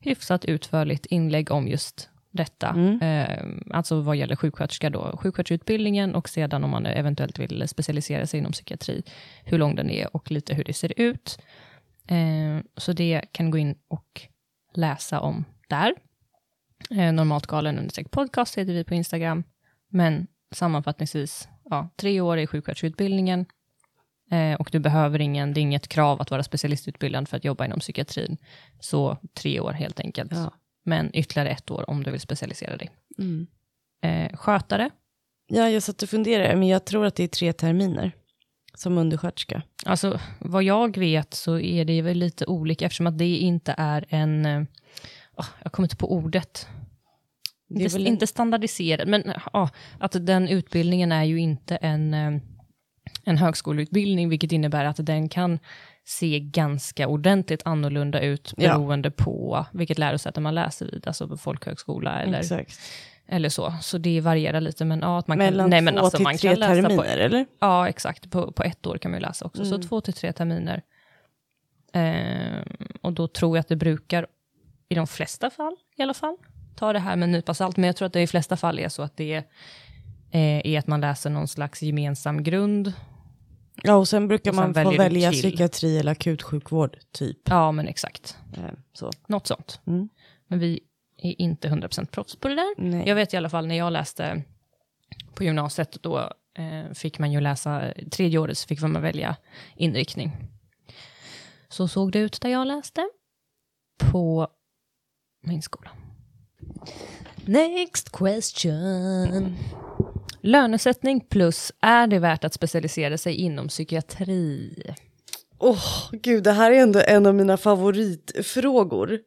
hyfsat 0.00 0.44
utförligt 0.44 1.06
inlägg 1.06 1.50
om 1.50 1.68
just 1.68 2.08
detta. 2.34 2.68
Mm. 2.68 3.00
Eh, 3.00 3.76
alltså 3.76 4.00
vad 4.00 4.16
gäller 4.16 4.36
sjuksköterska 4.36 4.90
då, 4.90 5.16
sjuksköterskeutbildningen 5.16 6.14
och 6.14 6.28
sedan 6.28 6.64
om 6.64 6.70
man 6.70 6.86
eventuellt 6.86 7.38
vill 7.38 7.68
specialisera 7.68 8.26
sig 8.26 8.40
inom 8.40 8.52
psykiatri, 8.52 9.02
hur 9.44 9.58
lång 9.58 9.74
den 9.74 9.90
är 9.90 10.16
och 10.16 10.30
lite 10.30 10.54
hur 10.54 10.64
det 10.64 10.72
ser 10.72 10.92
ut. 10.96 11.38
Eh, 12.08 12.64
så 12.76 12.92
det 12.92 13.24
kan 13.32 13.50
gå 13.50 13.58
in 13.58 13.74
och 13.88 14.20
läsa 14.74 15.20
om 15.20 15.44
där. 15.68 15.94
Eh, 16.90 17.12
normalt 17.12 17.46
galen 17.46 17.78
understreck 17.78 18.10
podcast 18.10 18.58
heter 18.58 18.72
vi 18.72 18.84
på 18.84 18.94
Instagram. 18.94 19.44
Men 19.88 20.26
sammanfattningsvis, 20.54 21.48
ja, 21.70 21.88
tre 21.96 22.20
år 22.20 22.38
i 22.38 22.46
sjuksköterskeutbildningen. 22.46 23.46
Eh, 24.30 24.54
och 24.54 24.68
du 24.72 24.78
behöver 24.78 25.20
ingen, 25.20 25.54
det 25.54 25.60
är 25.60 25.62
inget 25.62 25.88
krav 25.88 26.20
att 26.20 26.30
vara 26.30 26.42
specialistutbildad 26.42 27.28
för 27.28 27.36
att 27.36 27.44
jobba 27.44 27.64
inom 27.64 27.80
psykiatrin. 27.80 28.36
Så 28.80 29.18
tre 29.34 29.60
år 29.60 29.72
helt 29.72 30.00
enkelt. 30.00 30.32
Ja. 30.32 30.52
Men 30.84 31.10
ytterligare 31.16 31.48
ett 31.50 31.70
år 31.70 31.90
om 31.90 32.02
du 32.02 32.10
vill 32.10 32.20
specialisera 32.20 32.76
dig. 32.76 32.90
Mm. 33.18 33.46
Eh, 34.02 34.36
skötare, 34.36 34.90
Ja, 35.46 35.70
jag 35.70 35.82
satt 35.82 36.02
och 36.02 36.08
funderade, 36.08 36.56
men 36.56 36.68
jag 36.68 36.84
tror 36.84 37.06
att 37.06 37.14
det 37.14 37.24
är 37.24 37.28
tre 37.28 37.52
terminer 37.52 38.12
som 38.74 38.98
undersköterska. 38.98 39.62
Alltså, 39.84 40.20
vad 40.38 40.62
jag 40.62 40.96
vet 40.96 41.34
så 41.34 41.58
är 41.58 41.84
det 41.84 42.02
väl 42.02 42.18
lite 42.18 42.46
olika 42.46 42.86
eftersom 42.86 43.06
att 43.06 43.18
det 43.18 43.36
inte 43.36 43.74
är 43.78 44.04
en... 44.08 44.66
åh, 45.36 45.46
jag 45.62 45.72
kommer 45.72 45.86
inte 45.86 45.96
på 45.96 46.12
ordet. 46.12 46.68
Det 47.68 47.80
är 47.80 47.84
Inte, 47.84 47.96
väl 47.96 48.06
inte 48.06 48.26
standardiserad, 48.26 49.08
men 49.08 49.32
ja, 49.52 49.70
att 49.98 50.26
den 50.26 50.48
utbildningen 50.48 51.12
är 51.12 51.24
ju 51.24 51.40
inte 51.40 51.76
en, 51.76 52.14
eh, 52.14 52.40
en 53.26 53.38
högskoleutbildning, 53.38 54.28
vilket 54.28 54.52
innebär 54.52 54.84
att 54.84 55.06
den 55.06 55.28
kan 55.28 55.58
se 56.04 56.40
ganska 56.40 57.08
ordentligt 57.08 57.62
annorlunda 57.64 58.20
ut 58.20 58.54
Ja. 58.56 58.68
beroende 58.78 59.10
på 59.10 59.66
vilket 59.72 59.98
lärosäte 59.98 60.40
man 60.40 60.54
läser 60.54 60.86
vid, 60.86 61.06
alltså 61.06 61.36
folkhögskola 61.36 62.22
eller, 62.22 62.38
Exakt. 62.38 62.80
eller 63.26 63.48
så. 63.48 63.74
Så 63.82 63.98
det 63.98 64.20
varierar 64.20 64.60
lite, 64.60 64.84
men 64.84 65.00
ja, 65.00 65.18
att 65.18 65.28
man 65.28 65.38
Mellan 65.38 65.64
kan... 65.64 65.70
Nej, 65.70 65.80
men 65.80 65.94
två 65.94 66.00
alltså, 66.00 66.16
till 66.16 66.24
man 66.24 66.36
tre 66.36 66.50
kan 66.50 66.58
läsa 66.60 66.72
terminer, 66.74 66.96
på, 66.96 67.04
eller? 67.04 67.46
Ja, 67.58 67.88
exakt. 67.88 68.30
På, 68.30 68.52
på 68.52 68.62
ett 68.62 68.86
år 68.86 68.98
kan 68.98 69.10
man 69.10 69.20
ju 69.20 69.26
läsa 69.26 69.44
också. 69.44 69.64
Så 69.64 69.74
Mm. 69.74 69.86
två 69.88 70.00
till 70.00 70.14
tre 70.14 70.32
terminer. 70.32 70.82
Ehm, 71.92 72.64
och 73.02 73.12
då 73.12 73.28
tror 73.28 73.56
jag 73.56 73.60
att 73.60 73.68
det 73.68 73.76
brukar, 73.76 74.26
i 74.88 74.94
de 74.94 75.06
flesta 75.06 75.50
fall 75.50 75.76
i 75.96 76.02
alla 76.02 76.14
fall, 76.14 76.36
ta 76.76 76.92
det 76.92 76.98
här 76.98 77.16
med 77.16 77.26
en 77.26 77.32
nypa 77.32 77.54
salt. 77.54 77.76
Men 77.76 77.86
jag 77.86 77.96
tror 77.96 78.06
att 78.06 78.12
det 78.12 78.22
i 78.22 78.26
flesta 78.26 78.56
fall 78.56 78.78
är 78.78 78.88
så 78.88 79.02
att 79.02 79.16
det 79.16 79.34
eh, 80.30 80.66
är 80.66 80.78
att 80.78 80.86
man 80.86 81.00
läser 81.00 81.30
någon 81.30 81.48
slags 81.48 81.82
gemensam 81.82 82.42
grund. 82.42 82.92
Ja, 83.82 83.94
och 83.94 84.08
sen 84.08 84.28
brukar 84.28 84.50
Och 84.50 84.54
sen 84.56 84.72
man 84.74 84.84
få 84.84 84.90
välja 84.90 85.30
till. 85.30 85.40
psykiatri 85.40 85.98
eller 85.98 86.12
akutsjukvård, 86.12 86.96
typ. 87.12 87.38
Ja, 87.44 87.72
men 87.72 87.88
exakt. 87.88 88.36
Eh, 88.56 88.64
Så. 88.92 89.10
Något 89.26 89.46
sånt. 89.46 89.80
Mm. 89.86 90.08
Men 90.46 90.58
vi 90.58 90.80
är 91.22 91.40
inte 91.40 91.68
100% 91.68 92.06
proffs 92.06 92.36
på 92.36 92.48
det 92.48 92.54
där. 92.54 92.74
Nej. 92.78 93.08
Jag 93.08 93.14
vet 93.14 93.34
i 93.34 93.36
alla 93.36 93.48
fall 93.50 93.66
när 93.66 93.74
jag 93.74 93.92
läste 93.92 94.42
på 95.34 95.44
gymnasiet, 95.44 95.96
då 96.02 96.18
eh, 96.58 96.92
fick 96.94 97.18
man 97.18 97.32
ju 97.32 97.40
läsa, 97.40 97.92
tredje 98.10 98.38
året 98.38 98.58
så 98.58 98.66
fick 98.66 98.80
man 98.80 99.02
välja 99.02 99.36
inriktning. 99.76 100.32
Så 101.68 101.88
såg 101.88 102.12
det 102.12 102.18
ut 102.18 102.40
där 102.40 102.48
jag 102.50 102.66
läste 102.66 103.08
på 103.98 104.48
min 105.42 105.62
skola. 105.62 105.90
Next 107.46 108.12
question. 108.12 109.56
Lönesättning 110.46 111.20
plus, 111.20 111.72
är 111.80 112.06
det 112.06 112.18
värt 112.18 112.44
att 112.44 112.54
specialisera 112.54 113.18
sig 113.18 113.34
inom 113.34 113.68
psykiatri? 113.68 114.74
Åh, 115.58 116.10
gud, 116.12 116.44
det 116.44 116.52
här 116.52 116.72
är 116.72 116.82
ändå 116.82 117.00
en 117.06 117.26
av 117.26 117.34
mina 117.34 117.56
favoritfrågor. 117.56 119.18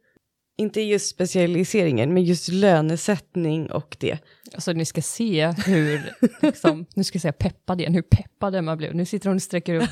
Inte 0.57 0.81
just 0.81 1.09
specialiseringen, 1.09 2.13
men 2.13 2.23
just 2.23 2.47
lönesättning 2.49 3.71
och 3.71 3.97
det. 3.99 4.17
Alltså 4.53 4.71
ni 4.71 4.85
ska 4.85 5.01
se 5.01 5.53
hur, 5.65 6.13
liksom, 6.41 6.85
nu 6.95 7.03
ska 7.03 7.15
jag 7.15 7.21
säga 7.21 7.33
peppad 7.33 7.81
igen, 7.81 7.93
hur 7.93 8.01
peppad 8.01 8.55
Emma 8.55 8.75
blev. 8.75 8.95
Nu 8.95 9.05
sitter 9.05 9.29
hon 9.29 9.35
och 9.35 9.41
sträcker 9.41 9.75
upp 9.75 9.89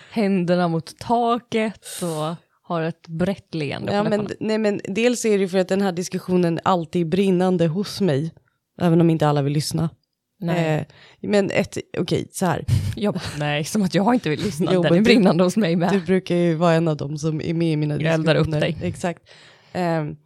händerna 0.10 0.68
mot 0.68 0.98
taket 0.98 1.86
och 2.02 2.36
har 2.62 2.82
ett 2.82 3.08
brett 3.08 3.54
leende 3.54 3.92
Ja, 3.92 4.02
men, 4.02 4.28
nej, 4.40 4.58
men 4.58 4.80
dels 4.84 5.24
är 5.24 5.38
det 5.38 5.48
för 5.48 5.58
att 5.58 5.68
den 5.68 5.80
här 5.80 5.92
diskussionen 5.92 6.60
alltid 6.62 7.02
är 7.02 7.10
brinnande 7.10 7.66
hos 7.66 8.00
mig. 8.00 8.34
Även 8.80 9.00
om 9.00 9.10
inte 9.10 9.28
alla 9.28 9.42
vill 9.42 9.52
lyssna. 9.52 9.90
Nej. 10.40 10.86
Eh, 11.20 11.28
men 11.28 11.50
ett, 11.50 11.78
okej, 11.98 12.28
så 12.32 12.46
här. 12.46 12.64
Jag 12.96 13.14
bara, 13.14 13.22
nej, 13.38 13.64
som 13.64 13.82
att 13.82 13.94
jag 13.94 14.14
inte 14.14 14.30
vill 14.30 14.40
lyssna. 14.40 14.70
Jo, 14.74 14.82
Den 14.82 14.92
är 14.92 14.96
du- 14.96 15.02
brinnande 15.04 15.44
hos 15.44 15.56
mig 15.56 15.76
med. 15.76 15.92
Du 15.92 16.00
brukar 16.00 16.34
ju 16.36 16.54
vara 16.54 16.74
en 16.74 16.88
av 16.88 16.96
dem 16.96 17.18
som 17.18 17.40
är 17.40 17.54
med 17.54 17.72
i 17.72 17.76
mina 17.76 17.94
Jag 18.00 18.14
eldar 18.14 18.34
upp 18.34 18.46
diskussioner. 18.46 18.60
dig. 18.60 18.88
Exakt. 18.88 19.22
Ehm, 19.72 20.16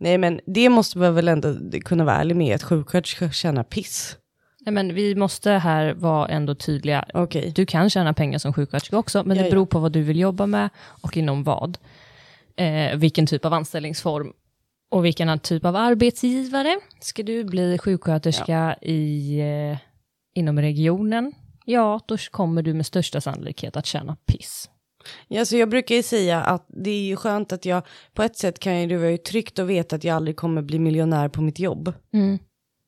nej, 0.00 0.18
men 0.18 0.40
det 0.46 0.68
måste 0.68 0.98
man 0.98 1.14
väl 1.14 1.28
ändå 1.28 1.54
kunna 1.84 2.04
vara 2.04 2.16
ärlig 2.16 2.36
med, 2.36 2.54
att 2.54 2.62
sjuksköterskor 2.62 3.28
tjänar 3.28 3.62
piss. 3.62 4.16
Nej, 4.66 4.72
men 4.72 4.94
vi 4.94 5.14
måste 5.14 5.50
här 5.50 5.94
vara 5.94 6.28
ändå 6.28 6.54
tydliga. 6.54 7.04
Okej. 7.14 7.52
Du 7.56 7.66
kan 7.66 7.90
tjäna 7.90 8.12
pengar 8.14 8.38
som 8.38 8.52
sjuksköterska 8.52 8.98
också, 8.98 9.24
men 9.24 9.36
Ja, 9.36 9.42
det 9.42 9.50
beror 9.50 9.66
på 9.66 9.78
vad 9.78 9.92
du 9.92 10.02
vill 10.02 10.18
jobba 10.20 10.46
med 10.46 10.68
och 11.02 11.16
inom 11.16 11.44
vad. 11.44 11.78
Eh, 12.56 12.96
vilken 12.96 13.26
typ 13.26 13.44
av 13.44 13.52
anställningsform 13.52 14.32
och 14.94 15.04
vilken 15.04 15.38
typ 15.38 15.64
av 15.64 15.76
arbetsgivare. 15.76 16.80
Ska 17.00 17.22
du 17.22 17.44
bli 17.44 17.78
sjuksköterska 17.78 18.76
i, 18.82 19.38
eh, 19.40 19.78
inom 20.34 20.58
regionen, 20.58 21.32
ja, 21.64 22.00
då 22.06 22.16
kommer 22.30 22.62
du 22.62 22.74
med 22.74 22.86
största 22.86 23.20
sannolikhet 23.20 23.76
att 23.76 23.86
tjäna 23.86 24.16
piss. 24.26 24.70
Ja, 25.28 25.44
så 25.44 25.56
jag 25.56 25.68
brukar 25.68 25.94
ju 25.94 26.02
säga 26.02 26.42
att 26.42 26.66
det 26.68 26.90
är 26.90 27.04
ju 27.04 27.16
skönt 27.16 27.52
att 27.52 27.64
jag, 27.64 27.82
på 28.14 28.22
ett 28.22 28.36
sätt 28.36 28.58
kan 28.58 28.80
ju 28.80 28.86
det 28.86 28.96
vara 28.96 29.10
ju 29.10 29.16
tryggt 29.16 29.58
att 29.58 29.66
veta 29.66 29.96
att 29.96 30.04
jag 30.04 30.16
aldrig 30.16 30.36
kommer 30.36 30.62
bli 30.62 30.78
miljonär 30.78 31.28
på 31.28 31.42
mitt 31.42 31.58
jobb. 31.58 31.92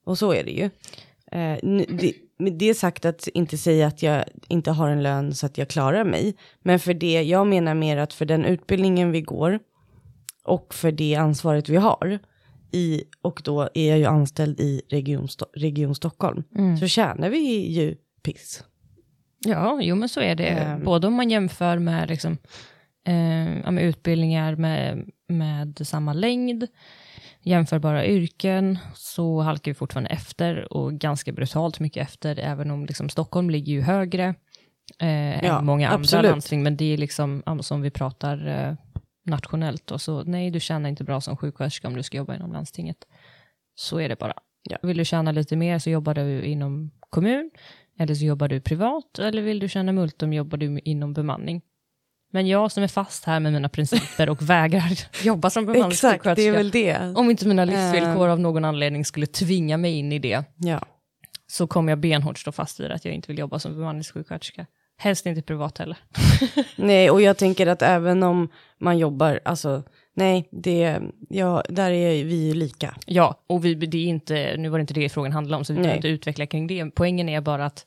Och 0.06 0.18
så 0.18 0.32
är 0.32 0.44
det 0.44 0.50
ju. 0.50 0.64
Eh, 1.32 1.58
nu- 1.62 1.86
det, 1.88 2.12
med 2.38 2.52
det 2.52 2.74
sagt 2.74 3.04
att 3.04 3.28
inte 3.28 3.58
säga 3.58 3.86
att 3.86 4.02
jag 4.02 4.24
inte 4.48 4.70
har 4.70 4.88
en 4.88 5.02
lön 5.02 5.34
så 5.34 5.46
att 5.46 5.58
jag 5.58 5.68
klarar 5.68 6.04
mig. 6.04 6.36
Men 6.62 6.78
för 6.78 6.94
det, 6.94 7.22
jag 7.22 7.46
menar 7.46 7.74
mer 7.74 7.96
att 7.96 8.12
för 8.12 8.24
den 8.24 8.44
utbildningen 8.44 9.10
vi 9.12 9.20
går 9.20 9.58
och 10.46 10.74
för 10.74 10.92
det 10.92 11.14
ansvaret 11.14 11.68
vi 11.68 11.76
har 11.76 12.18
i, 12.72 13.02
och 13.22 13.40
då 13.44 13.68
är 13.74 13.88
jag 13.88 13.98
ju 13.98 14.04
anställd 14.04 14.60
i 14.60 14.82
Region, 14.88 15.28
Region 15.54 15.94
Stockholm, 15.94 16.42
så 16.80 16.86
tjänar 16.86 17.30
vi 17.30 17.72
ju 17.72 17.96
piss. 18.22 18.64
Ja, 19.38 19.80
jo 19.82 19.96
men 19.96 20.08
så 20.08 20.20
är 20.20 20.34
det. 20.34 20.46
Ehm. 20.48 20.84
Både 20.84 21.06
om 21.06 21.14
man 21.14 21.30
jämför 21.30 21.78
med, 21.78 22.08
liksom, 22.08 22.32
eh, 23.06 23.70
med 23.72 23.82
utbildningar 23.82 24.56
med, 24.56 25.10
med 25.28 25.80
samma 25.86 26.12
längd, 26.12 26.66
jämförbara 27.42 28.06
yrken, 28.06 28.78
så 28.94 29.40
halkar 29.40 29.70
vi 29.70 29.74
fortfarande 29.74 30.10
efter 30.10 30.72
och 30.72 30.92
ganska 30.92 31.32
brutalt 31.32 31.80
mycket 31.80 32.02
efter, 32.02 32.38
även 32.38 32.70
om 32.70 32.86
liksom, 32.86 33.08
Stockholm 33.08 33.50
ligger 33.50 33.72
ju 33.72 33.80
högre 33.80 34.34
eh, 34.98 35.44
Ja, 35.44 35.58
än 35.58 35.66
många 35.66 35.88
andra 35.88 36.00
absolut. 36.00 36.30
landsting, 36.30 36.62
men 36.62 36.76
det 36.76 36.92
är 36.92 36.96
liksom, 36.96 37.42
som 37.60 37.82
vi 37.82 37.90
pratar 37.90 38.46
eh, 38.46 38.74
nationellt, 39.26 39.90
och 39.90 40.00
så 40.00 40.22
nej, 40.24 40.50
du 40.50 40.60
tjänar 40.60 40.88
inte 40.88 41.04
bra 41.04 41.20
som 41.20 41.36
sjuksköterska 41.36 41.88
om 41.88 41.94
du 41.94 42.02
ska 42.02 42.16
jobba 42.16 42.34
inom 42.34 42.52
landstinget. 42.52 42.96
Så 43.74 44.00
är 44.00 44.08
det 44.08 44.18
bara. 44.18 44.34
Ja. 44.62 44.78
Vill 44.82 44.96
du 44.96 45.04
tjäna 45.04 45.32
lite 45.32 45.56
mer 45.56 45.78
så 45.78 45.90
jobbar 45.90 46.14
du 46.14 46.42
inom 46.44 46.90
kommun, 47.10 47.50
eller 47.98 48.14
så 48.14 48.24
jobbar 48.24 48.48
du 48.48 48.60
privat, 48.60 49.18
eller 49.18 49.42
vill 49.42 49.58
du 49.58 49.68
tjäna 49.68 49.92
multum 49.92 50.32
jobbar 50.32 50.58
du 50.58 50.78
inom 50.84 51.12
bemanning. 51.12 51.62
Men 52.32 52.46
jag 52.46 52.72
som 52.72 52.82
är 52.82 52.88
fast 52.88 53.24
här 53.24 53.40
med 53.40 53.52
mina 53.52 53.68
principer 53.68 54.28
och 54.28 54.42
vägrar 54.50 54.92
jobba 55.24 55.50
som 55.50 55.62
Exakt, 55.62 55.68
det 55.68 55.70
är 55.70 55.74
bemanningssjuksköterska, 55.74 56.52
väl 56.52 56.70
det. 56.70 57.12
om 57.20 57.30
inte 57.30 57.48
mina 57.48 57.64
livsvillkor 57.64 58.24
Ehm. 58.26 58.30
av 58.30 58.40
någon 58.40 58.64
anledning 58.64 59.04
skulle 59.04 59.26
tvinga 59.26 59.76
mig 59.76 59.92
in 59.98 60.12
i 60.12 60.18
det, 60.18 60.44
Ja. 60.56 60.80
så 61.46 61.66
kommer 61.66 61.92
jag 61.92 61.98
benhårt 61.98 62.38
stå 62.38 62.52
fast 62.52 62.80
vid 62.80 62.90
att 62.90 63.04
jag 63.04 63.14
inte 63.14 63.28
vill 63.28 63.38
jobba 63.38 63.58
som 63.58 63.74
bemanningssjuksköterska. 63.74 64.66
Helst 64.98 65.26
inte 65.26 65.42
privat 65.42 65.78
heller. 65.78 65.96
Nej, 66.76 67.10
och 67.10 67.22
jag 67.22 67.36
tänker 67.36 67.66
att 67.66 67.82
även 67.82 68.22
om 68.22 68.48
man 68.78 68.98
jobbar, 68.98 69.40
alltså 69.44 69.82
nej, 70.14 70.48
det, 70.50 71.00
ja, 71.28 71.62
där 71.68 71.90
är 71.90 72.24
vi 72.24 72.46
ju 72.46 72.54
lika. 72.54 72.96
Ja, 73.06 73.44
och 73.46 73.64
vi, 73.64 73.74
det 73.74 73.98
är 73.98 74.06
inte, 74.06 74.54
nu 74.56 74.68
var 74.68 74.78
det 74.78 74.80
inte 74.80 74.94
det 74.94 75.08
frågan 75.08 75.32
handlade 75.32 75.58
om, 75.58 75.64
så 75.64 75.72
vi 75.72 75.76
behöver 75.76 75.90
Nej. 75.90 75.96
inte 75.96 76.08
utveckla 76.08 76.46
kring 76.46 76.66
det. 76.66 76.90
Poängen 76.90 77.28
är 77.28 77.40
bara 77.40 77.66
att 77.66 77.86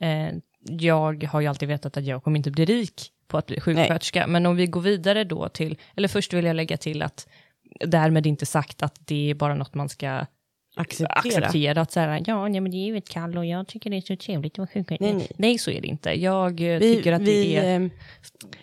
eh, 0.00 0.28
jag 0.60 1.24
har 1.24 1.40
ju 1.40 1.46
alltid 1.46 1.68
vetat 1.68 1.96
att 1.96 2.04
jag 2.04 2.24
kommer 2.24 2.36
inte 2.36 2.50
bli 2.50 2.64
rik 2.64 3.10
på 3.28 3.38
att 3.38 3.46
bli 3.46 3.60
sjuksköterska. 3.60 4.26
Men 4.26 4.46
om 4.46 4.56
vi 4.56 4.66
går 4.66 4.80
vidare 4.80 5.24
då 5.24 5.48
till, 5.48 5.78
eller 5.96 6.08
först 6.08 6.32
vill 6.32 6.44
jag 6.44 6.56
lägga 6.56 6.76
till 6.76 7.02
att 7.02 7.28
därmed 7.80 8.26
inte 8.26 8.46
sagt 8.46 8.82
att 8.82 8.94
det 9.06 9.30
är 9.30 9.34
bara 9.34 9.54
något 9.54 9.74
man 9.74 9.88
ska 9.88 10.26
Acceptera. 10.76 11.08
acceptera. 11.38 11.80
Att 11.80 11.92
så 11.92 12.00
här, 12.00 12.22
ja, 12.26 12.48
nej, 12.48 12.60
men 12.60 12.70
det 12.72 12.76
är 12.76 12.86
ju 12.86 12.96
ett 12.96 13.08
kall 13.08 13.38
och 13.38 13.46
jag 13.46 13.66
tycker 13.68 13.90
det 13.90 13.96
är 13.96 14.00
så 14.00 14.16
trevligt 14.16 14.52
att 14.52 14.58
vara 14.58 14.66
sjuksköterska. 14.66 15.04
Nej, 15.04 15.14
Nej, 15.14 15.30
nej. 15.36 15.58
så 15.58 15.70
är 15.70 15.80
det 15.80 15.86
inte. 15.88 16.10
Jag 16.10 16.60
eh, 16.60 16.78
Vi, 16.78 16.96
tycker 16.96 17.12
att 17.12 17.22
vi, 17.22 17.54
det 17.54 17.56
är... 17.66 17.90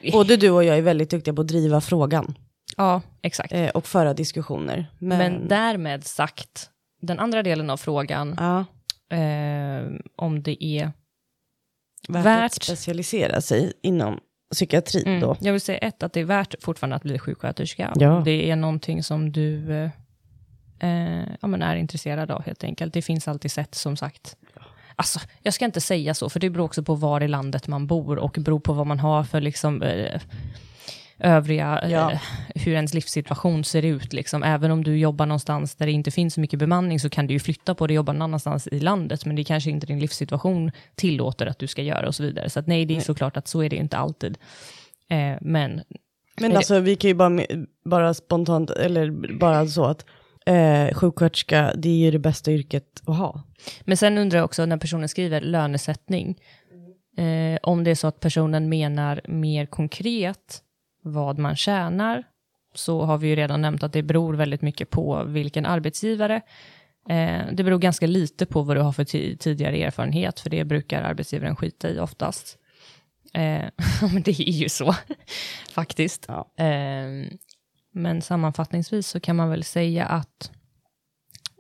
eh, 0.02 0.12
både 0.12 0.38
du 0.38 0.50
och 0.50 0.64
jag 0.64 0.78
är 0.78 0.82
väldigt 0.82 1.10
duktiga 1.10 1.34
på 1.34 1.42
att 1.42 1.48
driva 1.48 1.82
frågan 1.82 2.38
Ja, 2.78 3.02
exakt. 3.22 3.54
eh, 3.54 3.70
och 3.70 3.86
föra 3.88 4.14
diskussioner. 4.14 4.92
Men, 5.00 5.18
Men 5.18 5.48
därmed 5.48 6.04
sagt, 6.04 6.70
den 7.02 7.20
andra 7.20 7.44
delen 7.44 7.70
av 7.70 7.78
frågan, 7.78 8.36
ja, 8.38 8.60
eh, 9.18 9.88
om 10.16 10.44
det 10.44 10.64
är 10.66 10.92
värt, 12.10 12.26
Värt. 12.26 12.46
att 12.46 12.64
specialisera 12.64 13.42
sig 13.42 13.74
inom 13.84 14.20
psykiatri 14.52 15.04
Mm. 15.06 15.20
då. 15.20 15.36
Jag 15.40 15.52
vill 15.52 15.62
säga 15.62 15.78
ett, 15.78 16.04
att 16.04 16.14
det 16.14 16.20
är 16.20 16.24
värt 16.26 16.56
fortfarande 16.64 16.96
att 16.96 17.04
bli 17.04 17.20
sjuksköterska. 17.20 17.94
Ja. 17.96 18.22
Det 18.26 18.50
är 18.52 18.56
någonting 18.56 19.04
som 19.04 19.32
du 19.32 19.90
eh, 20.80 21.20
eh, 21.20 21.28
ja, 21.42 21.48
men 21.48 21.62
är 21.62 21.76
intresserad 21.76 22.32
av 22.32 22.44
helt 22.44 22.64
enkelt. 22.64 22.94
Det 22.94 23.02
finns 23.02 23.28
alltid 23.28 23.52
sätt 23.52 23.76
som 23.76 23.98
sagt. 23.98 24.36
Alltså, 24.96 25.20
jag 25.44 25.54
ska 25.54 25.66
inte 25.66 25.82
säga 25.82 26.14
så, 26.14 26.30
för 26.30 26.40
det 26.40 26.50
beror 26.50 26.66
också 26.66 26.84
på 26.84 26.96
var 26.96 27.22
i 27.24 27.28
landet 27.28 27.68
man 27.68 27.88
bor 27.88 28.18
och 28.20 28.38
beror 28.40 28.60
på 28.60 28.74
vad 28.74 28.88
man 28.88 29.00
har 29.00 29.24
för 29.24 29.42
liksom, 29.42 29.82
eh, 29.82 30.22
övriga, 31.20 31.88
Ja. 31.90 32.12
eh, 32.12 32.20
hur 32.56 32.74
ens 32.74 32.94
livssituation 32.94 33.64
ser 33.64 33.86
ut. 33.86 34.14
Liksom. 34.14 34.44
Även 34.44 34.72
om 34.72 34.84
du 34.84 34.98
jobbar 34.98 35.26
någonstans 35.26 35.76
där 35.76 35.86
det 35.86 35.92
inte 35.92 36.12
finns 36.12 36.34
så 36.34 36.40
mycket 36.40 36.60
bemanning 36.60 37.00
så 37.00 37.10
kan 37.10 37.28
du 37.28 37.34
ju 37.34 37.40
flytta 37.40 37.76
på 37.76 37.88
det 37.88 37.92
och 37.92 37.96
jobba 37.96 38.14
någon 38.14 38.22
annanstans 38.22 38.68
i 38.68 38.80
landet, 38.80 39.26
men 39.26 39.36
det 39.36 39.44
kanske 39.44 39.70
inte 39.70 39.88
din 39.88 40.00
livssituation 40.00 40.72
tillåter 40.96 41.46
att 41.46 41.60
du 41.60 41.68
ska 41.68 41.82
göra 41.82 42.08
och 42.08 42.16
så 42.16 42.24
vidare. 42.24 42.50
Så 42.50 42.60
att, 42.60 42.68
nej, 42.68 42.86
det 42.86 42.94
är 42.94 42.96
Nej. 42.96 43.06
såklart 43.06 43.38
att 43.38 43.48
så 43.48 43.64
är 43.64 43.70
det 43.70 43.76
inte 43.76 43.98
alltid. 43.98 44.38
Eh, 45.10 45.36
men 45.42 45.82
Men 46.42 46.58
alltså 46.58 46.80
vi 46.80 46.96
kan 46.96 47.08
ju 47.08 47.14
bara, 47.14 47.40
bara 47.86 48.14
spontant, 48.14 48.70
eller 48.70 49.12
bara 49.40 49.68
så 49.68 49.86
att 49.86 50.06
eh, 50.50 50.94
sjuksköterska, 50.94 51.74
det 51.76 51.90
är 51.90 51.98
ju 51.98 52.12
det 52.12 52.20
bästa 52.20 52.52
yrket 52.52 53.02
att 53.06 53.18
ha. 53.18 53.44
Men 53.82 53.98
sen 53.98 54.18
undrar 54.18 54.38
jag 54.40 54.46
också 54.46 54.66
när 54.66 54.78
personen 54.78 55.10
skriver 55.10 55.42
lönesättning, 55.42 56.40
eh, 57.18 57.60
om 57.64 57.84
det 57.84 57.92
är 57.92 57.96
så 57.96 58.08
att 58.08 58.20
personen 58.20 58.70
menar 58.70 59.22
mer 59.28 59.66
konkret 59.66 60.62
vad 61.04 61.38
man 61.38 61.56
tjänar, 61.56 62.24
så 62.76 63.02
har 63.02 63.18
vi 63.18 63.28
ju 63.28 63.36
redan 63.36 63.62
nämnt 63.62 63.84
att 63.84 63.94
det 63.94 64.04
beror 64.04 64.34
väldigt 64.34 64.62
mycket 64.62 64.90
på 64.90 65.24
vilken 65.24 65.66
arbetsgivare. 65.66 66.42
Eh, 67.10 67.42
det 67.52 67.64
beror 67.64 67.80
ganska 67.80 68.08
lite 68.08 68.46
på 68.46 68.62
vad 68.62 68.78
du 68.78 68.82
har 68.82 68.92
för 68.92 69.04
ti- 69.04 69.38
tidigare 69.38 69.78
erfarenhet, 69.84 70.40
för 70.40 70.50
det 70.50 70.64
brukar 70.66 71.04
arbetsgivaren 71.04 71.56
skita 71.56 71.90
i 71.90 72.00
oftast. 72.00 72.58
Eh, 73.34 73.66
men 74.14 74.22
det 74.24 74.32
är 74.32 74.52
ju 74.52 74.70
så, 74.70 74.96
faktiskt. 75.70 76.26
Ja. 76.28 76.64
Eh, 76.66 77.28
men 78.02 78.22
sammanfattningsvis 78.22 79.08
så 79.08 79.20
kan 79.20 79.36
man 79.36 79.50
väl 79.50 79.64
säga 79.64 80.06
att 80.06 80.52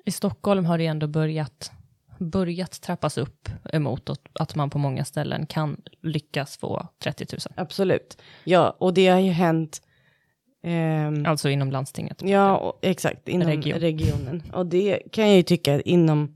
i 0.05 0.11
Stockholm 0.11 0.65
har 0.65 0.77
det 0.77 0.85
ändå 0.85 1.07
börjat, 1.07 1.71
börjat 2.19 2.81
trappas 2.81 3.17
upp 3.17 3.49
emot 3.73 4.09
att- 4.33 4.55
man 4.55 4.69
på 4.69 4.77
många 4.77 5.05
ställen 5.05 5.45
kan 5.45 5.81
lyckas 6.01 6.57
få 6.57 6.87
30 7.03 7.25
000. 7.31 7.39
Absolut. 7.55 8.21
Ja, 8.43 8.75
och 8.79 8.93
det 8.93 9.07
har 9.07 9.19
ju 9.19 9.31
hänt, 9.31 9.81
ehm, 10.63 11.25
Alltså 11.25 11.49
inom 11.49 11.71
landstinget. 11.71 12.21
ja 12.21 12.57
och, 12.57 12.79
exakt, 12.81 13.27
inom 13.27 13.47
Region. 13.47 13.79
regionen. 13.79 14.43
Och 14.53 14.65
det 14.65 14.99
kan 15.11 15.27
jag 15.27 15.35
ju 15.37 15.43
tycka 15.43 15.81
inom, 15.81 16.35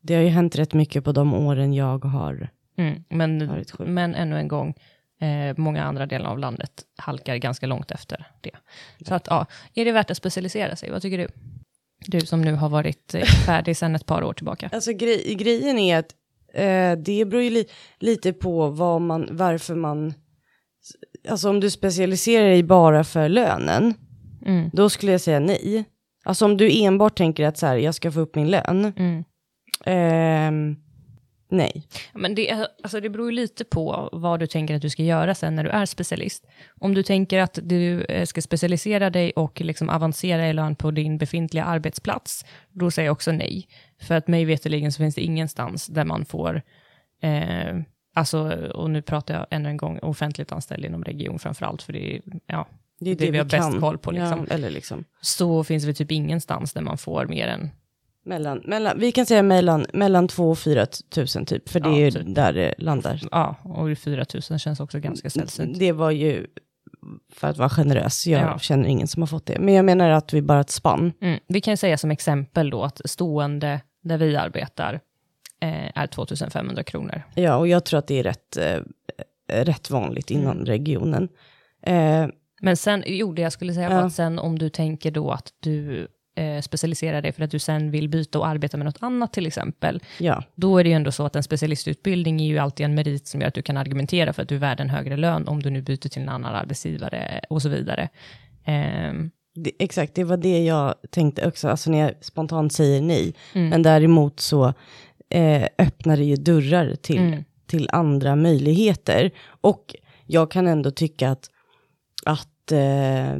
det 0.00 0.14
har 0.14 0.22
ju 0.22 0.28
hänt 0.28 0.56
rätt 0.56 0.74
mycket 0.74 1.04
på 1.04 1.12
de 1.12 1.34
åren 1.34 1.72
jag 1.74 2.04
har 2.04 2.48
Mm, 2.78 3.04
men, 3.08 3.48
varit 3.48 3.70
sjuk. 3.70 3.88
men 3.88 4.14
ännu 4.14 4.38
en 4.38 4.48
gång, 4.48 4.74
eh, 5.20 5.56
många 5.56 5.84
andra 5.84 6.06
delar 6.06 6.30
av 6.30 6.38
landet 6.38 6.70
halkar 6.98 7.36
ganska 7.36 7.66
långt 7.66 7.90
efter 7.90 8.26
det. 8.40 8.56
Så 9.06 9.14
att, 9.14 9.26
ja, 9.30 9.46
är 9.74 9.84
det 9.84 9.92
värt 9.92 10.10
att 10.10 10.16
specialisera 10.16 10.76
sig? 10.76 10.90
Vad 10.90 11.02
tycker 11.02 11.18
du? 11.18 11.28
Du 12.06 12.20
som 12.20 12.42
nu 12.42 12.52
har 12.52 12.68
varit 12.68 13.14
eh, 13.14 13.22
färdig 13.46 13.76
sedan 13.76 13.94
ett 13.94 14.06
par 14.06 14.22
år 14.22 14.32
tillbaka. 14.32 14.70
Alltså 14.72 14.92
grej, 14.92 15.34
grejen 15.34 15.78
är 15.78 15.98
att 15.98 16.14
eh, 16.54 16.92
det 17.04 17.24
beror 17.24 17.42
ju 17.42 17.50
li, 17.50 17.66
lite 17.98 18.32
på 18.32 18.70
vad 18.70 19.00
man, 19.00 19.28
varför 19.30 19.74
man, 19.74 20.14
alltså 21.28 21.50
om 21.50 21.60
du 21.60 21.70
specialiserar 21.70 22.48
dig 22.48 22.62
bara 22.62 23.04
för 23.04 23.28
lönen, 23.28 23.94
Mm, 24.46 24.70
då 24.72 24.90
skulle 24.90 25.12
jag 25.12 25.20
säga 25.20 25.40
nej. 25.40 25.84
Alltså 26.24 26.44
om 26.44 26.56
du 26.56 26.82
enbart 26.82 27.18
tänker 27.18 27.46
att 27.46 27.58
så 27.58 27.66
här, 27.66 27.76
jag 27.76 27.94
ska 27.94 28.12
få 28.12 28.20
upp 28.20 28.34
min 28.34 28.50
lön, 28.50 28.92
mm. 28.96 29.24
Nej. 31.48 31.86
Men 32.14 32.34
det, 32.34 32.68
alltså 32.82 33.00
det 33.00 33.10
beror 33.10 33.30
ju 33.30 33.36
lite 33.36 33.64
på 33.64 34.08
vad 34.12 34.40
du 34.40 34.46
tänker 34.46 34.74
att 34.74 34.82
du 34.82 34.90
ska 34.90 35.02
göra 35.02 35.34
sen 35.34 35.56
när 35.56 35.64
du 35.64 35.70
är 35.70 35.86
specialist. 35.86 36.46
Om 36.80 36.94
du 36.94 37.02
tänker 37.02 37.38
att 37.38 37.58
du 37.62 38.02
eh, 38.02 38.24
ska 38.24 38.42
specialisera 38.42 39.10
dig 39.10 39.32
och 39.32 39.60
liksom 39.60 39.88
avancera 39.88 40.48
i 40.48 40.52
lön 40.52 40.76
på 40.76 40.90
din 40.90 41.18
befintliga 41.18 41.64
arbetsplats, 41.64 42.44
då 42.72 42.90
säger 42.90 43.06
jag 43.06 43.12
också 43.12 43.32
nej. 43.32 43.68
För 44.00 44.14
att 44.14 44.28
mig 44.28 44.44
veterligen 44.44 44.92
så 44.92 44.98
finns 44.98 45.14
det 45.14 45.22
ingenstans 45.22 45.86
där 45.86 46.04
man 46.04 46.24
får, 46.24 46.62
eh, 47.22 47.76
alltså, 48.14 48.70
och 48.74 48.90
nu 48.90 49.02
pratar 49.02 49.34
jag 49.34 49.46
ännu 49.50 49.68
en 49.68 49.76
gång 49.76 49.98
offentligt 49.98 50.52
anställd 50.52 50.84
inom 50.84 51.04
region 51.04 51.38
framför 51.38 51.66
allt, 51.66 51.82
för 51.82 51.92
det 51.92 52.16
är, 52.16 52.20
ja, 52.46 52.68
Det 53.00 53.10
är 53.10 53.14
Det 53.14 53.30
vi 53.30 53.38
har 53.38 53.44
bäst 53.44 53.80
koll 53.80 53.98
på, 53.98 54.10
liksom. 54.10 54.46
Ja, 54.48 54.54
eller 54.54 54.70
liksom. 54.70 55.04
så 55.20 55.64
finns 55.64 55.84
det 55.84 55.94
typ 55.94 56.12
ingenstans 56.12 56.72
där 56.72 56.82
man 56.82 56.98
får 56.98 57.26
mer 57.26 57.48
än, 57.48 57.70
Mellan, 58.26 58.62
mellan, 58.64 58.98
vi 58.98 59.12
kan 59.12 59.26
säga 59.26 59.42
mellan, 59.42 59.86
mellan 59.92 60.28
2 60.28 60.50
och 60.50 60.58
4 60.58 60.86
tusen 60.86 61.46
typ, 61.46 61.68
för 61.68 61.80
det 61.80 61.88
Ja, 61.88 61.94
är 61.96 62.04
ju 62.04 62.10
typ. 62.10 62.34
där 62.34 62.52
det 62.52 62.74
landar. 62.78 63.20
ja, 63.30 63.56
och 63.64 63.98
4 63.98 64.24
000 64.50 64.58
känns 64.58 64.80
också 64.80 64.98
ganska 65.00 65.30
sällsynt. 65.30 65.78
Det 65.78 65.92
var 65.92 66.10
ju, 66.10 66.46
för 67.32 67.48
att 67.48 67.56
vara 67.58 67.68
generös, 67.68 68.26
jag 68.26 68.42
Ja. 68.42 68.58
känner 68.58 68.88
ingen 68.88 69.08
som 69.08 69.22
har 69.22 69.26
fått 69.26 69.46
det. 69.46 69.58
Men 69.58 69.74
jag 69.74 69.84
menar 69.84 70.10
att 70.10 70.32
vi 70.32 70.42
bara 70.42 70.60
ett 70.60 70.70
spann. 70.70 71.12
Mm. 71.20 71.38
Vi 71.48 71.60
kan 71.60 71.76
säga 71.76 71.98
som 71.98 72.10
exempel 72.10 72.70
då 72.70 72.82
att 72.82 73.00
stående 73.04 73.80
där 74.02 74.18
vi 74.18 74.36
arbetar 74.36 75.00
eh, 75.60 75.98
är 75.98 76.06
2500 76.06 76.82
kronor. 76.82 77.22
Ja, 77.34 77.56
och 77.56 77.68
jag 77.68 77.84
tror 77.84 77.98
att 77.98 78.06
det 78.06 78.18
är 78.18 78.22
rätt, 78.22 78.56
eh, 78.56 78.80
rätt 79.64 79.90
vanligt 79.90 80.30
inom 80.30 80.52
Mm. 80.52 80.64
regionen. 80.64 81.28
Eh, 81.82 82.26
Men 82.62 82.76
sen, 82.76 83.02
jo 83.06 83.32
det 83.32 83.42
jag 83.42 83.52
skulle 83.52 83.74
säga 83.74 83.90
Ja. 83.90 83.98
att 84.06 84.12
sen 84.12 84.38
om 84.38 84.58
du 84.58 84.68
tänker 84.68 85.10
då 85.10 85.30
att 85.30 85.48
du 85.60 86.08
eh, 86.36 86.60
specialiserar 86.60 87.22
dig 87.22 87.32
för 87.32 87.42
att 87.44 87.50
du 87.50 87.58
sen 87.58 87.90
vill 87.90 88.08
byta 88.08 88.38
och 88.38 88.46
arbeta 88.46 88.76
med 88.76 88.84
något 88.86 89.02
annat 89.02 89.32
till 89.32 89.46
exempel, 89.46 90.02
ja, 90.18 90.42
då 90.54 90.78
är 90.78 90.84
det 90.84 90.90
ju 90.90 90.96
ändå 90.96 91.12
så 91.12 91.26
att 91.26 91.36
en 91.36 91.42
specialistutbildning 91.42 92.40
är 92.40 92.46
ju 92.46 92.58
alltid 92.58 92.86
en 92.86 92.94
merit 92.94 93.26
som 93.26 93.40
gör 93.40 93.48
att 93.48 93.54
du 93.54 93.62
kan 93.62 93.76
argumentera 93.76 94.32
för 94.32 94.42
att 94.42 94.48
du 94.48 94.54
är 94.54 94.58
värd 94.58 94.80
en 94.80 94.90
högre 94.90 95.16
lön 95.16 95.48
om 95.48 95.62
du 95.62 95.70
nu 95.70 95.82
byter 95.82 96.08
till 96.08 96.22
en 96.22 96.28
annan 96.28 96.54
arbetsgivare 96.54 97.40
och 97.50 97.62
så 97.62 97.68
vidare. 97.68 98.08
Ehm, 98.64 99.30
det, 99.54 99.70
exakt, 99.78 100.14
det 100.14 100.24
var 100.24 100.36
det 100.36 100.64
jag 100.64 100.94
tänkte 101.10 101.46
också, 101.48 101.68
alltså 101.68 101.90
när 101.90 101.98
jag 101.98 102.12
spontant 102.20 102.72
säger 102.72 103.00
nej. 103.02 103.34
Mm. 103.54 103.68
Men 103.68 103.82
däremot 103.82 104.40
så 104.40 104.74
eh, 105.30 105.62
öppnar 105.78 106.16
det 106.16 106.24
ju 106.24 106.36
dörrar 106.36 106.94
till, 106.94 107.18
Mm. 107.18 107.44
till 107.66 107.88
andra 107.92 108.36
möjligheter. 108.36 109.30
Och 109.60 109.96
jag 110.26 110.50
kan 110.50 110.66
ändå 110.66 110.90
tycka 110.90 111.30
att, 111.30 111.50
att, 112.24 112.72
eh, 112.72 113.38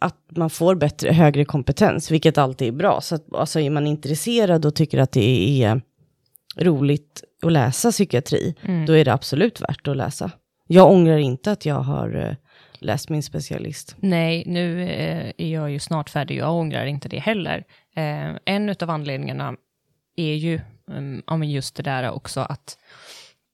att 0.00 0.16
man 0.36 0.50
får 0.50 0.74
bättre, 0.74 1.12
högre 1.12 1.44
kompetens, 1.44 2.10
vilket 2.10 2.38
alltid 2.38 2.68
är 2.68 2.72
bra. 2.72 3.00
Så 3.00 3.14
att, 3.14 3.34
alltså, 3.34 3.60
är 3.60 3.70
man 3.70 3.86
intresserad 3.86 4.66
och 4.66 4.74
tycker 4.74 4.98
att 4.98 5.12
det 5.12 5.62
är 5.62 5.80
roligt 6.56 7.24
att 7.42 7.52
läsa 7.52 7.90
psykiatri, 7.90 8.54
Mm. 8.62 8.86
då 8.86 8.92
är 8.92 9.04
det 9.04 9.12
absolut 9.12 9.60
värt 9.60 9.88
att 9.88 9.96
läsa. 9.96 10.30
Jag 10.66 10.90
ångrar 10.90 11.18
inte 11.18 11.52
att 11.52 11.66
jag 11.66 11.74
har 11.80 12.16
eh, 12.16 12.34
läst 12.78 13.08
min 13.08 13.22
specialist. 13.22 13.96
Nej, 14.00 14.44
nu 14.46 14.82
eh, 14.82 15.32
är 15.36 15.52
jag 15.52 15.70
ju 15.70 15.78
snart 15.78 16.10
färdig. 16.10 16.36
Jag 16.36 16.54
ångrar 16.54 16.86
inte 16.86 17.08
det 17.08 17.18
heller. 17.18 17.64
Eh, 17.96 18.36
en 18.44 18.74
av 18.80 18.90
anledningarna 18.90 19.54
är 20.16 20.34
ju 20.34 20.60
um, 20.86 21.22
men 21.28 21.50
just 21.50 21.74
det 21.76 21.82
där 21.82 22.10
också 22.10 22.40
att 22.40 22.78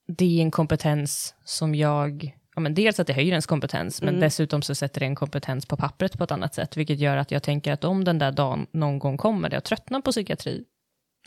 det 0.07 0.39
är 0.39 0.41
en 0.41 0.51
kompetens 0.51 1.35
som 1.43 1.75
jag... 1.75 2.33
Ja, 2.57 2.61
men 2.61 2.73
dels 2.73 2.99
att 2.99 3.07
det 3.07 3.13
höjer 3.13 3.31
ens 3.31 3.45
kompetens, 3.45 4.01
men 4.01 4.19
dessutom 4.19 4.61
så 4.61 4.75
sätter 4.75 4.99
det 4.99 5.05
en 5.05 5.15
kompetens 5.15 5.65
på 5.65 5.77
pappret 5.77 6.17
på 6.17 6.23
ett 6.23 6.31
annat 6.31 6.55
sätt, 6.55 6.77
vilket 6.77 6.99
gör 6.99 7.17
att 7.17 7.31
jag 7.31 7.43
tänker 7.43 7.71
att 7.71 7.83
om 7.83 8.03
den 8.03 8.19
där 8.19 8.31
dagen 8.31 8.67
någon 8.71 8.99
gång 8.99 9.17
kommer 9.17 9.49
där 9.49 9.55
jag 9.55 9.63
tröttnar 9.63 10.01
på 10.01 10.11
psykiatri, 10.11 10.63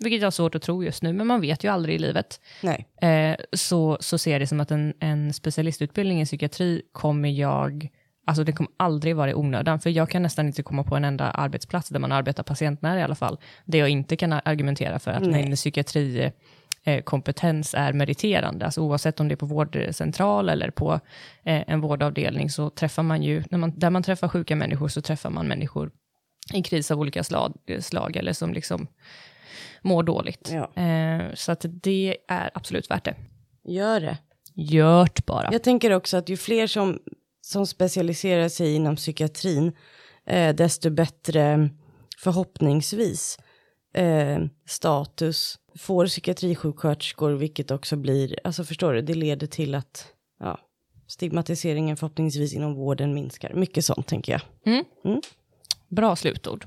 vilket 0.00 0.20
jag 0.20 0.26
har 0.26 0.30
svårt 0.30 0.54
att 0.54 0.62
tro 0.62 0.84
just 0.84 1.02
nu, 1.02 1.12
men 1.12 1.26
man 1.26 1.40
vet 1.40 1.64
ju 1.64 1.68
aldrig 1.68 1.94
i 1.94 1.98
livet, 1.98 2.40
eh, 3.02 3.36
så, 3.52 3.98
så 4.00 4.18
ser 4.18 4.32
jag 4.32 4.40
det 4.40 4.46
som 4.46 4.60
att 4.60 4.70
en, 4.70 4.94
en 5.00 5.32
specialistutbildning 5.32 6.20
i 6.20 6.24
psykiatri 6.24 6.82
kommer 6.92 7.28
jag, 7.28 7.88
alltså 8.26 8.44
det 8.44 8.52
kommer 8.52 8.70
aldrig 8.76 9.16
vara 9.16 9.30
i 9.30 9.34
onödan, 9.34 9.80
för 9.80 9.90
jag 9.90 10.10
kan 10.10 10.22
nästan 10.22 10.46
inte 10.46 10.62
komma 10.62 10.84
på 10.84 10.96
en 10.96 11.04
enda 11.04 11.30
arbetsplats 11.30 11.88
där 11.88 12.00
man 12.00 12.12
arbetar 12.12 12.42
patientnära 12.42 13.00
i 13.00 13.02
alla 13.02 13.14
fall, 13.14 13.38
där 13.64 13.78
jag 13.78 13.88
inte 13.88 14.16
kan 14.16 14.32
argumentera 14.32 14.98
för 14.98 15.10
att 15.10 15.22
Nej. 15.22 15.44
min 15.44 15.56
psykiatri 15.56 16.32
kompetens 17.04 17.74
är 17.74 17.92
meriterande. 17.92 18.64
Alltså 18.64 18.80
oavsett 18.80 19.20
om 19.20 19.28
det 19.28 19.34
är 19.34 19.36
på 19.36 19.46
vårdcentral 19.46 20.48
eller 20.48 20.70
på 20.70 20.92
eh, 21.44 21.62
en 21.66 21.80
vårdavdelning 21.80 22.50
så 22.50 22.70
träffar 22.70 23.02
man 23.02 23.22
ju, 23.22 23.42
när 23.50 23.58
man, 23.58 23.78
där 23.78 23.90
man 23.90 24.02
träffar 24.02 24.28
sjuka 24.28 24.56
människor 24.56 24.88
så 24.88 25.02
träffar 25.02 25.30
man 25.30 25.48
människor 25.48 25.90
i 26.54 26.62
kris 26.62 26.90
av 26.90 27.00
olika 27.00 27.24
slag, 27.24 27.54
slag 27.80 28.16
eller 28.16 28.32
som 28.32 28.52
liksom 28.52 28.86
mår 29.82 30.02
dåligt. 30.02 30.52
Ja. 30.52 30.82
Eh, 30.82 31.34
så 31.34 31.52
att 31.52 31.64
det 31.68 32.16
är 32.28 32.50
absolut 32.54 32.90
värt 32.90 33.04
det. 33.04 33.14
Gör 33.64 34.00
det. 34.00 34.18
Gjort 34.54 35.26
bara. 35.26 35.48
Jag 35.52 35.62
tänker 35.62 35.90
också 35.90 36.16
att 36.16 36.28
ju 36.28 36.36
fler 36.36 36.66
som, 36.66 36.98
som 37.40 37.66
specialiserar 37.66 38.48
sig 38.48 38.74
inom 38.74 38.96
psykiatrin, 38.96 39.72
eh, 40.26 40.54
desto 40.54 40.90
bättre 40.90 41.70
förhoppningsvis 42.18 43.38
eh, 43.94 44.38
status 44.66 45.58
får 45.78 46.06
psykiatrisjuksköterskor, 46.06 47.30
vilket 47.30 47.70
också 47.70 47.96
blir, 47.96 48.38
alltså 48.44 48.64
förstår 48.64 48.92
du, 48.92 49.02
det 49.02 49.14
leder 49.14 49.46
till 49.46 49.74
att 49.74 50.06
ja, 50.40 50.58
stigmatiseringen 51.06 51.96
förhoppningsvis 51.96 52.54
inom 52.54 52.74
vården 52.74 53.14
minskar. 53.14 53.54
Mycket 53.54 53.84
sånt 53.84 54.06
tänker 54.06 54.32
jag. 54.32 54.42
Bra 55.88 56.16
slutord. 56.16 56.66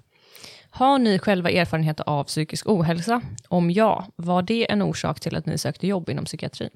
Har 0.70 1.00
ni 1.00 1.20
själva 1.20 1.50
erfarenheter 1.50 2.10
av 2.10 2.24
psykisk 2.24 2.70
ohälsa? 2.70 3.22
Om 3.48 3.72
ja, 3.72 4.08
var 4.16 4.42
det 4.42 4.72
en 4.72 4.82
orsak 4.82 5.20
till 5.20 5.36
att 5.36 5.46
ni 5.46 5.58
sökte 5.58 5.88
jobb 5.88 6.10
inom 6.10 6.26
psykiatrin? 6.26 6.70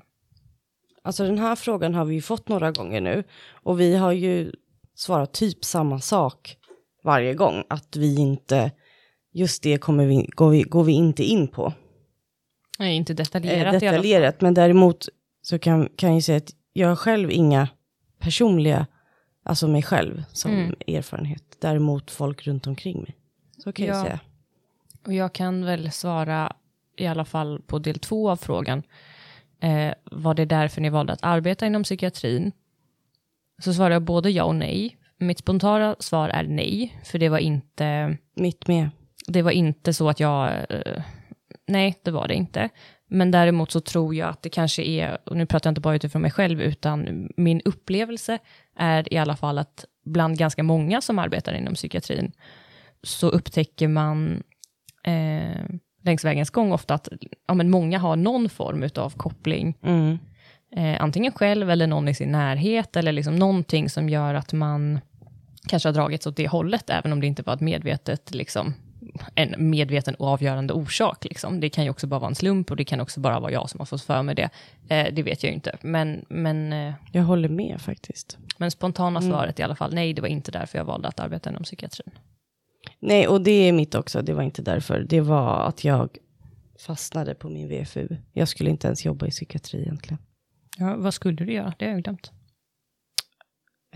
Alltså 1.02 1.24
den 1.24 1.40
här 1.40 1.56
frågan 1.56 1.96
har 1.96 2.06
vi 2.06 2.16
ju 2.16 2.22
fått 2.22 2.50
några 2.50 2.72
gånger 2.72 3.02
nu 3.02 3.24
och 3.52 3.80
vi 3.80 3.96
har 3.96 4.12
ju 4.12 4.52
svarat 4.96 5.34
typ 5.34 5.66
samma 5.66 6.00
sak 6.00 6.58
varje 7.04 7.34
gång, 7.34 7.64
att 7.70 7.96
vi 7.96 8.16
inte, 8.16 8.72
just 9.38 9.64
det 9.64 9.78
kommer 9.78 10.06
vi, 10.06 10.30
går, 10.36 10.50
vi, 10.50 10.62
går 10.62 10.84
vi 10.84 10.94
inte 10.94 11.24
in 11.24 11.48
på. 11.48 11.74
Nej, 12.80 12.96
inte 12.96 13.14
Eh, 13.14 13.16
detaljerat 13.16 13.72
fall. 13.74 13.80
detaljerat, 13.80 14.42
men 14.42 14.54
däremot 14.54 15.08
så 15.42 15.60
kan, 15.60 15.90
kan 15.96 16.14
jag 16.14 16.24
säga 16.24 16.38
att 16.38 16.52
jag 16.74 16.88
har 16.88 16.96
själv 16.96 17.32
inga 17.32 17.68
personliga, 18.20 18.88
alltså 19.44 19.68
mig 19.68 19.84
själv 19.84 20.24
som 20.34 20.52
Mm. 20.52 20.76
erfarenhet. 20.88 21.44
Däremot 21.60 22.12
folk 22.12 22.48
runt 22.48 22.68
omkring 22.68 22.98
mig. 23.02 23.16
Så 23.58 23.72
kan 23.72 23.86
jag 23.86 23.98
Ja. 23.98 24.04
säga. 24.04 24.20
Och 25.06 25.14
jag 25.14 25.34
kan 25.34 25.66
väl 25.66 25.92
svara 25.92 26.54
i 26.98 27.08
alla 27.08 27.26
fall 27.26 27.62
på 27.68 27.80
del 27.80 28.00
två 28.00 28.30
av 28.30 28.36
frågan. 28.38 28.84
Eh, 29.60 29.94
var 30.12 30.34
det 30.34 30.46
därför 30.46 30.82
ni 30.82 30.90
valde 30.90 31.14
att 31.14 31.24
arbeta 31.24 31.66
inom 31.66 31.84
psykiatrin? 31.84 32.52
Så 33.64 33.74
svarar 33.74 33.92
jag 33.92 34.04
både 34.04 34.30
ja 34.32 34.44
och 34.44 34.56
nej. 34.56 34.98
Mitt 35.18 35.40
spontana 35.40 35.96
svar 36.00 36.30
är 36.30 36.44
nej, 36.44 37.02
för 37.06 37.20
det 37.20 37.30
var 37.30 37.38
inte, 37.38 38.18
Mitt 38.36 38.68
med. 38.68 38.90
Det 39.28 39.42
var 39.42 39.52
inte 39.52 39.94
så 39.94 40.10
att 40.10 40.20
jag... 40.20 40.54
Eh, 40.70 41.04
nej, 41.68 42.00
det 42.04 42.12
var 42.12 42.28
det 42.28 42.34
inte. 42.36 42.70
Men 43.10 43.32
däremot 43.32 43.72
så 43.72 43.80
tror 43.80 44.16
jag 44.16 44.30
att 44.30 44.42
det 44.42 44.50
kanske 44.50 44.84
är, 44.84 45.18
och 45.26 45.38
nu 45.38 45.46
pratar 45.46 45.68
jag 45.68 45.72
inte 45.72 45.82
bara 45.82 45.96
utifrån 45.96 46.22
mig 46.22 46.32
själv, 46.32 46.62
utan 46.62 47.30
min 47.38 47.62
upplevelse 47.66 48.38
är 48.76 49.14
i 49.14 49.18
alla 49.18 49.36
fall 49.36 49.58
att 49.58 49.86
bland 50.06 50.38
ganska 50.38 50.64
många 50.64 51.02
som 51.02 51.20
arbetar 51.20 51.54
inom 51.54 51.74
psykiatrin, 51.74 52.32
så 53.04 53.30
upptäcker 53.30 53.88
man 53.88 54.44
eh, 55.04 55.66
längs 56.04 56.26
vägens 56.26 56.50
gång 56.50 56.72
ofta 56.72 56.94
att 56.94 57.10
ja, 57.48 57.54
men 57.54 57.70
många 57.70 58.00
har 58.00 58.16
någon 58.16 58.50
form 58.50 58.90
av 58.96 59.10
koppling, 59.10 59.78
Mm. 59.84 60.18
eh, 60.76 61.04
antingen 61.04 61.32
själv 61.32 61.70
eller 61.70 61.88
någon 61.88 62.08
i 62.08 62.14
sin 62.14 62.32
närhet, 62.32 62.96
eller 62.96 63.12
liksom 63.12 63.36
någonting 63.36 63.90
som 63.90 64.10
gör 64.10 64.34
att 64.34 64.54
man 64.54 65.00
kanske 65.68 65.90
har 65.90 65.94
dragits 65.94 66.28
åt 66.28 66.36
det 66.36 66.48
hållet, 66.48 66.90
även 66.90 67.12
om 67.14 67.22
det 67.22 67.28
inte 67.28 67.44
var 67.44 67.54
ett 67.54 67.62
medvetet, 67.62 68.34
liksom, 68.36 68.74
en 69.36 69.70
medveten 69.70 70.16
och 70.16 70.28
avgörande 70.28 70.74
orsak. 70.74 71.26
Liksom. 71.26 71.60
Det 71.60 71.70
kan 71.70 71.84
ju 71.84 71.90
också 71.90 72.08
bara 72.08 72.20
vara 72.20 72.30
en 72.30 72.36
slump, 72.36 72.72
och 72.72 72.78
det 72.78 72.84
kan 72.86 73.02
också 73.02 73.20
bara 73.20 73.40
vara 73.40 73.52
jag 73.52 73.70
som 73.70 73.80
har 73.80 73.86
fått 73.86 74.02
för 74.02 74.24
mig 74.24 74.36
det. 74.36 74.50
Eh, 74.90 75.14
det 75.14 75.24
vet 75.24 75.44
jag 75.44 75.50
ju 75.50 75.56
inte, 75.56 75.78
men, 75.82 76.26
men, 76.30 76.74
eh, 76.74 76.94
Jag 77.12 77.24
håller 77.24 77.50
med 77.50 77.82
faktiskt. 77.82 78.38
men 78.58 78.72
spontana 78.72 79.22
svaret 79.22 79.60
i 79.60 79.64
alla 79.64 79.76
fall, 79.76 79.94
nej, 79.94 80.14
det 80.14 80.22
var 80.22 80.30
inte 80.30 80.52
därför 80.52 80.78
jag 80.78 80.86
valde 80.86 81.08
att 81.08 81.20
arbeta 81.20 81.50
inom 81.50 81.64
psykiatrin. 81.64 82.12
Nej, 83.00 83.28
och 83.28 83.42
det 83.42 83.52
är 83.52 83.72
mitt 83.74 83.96
också. 83.96 84.22
Det 84.22 84.34
var 84.34 84.44
inte 84.44 84.62
därför. 84.62 85.00
Det 85.10 85.22
var 85.22 85.60
att 85.68 85.84
jag 85.84 86.10
fastnade 86.80 87.36
på 87.36 87.50
min 87.50 87.68
VFU. 87.70 88.08
Jag 88.34 88.48
skulle 88.48 88.70
inte 88.70 88.88
ens 88.88 89.06
jobba 89.06 89.28
i 89.28 89.32
psykiatri 89.32 89.82
egentligen. 89.82 90.18
Ja, 90.78 90.96
vad 90.98 91.14
skulle 91.14 91.36
du 91.46 91.54
göra? 91.54 91.74
Det 91.80 91.86
har 91.86 91.92
jag 91.94 92.04
glömt. 92.04 92.32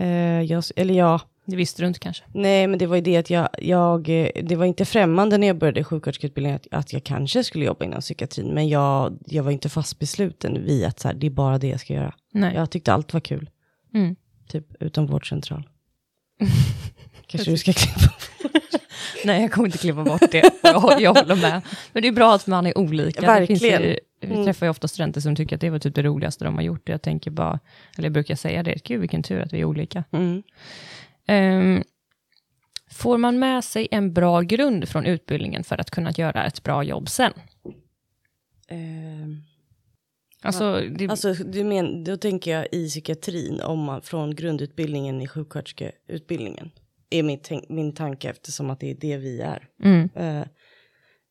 Eh, 0.00 0.40
jag, 0.42 0.64
eller 0.76 0.94
ja, 0.94 1.20
Det 1.44 1.56
visste 1.56 1.82
du 1.82 1.86
inte 1.88 1.98
kanske? 2.00 2.24
nej, 2.34 2.66
men 2.66 2.78
det 2.78 2.86
var 2.86 2.96
ju 2.96 3.02
det 3.02 3.16
att 3.16 3.30
jag, 3.30 3.48
jag 3.58 4.08
eh, 4.08 4.28
det 4.42 4.56
var 4.56 4.64
inte 4.66 4.84
främmande 4.84 5.38
när 5.38 5.46
jag 5.46 5.58
började 5.58 5.84
sjuksköterskeutbildningen 5.84 6.56
att, 6.56 6.66
att 6.70 6.92
jag 6.92 7.04
kanske 7.04 7.44
skulle 7.44 7.64
jobba 7.64 7.84
inom 7.84 8.00
psykiatrin, 8.00 8.54
men 8.54 8.68
jag, 8.68 9.18
jag 9.26 9.42
var 9.42 9.50
inte 9.50 9.68
fast 9.68 9.98
besluten 9.98 10.64
vid 10.64 10.84
att 10.84 11.00
så 11.00 11.08
här, 11.08 11.14
det 11.14 11.26
är 11.26 11.30
bara 11.30 11.58
det 11.58 11.66
jag 11.68 11.80
ska 11.80 11.94
göra. 11.94 12.14
Nej. 12.32 12.54
Jag 12.54 12.70
tyckte 12.70 12.92
allt 12.92 13.12
var 13.12 13.20
kul, 13.20 13.50
Mm. 13.94 14.16
typ 14.48 14.82
utom 14.82 15.06
vårdcentral. 15.06 15.68
Kanske 17.26 17.50
du 17.50 17.56
ska 17.58 17.72
klippa. 17.72 18.14
Nej, 19.24 19.42
jag 19.42 19.52
kommer 19.52 19.68
inte 19.68 19.78
klippa 19.78 20.04
bort 20.04 20.30
det. 20.30 20.50
Jag, 20.62 21.00
jag 21.00 21.14
håller 21.14 21.36
med. 21.36 21.60
Men 21.92 22.02
det 22.02 22.08
är 22.08 22.12
bra 22.12 22.34
att 22.34 22.46
man 22.46 22.66
är 22.66 22.78
olika. 22.78 23.38
Det 23.40 23.46
finns 23.46 23.62
ju, 23.62 23.70
Verkligen. 23.70 23.96
vi 24.20 24.26
Mm. 24.32 24.44
träffar 24.44 24.66
ju 24.66 24.70
ofta 24.70 24.88
studenter 24.88 25.20
som 25.20 25.36
tycker 25.36 25.56
att 25.56 25.60
det 25.60 25.70
var 25.70 25.78
typ 25.78 25.94
det 25.94 26.02
roligaste 26.02 26.44
de 26.44 26.54
har 26.54 26.62
gjort. 26.62 26.88
Jag 26.88 27.02
tänker 27.02 27.30
bara, 27.30 27.60
eller 27.98 28.06
jag 28.06 28.12
brukar 28.12 28.34
säga 28.36 28.62
det, 28.62 28.74
gud 28.84 29.00
vilken 29.00 29.22
tur 29.22 29.40
att 29.40 29.52
vi 29.52 29.60
är 29.60 29.64
olika. 29.64 30.04
Mm. 30.12 30.42
Ehm, 31.28 31.82
får 32.90 33.18
man 33.18 33.38
med 33.38 33.64
sig 33.64 33.88
en 33.90 34.12
bra 34.12 34.40
grund 34.40 34.88
från 34.88 35.06
utbildningen 35.06 35.64
för 35.64 35.80
att 35.80 35.90
kunna 35.90 36.10
göra 36.10 36.44
ett 36.46 36.62
bra 36.62 36.82
jobb 36.84 37.08
sen? 37.08 37.32
Ehm, 38.68 39.36
Alltså, 40.44 40.80
det, 40.80 41.08
Alltså, 41.08 41.32
du 41.34 41.64
men, 41.64 42.04
då 42.04 42.16
tänker 42.16 42.50
jag 42.50 42.66
i 42.72 42.88
psykiatrin, 42.88 43.60
om 43.60 43.78
man 43.78 44.02
från 44.02 44.34
grundutbildningen 44.34 45.20
i 45.20 45.28
sjuksköterskeutbildningen. 45.28 46.70
Är 47.10 47.22
min, 47.22 47.40
min 47.68 47.94
tanke 47.94 48.30
eftersom 48.30 48.70
att 48.70 48.80
det 48.80 48.90
är 48.90 48.94
det 48.94 49.16
vi 49.16 49.40
är. 49.40 49.68
mm, 49.84 50.08
Eh, 50.16 50.44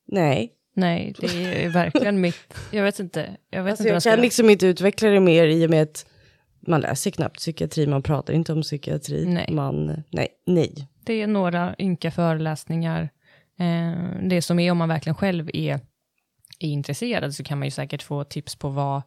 nej, 0.08 0.54
nej, 0.76 1.14
det 1.20 1.64
är 1.66 1.70
verkligen 1.70 2.22
mitt, 2.22 2.54
jag 2.72 2.84
vet 2.84 3.00
inte. 3.00 3.38
Jag 3.50 3.64
vet 3.64 3.72
alltså, 3.72 3.84
inte 3.84 3.90
jag 3.90 3.96
jag 3.96 4.04
kan 4.04 4.22
liksom 4.22 4.50
inte 4.50 4.68
utveckla 4.68 5.10
det 5.10 5.20
mer 5.20 5.48
i 5.48 5.66
och 5.66 5.70
med 5.70 5.82
att 5.84 6.06
man 6.68 6.82
läser 6.82 7.12
knappt 7.12 7.38
psykiatri, 7.38 7.88
man 7.88 8.04
pratar 8.04 8.34
inte 8.34 8.54
om 8.54 8.62
psykiatri. 8.62 9.26
Nej. 9.26 9.48
Man, 9.52 10.04
nej, 10.10 10.28
nej. 10.46 10.88
Det 11.06 11.22
är 11.22 11.28
några 11.28 11.76
ynka 11.80 12.12
föreläsningar. 12.12 13.10
Eh, 13.60 14.28
det 14.30 14.42
som 14.42 14.60
är 14.60 14.72
om 14.72 14.78
man 14.78 14.90
verkligen 14.90 15.16
själv 15.16 15.50
är, 15.54 15.74
är 16.60 16.68
intresserad 16.70 17.34
så 17.36 17.44
kan 17.44 17.60
man 17.60 17.68
ju 17.68 17.72
säkert 17.72 18.04
få 18.04 18.24
tips 18.24 18.56
på 18.56 18.70
vad 18.70 19.02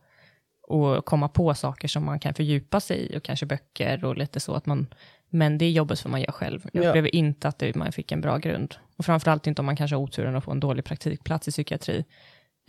och 0.69 1.05
komma 1.05 1.29
på 1.29 1.55
saker 1.55 1.89
som 1.89 2.05
man 2.05 2.21
kan 2.21 2.35
fördjupa 2.35 2.81
sig 2.81 2.99
i 3.13 3.19
och 3.19 3.23
kanske 3.23 3.47
böcker 3.47 4.05
och 4.05 4.17
lite 4.17 4.41
så 4.41 4.55
att 4.55 4.67
man 4.67 4.95
men 5.29 5.59
det 5.59 5.65
är 5.65 5.71
jobbet 5.71 5.99
som 5.99 6.11
man 6.11 6.21
gör 6.21 6.33
själv. 6.33 6.67
Jag 6.73 6.85
Ja. 6.85 6.89
upplever 6.89 7.15
inte 7.15 7.49
att 7.49 7.59
det, 7.59 7.75
man 7.75 7.93
fick 7.93 8.13
en 8.13 8.21
bra 8.21 8.39
grund. 8.39 8.75
Och 8.97 9.05
framförallt 9.05 9.47
inte 9.47 9.63
om 9.63 9.67
man 9.67 9.77
kanske 9.77 9.97
har 9.97 10.03
oturen 10.03 10.37
att 10.37 10.45
få 10.45 10.51
en 10.51 10.61
dålig 10.61 10.85
praktikplats 10.85 11.49
i 11.49 11.51
psykiatri, 11.51 12.05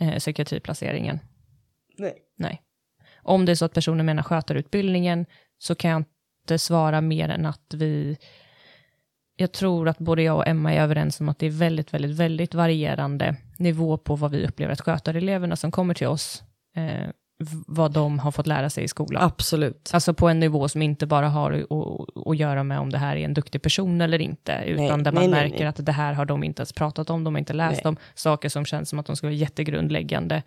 eh, 0.00 0.18
psykiatriplaceringen. 0.18 1.20
nej. 1.98 2.14
Nej. 2.38 2.62
Om 3.26 3.44
det 3.44 3.52
är 3.52 3.56
så 3.56 3.64
att 3.64 3.74
personen 3.74 4.06
menar 4.06 4.22
skötarutbildningen 4.22 5.26
så 5.58 5.74
kan 5.74 5.90
jag 5.90 6.04
inte 6.42 6.58
svara 6.58 7.00
mer 7.00 7.28
än 7.28 7.46
att 7.46 7.74
vi... 7.74 8.18
Jag 9.36 9.52
tror 9.52 9.88
att 9.88 9.98
både 9.98 10.22
jag 10.22 10.36
och 10.36 10.46
Emma 10.46 10.72
är 10.72 10.80
överens 10.80 11.20
om 11.20 11.28
att 11.28 11.38
det 11.38 11.46
är 11.46 11.50
väldigt, 11.50 11.94
väldigt, 11.94 12.10
väldigt 12.10 12.54
varierande 12.54 13.36
nivå 13.56 13.96
på 13.96 14.16
vad 14.16 14.30
vi 14.30 14.46
upplever 14.46 14.72
att 14.72 14.80
skötareleverna 14.80 15.56
som 15.56 15.70
kommer 15.70 15.94
till 15.94 16.06
oss, 16.06 16.42
eh, 16.76 17.08
vad 17.66 17.92
de 17.92 18.18
har 18.18 18.30
fått 18.30 18.46
lära 18.46 18.70
sig 18.70 18.84
i 18.84 18.88
skolan. 18.88 19.22
Absolut. 19.22 19.90
Alltså 19.92 20.14
på 20.14 20.28
en 20.28 20.40
nivå 20.40 20.68
som 20.68 20.82
inte 20.82 21.06
bara 21.06 21.28
har 21.28 21.66
att, 22.26 22.36
göra 22.38 22.62
med 22.62 22.78
om 22.78 22.90
det 22.90 22.98
här 22.98 23.16
är 23.16 23.24
en 23.24 23.34
duktig 23.34 23.62
person 23.62 24.00
eller 24.00 24.20
inte, 24.20 24.62
utan 24.66 24.86
Nej, 24.86 25.04
där 25.04 25.12
man 25.12 25.30
nej, 25.30 25.30
märker 25.30 25.58
nej. 25.58 25.66
att 25.66 25.86
det 25.86 25.92
här 25.92 26.12
har 26.12 26.24
de 26.24 26.44
inte 26.44 26.60
ens 26.60 26.72
pratat 26.72 27.10
om, 27.10 27.24
de 27.24 27.34
har 27.34 27.38
inte 27.38 27.52
läst 27.52 27.86
om, 27.86 27.96
saker 28.14 28.48
som 28.48 28.64
känns 28.64 28.88
som 28.88 28.98
att 28.98 29.06
de 29.06 29.16
ska 29.16 29.26
vara 29.26 29.34
jättegrundläggande, 29.34 30.42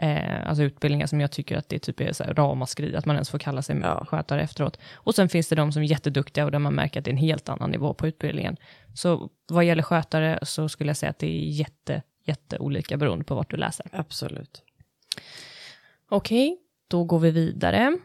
eh, 0.00 0.48
alltså 0.48 0.62
utbildningar 0.62 1.06
som 1.06 1.20
jag 1.20 1.30
tycker 1.30 1.56
att 1.56 1.68
det 1.68 1.78
typ 1.78 2.00
är 2.00 2.12
så 2.12 2.24
här 2.24 2.34
ramaskri, 2.34 2.96
att 2.96 3.06
man 3.06 3.16
ens 3.16 3.30
får 3.30 3.38
kalla 3.38 3.62
sig 3.62 3.80
Ja. 3.82 4.04
skötare 4.08 4.42
efteråt. 4.42 4.78
Och 4.94 5.14
sen 5.14 5.28
finns 5.28 5.48
det 5.48 5.56
de 5.56 5.72
som 5.72 5.82
är 5.82 5.86
jätteduktiga 5.86 6.44
och 6.44 6.50
där 6.50 6.58
man 6.58 6.74
märker 6.74 7.00
att 7.00 7.04
det 7.04 7.08
är 7.10 7.12
en 7.12 7.18
helt 7.18 7.48
annan 7.48 7.70
nivå 7.70 7.94
på 7.94 8.06
utbildningen. 8.06 8.56
Så 8.94 9.30
vad 9.48 9.64
gäller 9.64 9.82
skötare 9.82 10.38
så 10.42 10.68
skulle 10.68 10.90
jag 10.90 10.96
säga 10.96 11.10
att 11.10 11.18
det 11.18 11.26
är 11.26 11.48
jätte, 11.48 12.02
jätteolika 12.24 12.96
beroende 12.96 13.24
på 13.24 13.34
vart 13.34 13.50
du 13.50 13.56
läser. 13.56 13.86
Absolut. 13.92 14.62
Okej, 16.08 16.58
då 16.88 17.04
går 17.04 17.18
vi 17.18 17.30
vidare. 17.30 17.98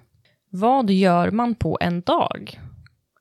Vad 0.50 0.90
gör 0.90 1.32
man 1.32 1.56
på 1.56 1.78
en 1.82 2.02
dag? 2.02 2.60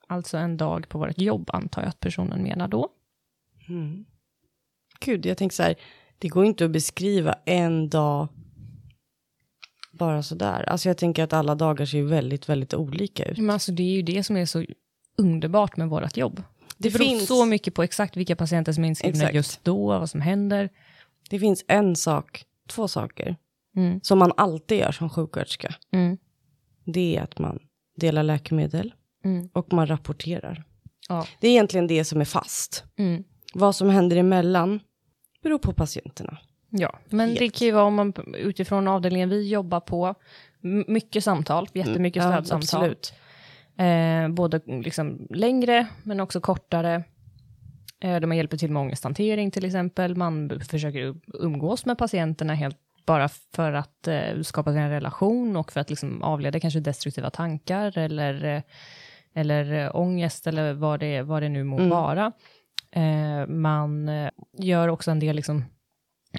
Alltså 0.07 0.37
en 0.37 0.57
dag 0.57 0.89
på 0.89 0.99
vårt 0.99 1.19
jobb 1.19 1.51
antar 1.53 1.83
jag 1.83 1.89
att 1.89 2.01
personen 2.01 2.43
menar 2.43 2.69
då. 2.69 2.89
Mm. 3.69 4.05
Gud, 5.01 5.27
jag 5.27 5.39
tänker 5.39 5.57
så 5.57 5.63
här, 5.63 5.75
det 6.19 6.29
går 6.29 6.45
inte 6.45 6.65
att 6.65 6.71
beskriva 6.71 7.35
en 7.45 7.89
dag 7.89 8.29
bara 9.99 10.23
sådär. 10.23 10.63
Alltså 10.69 10.89
jag 10.89 10.99
tänker 10.99 11.25
att 11.25 11.33
alla 11.33 11.55
dagar 11.55 11.87
ser 11.87 11.99
ju 11.99 12.05
väldigt, 12.07 12.49
väldigt 12.49 12.75
olika 12.75 13.25
ut. 13.25 13.39
Men 13.39 13.51
alltså 13.51 13.73
det 13.73 13.83
är 13.83 13.93
ju 13.97 14.03
det 14.03 14.25
som 14.25 14.37
är 14.37 14.47
så 14.47 14.65
underbart 15.19 15.77
med 15.77 15.89
vårt 15.89 16.17
jobb. 16.17 16.37
Det, 16.37 16.43
Det 16.89 16.91
beror 16.99 17.05
finns- 17.05 17.27
så 17.27 17.45
mycket 17.47 17.75
på 17.75 17.83
exakt 17.83 18.17
vilka 18.17 18.37
patienter 18.37 18.73
som 18.73 18.85
är 18.85 18.89
inskrivna 18.89 19.19
Exakt. 19.19 19.35
just 19.35 19.65
då, 19.65 19.87
vad 19.87 20.11
som 20.11 20.21
händer. 20.21 20.71
Det 21.31 21.39
finns 21.39 21.65
en 21.69 21.97
sak, 21.97 22.45
två 22.69 22.89
saker 22.89 23.37
Mm. 23.77 24.01
som 24.03 24.19
man 24.19 24.33
alltid 24.37 24.79
gör 24.79 24.93
som 24.93 25.11
sjuksköterska, 25.11 25.75
Mm. 25.93 26.19
det 26.85 27.17
är 27.17 27.23
att 27.23 27.39
man 27.39 27.59
delar 27.97 28.23
läkemedel 28.23 28.95
Mm. 29.25 29.49
och 29.53 29.73
man 29.73 29.87
rapporterar. 29.87 30.65
Ja. 31.09 31.27
Det 31.41 31.47
är 31.49 31.51
egentligen 31.51 31.87
det 31.87 32.05
som 32.05 32.21
är 32.21 32.25
fast. 32.25 32.85
Mm. 32.97 33.25
Vad 33.55 33.77
som 33.77 33.89
händer 33.89 34.17
emellan 34.17 34.81
beror 35.43 35.59
på 35.59 35.73
patienterna. 35.73 36.39
Ja, 36.77 36.99
men 37.09 37.29
Helt. 37.29 37.39
det 37.39 37.49
kan 37.49 37.67
ju 37.67 37.73
vara 37.73 37.85
om 37.85 37.95
man 37.95 38.13
utifrån 38.39 38.89
avdelningen 38.89 39.29
vi 39.29 39.49
jobbar 39.49 39.81
på, 39.81 40.15
mycket 40.87 41.25
samtal, 41.25 41.69
jättemycket 41.73 42.23
Ja, 42.23 42.31
stödsamtal. 42.33 42.81
absolut. 42.83 43.13
Eh, 43.77 44.29
både 44.29 44.61
liksom 44.67 45.27
längre, 45.31 45.87
men 46.03 46.21
också 46.21 46.41
kortare. 46.41 46.95
Eh, 48.01 48.21
där 48.21 48.27
man 48.27 48.37
hjälper 48.37 48.57
till 48.57 48.71
med 48.71 48.81
ångesthantering 48.81 49.51
till 49.51 49.65
exempel. 49.65 50.17
Man 50.17 50.61
försöker 50.71 51.15
umgås 51.27 51.87
med 51.87 51.99
patienterna 51.99 52.55
helt 52.55 52.77
bara 53.07 53.29
för 53.29 53.73
att 53.73 54.09
eh, 54.09 54.41
skapa 54.43 54.71
en 54.71 54.91
relation 54.91 55.57
och 55.57 55.73
för 55.73 55.81
att 55.81 55.91
liksom 55.91 56.23
avleda 56.23 56.61
kanske 56.61 56.81
destruktiva 56.81 57.31
tankar 57.31 57.99
eller, 57.99 58.45
eh, 58.45 58.63
eller 59.35 59.73
eh, 59.85 59.97
ångest 59.97 60.47
eller 60.47 60.73
vad 60.73 61.01
det, 61.01 61.23
vad 61.23 61.43
det 61.43 61.49
nu 61.49 61.65
må 61.65 61.77
Mm. 61.79 61.89
vara. 61.91 62.33
Eh, 62.91 63.47
man 63.47 64.09
eh, 64.09 64.31
gör 64.59 64.89
också 64.89 65.11
en 65.11 65.19
del 65.21 65.37
liksom, 65.37 65.65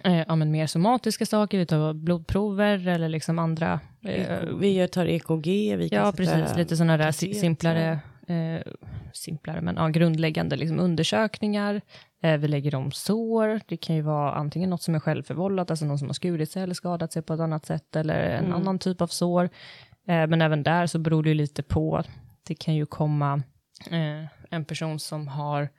eh, 0.03 0.23
ja, 0.27 0.35
men 0.35 0.51
mer 0.51 0.67
somatiska 0.67 1.25
saker, 1.25 1.57
vi 1.57 1.65
tar 1.65 1.93
blodprover 1.93 2.87
eller 2.87 3.09
liksom 3.09 3.39
andra 3.39 3.79
eh, 4.03 4.39
Vi 4.59 4.87
tar 4.87 5.05
EKG, 5.05 5.75
vi 5.77 5.89
kan 5.89 5.99
Ja, 5.99 6.11
precis. 6.11 6.57
Lite 6.57 6.77
sådana 6.77 6.97
där 6.97 7.11
simplare, 7.11 7.99
eh, 8.27 8.71
simplare 9.13 9.61
men 9.61 9.75
ja, 9.75 9.87
grundläggande 9.87 10.55
liksom 10.55 10.79
undersökningar. 10.79 11.81
Eh, 12.23 12.37
vi 12.37 12.47
lägger 12.47 12.75
om 12.75 12.91
sår. 12.91 13.59
Det 13.65 13.77
kan 13.77 13.95
ju 13.95 14.01
vara 14.01 14.31
antingen 14.33 14.69
något 14.69 14.81
som 14.81 14.95
är 14.95 14.99
självförvållat, 14.99 15.69
alltså 15.71 15.85
någon 15.85 15.99
som 15.99 16.07
har 16.07 16.13
skurit 16.13 16.51
sig 16.51 16.63
eller 16.63 16.73
skadat 16.73 17.13
sig 17.13 17.21
på 17.21 17.33
ett 17.33 17.39
annat 17.39 17.65
sätt, 17.65 17.95
eller 17.95 18.19
en 18.23 18.45
Mm. 18.45 18.53
annan 18.57 18.79
typ 18.79 19.01
av 19.01 19.07
sår. 19.07 19.43
Eh, 20.07 20.27
men 20.27 20.41
även 20.41 20.63
där 20.63 20.87
så 20.87 20.99
beror 20.99 21.23
det 21.23 21.29
ju 21.29 21.35
lite 21.35 21.63
på. 21.63 22.03
Det 22.47 22.55
kan 22.55 22.75
ju 22.75 22.85
komma 22.85 23.41
eh, 23.91 24.25
en 24.49 24.65
person 24.65 24.99
som 24.99 25.27
har... 25.27 25.69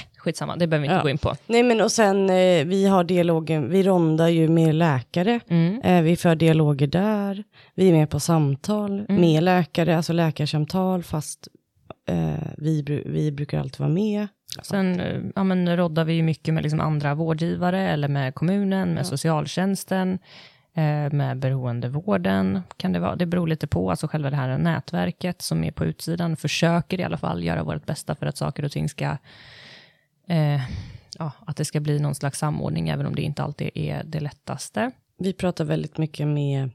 Äh, 0.00 0.18
skitsamma, 0.18 0.56
det 0.56 0.66
behöver 0.66 0.82
vi 0.82 0.86
inte 0.86 0.96
Ja. 0.98 1.02
gå 1.02 1.08
in 1.08 1.18
på. 1.18 1.34
Nej 1.46 1.62
men 1.62 1.80
och 1.80 1.92
sen 1.92 2.30
eh, 2.30 2.64
vi 2.66 2.86
har 2.86 3.04
dialogen, 3.04 3.70
vi 3.70 3.82
rondar 3.82 4.28
ju 4.28 4.48
med 4.48 4.74
läkare. 4.74 5.40
Mm. 5.48 5.80
Eh, 5.80 6.02
vi 6.02 6.16
för 6.16 6.34
dialoger 6.34 6.86
där. 6.86 7.44
Vi 7.74 7.88
är 7.88 7.92
med 7.92 8.10
på 8.10 8.20
samtal 8.20 9.00
Mm. 9.08 9.20
med 9.20 9.42
läkare, 9.42 9.96
alltså 9.96 10.12
läkarsamtal 10.12 11.02
fast 11.02 11.48
eh, 12.08 12.34
vi, 12.58 13.02
vi 13.06 13.32
brukar 13.32 13.60
alltid 13.60 13.80
vara 13.80 13.90
med. 13.90 14.26
Sen 14.62 15.00
eh, 15.00 15.20
ja, 15.34 15.44
men, 15.44 15.76
roddar 15.76 16.04
vi 16.04 16.12
ju 16.12 16.22
mycket 16.22 16.54
med 16.54 16.62
liksom 16.62 16.80
andra 16.80 17.14
vårdgivare 17.14 17.88
eller 17.88 18.08
med 18.08 18.34
kommunen, 18.34 18.88
med 18.88 19.00
Ja. 19.00 19.04
socialtjänsten, 19.04 20.18
eh, 20.76 21.12
med 21.12 21.38
beroendevården. 21.38 22.62
Kan 22.76 22.92
det, 22.92 22.98
vara. 23.00 23.16
det 23.16 23.26
beror 23.26 23.46
lite 23.48 23.66
på, 23.66 23.90
alltså 23.90 24.06
själva 24.08 24.30
det 24.30 24.36
här 24.36 24.58
nätverket 24.58 25.42
som 25.42 25.64
är 25.64 25.70
på 25.70 25.84
utsidan 25.84 26.36
försöker 26.36 27.00
i 27.00 27.04
alla 27.04 27.16
fall 27.16 27.44
göra 27.44 27.62
vårt 27.62 27.86
bästa 27.86 28.14
för 28.14 28.26
att 28.26 28.36
saker 28.36 28.64
och 28.64 28.72
ting 28.72 28.88
ska, 28.88 29.16
eh, 30.28 30.60
ja, 31.18 31.32
att 31.46 31.56
det 31.56 31.64
ska 31.64 31.80
bli 31.80 31.98
någon 31.98 32.14
slags 32.14 32.38
samordning, 32.38 32.88
även 32.88 33.06
om 33.06 33.14
det 33.14 33.22
inte 33.22 33.42
alltid 33.42 33.70
är 33.74 34.02
det 34.04 34.20
lättaste. 34.20 34.90
Vi 35.18 35.32
pratar 35.32 35.64
väldigt 35.64 35.98
mycket 35.98 36.26
med 36.28 36.70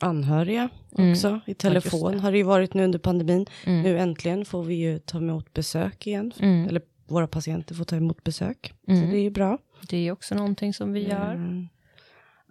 anhöriga 0.00 0.68
Mm. 0.98 1.10
också. 1.12 1.40
I 1.46 1.54
telefon 1.54 2.12
det. 2.12 2.18
har 2.18 2.32
det 2.32 2.38
ju 2.38 2.44
varit 2.44 2.74
nu 2.74 2.84
under 2.84 2.98
pandemin. 2.98 3.46
Mm. 3.66 3.82
Nu 3.82 3.98
äntligen 3.98 4.44
får 4.44 4.62
vi 4.62 4.74
ju 4.74 4.98
ta 4.98 5.18
emot 5.18 5.52
besök 5.52 6.06
igen. 6.06 6.32
Mm. 6.40 6.68
Eller 6.68 6.82
våra 7.06 7.26
patienter 7.26 7.74
får 7.74 7.84
ta 7.84 7.96
emot 7.96 8.24
besök. 8.24 8.72
Mm. 8.88 9.00
Så 9.00 9.10
det 9.10 9.16
är 9.18 9.22
ju 9.22 9.30
bra. 9.30 9.58
Det 9.88 10.08
är 10.08 10.12
också 10.12 10.34
någonting 10.34 10.74
som 10.74 10.92
vi 10.92 11.08
gör. 11.08 11.34
Mm. 11.34 11.68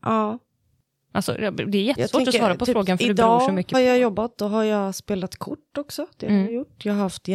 Ja, 0.02 0.40
Alltså, 1.16 1.34
det 1.34 1.78
är 1.78 1.82
jättesvårt 1.84 2.20
att 2.22 2.26
tänker, 2.26 2.40
svara 2.40 2.56
på 2.56 2.66
typ, 2.66 2.74
frågan, 2.74 2.98
för 2.98 3.06
det 3.06 3.12
idag 3.12 3.40
beror 3.40 3.48
så 3.48 3.54
mycket 3.54 3.74
har 3.74 3.80
jag 3.80 3.98
på. 3.98 4.02
jobbat, 4.02 4.38
då 4.38 4.48
har 4.48 4.64
jag 4.64 4.96
spelat 4.96 5.36
kort 5.36 5.78
också. 5.78 6.08
Det 6.18 6.26
har 6.26 6.34
Mm. 6.34 6.44
jag 6.46 6.54
gjort. 6.54 6.86
Jag 6.86 6.94
har 6.94 7.00
haft 7.00 7.28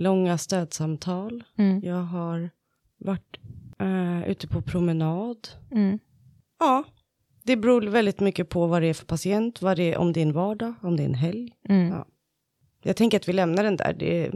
jättelånga 0.00 0.38
stödsamtal. 0.38 1.44
Mm. 1.58 1.80
Jag 1.84 2.02
har 2.02 2.50
varit 2.98 3.36
eh, 3.78 4.30
ute 4.30 4.48
på 4.48 4.62
promenad. 4.62 5.48
Mm. 5.70 5.98
Ja, 6.58 6.84
det 7.42 7.56
beror 7.56 7.82
väldigt 7.82 8.20
mycket 8.20 8.48
på 8.48 8.66
vad 8.66 8.82
det 8.82 8.88
är 8.88 8.94
för 8.94 9.06
patient, 9.06 9.62
vad 9.62 9.76
det 9.76 9.92
är, 9.92 9.98
om 9.98 10.12
det 10.12 10.20
är 10.20 10.26
en 10.26 10.32
vardag, 10.32 10.74
om 10.82 10.96
det 10.96 11.02
är 11.02 11.08
en 11.08 11.14
helg. 11.14 11.52
Mm. 11.68 11.88
Ja. 11.88 12.06
Jag 12.82 12.96
tänker 12.96 13.16
att 13.16 13.28
vi 13.28 13.32
lämnar 13.32 13.64
den 13.64 13.76
där. 13.76 13.92
Det, 13.98 14.32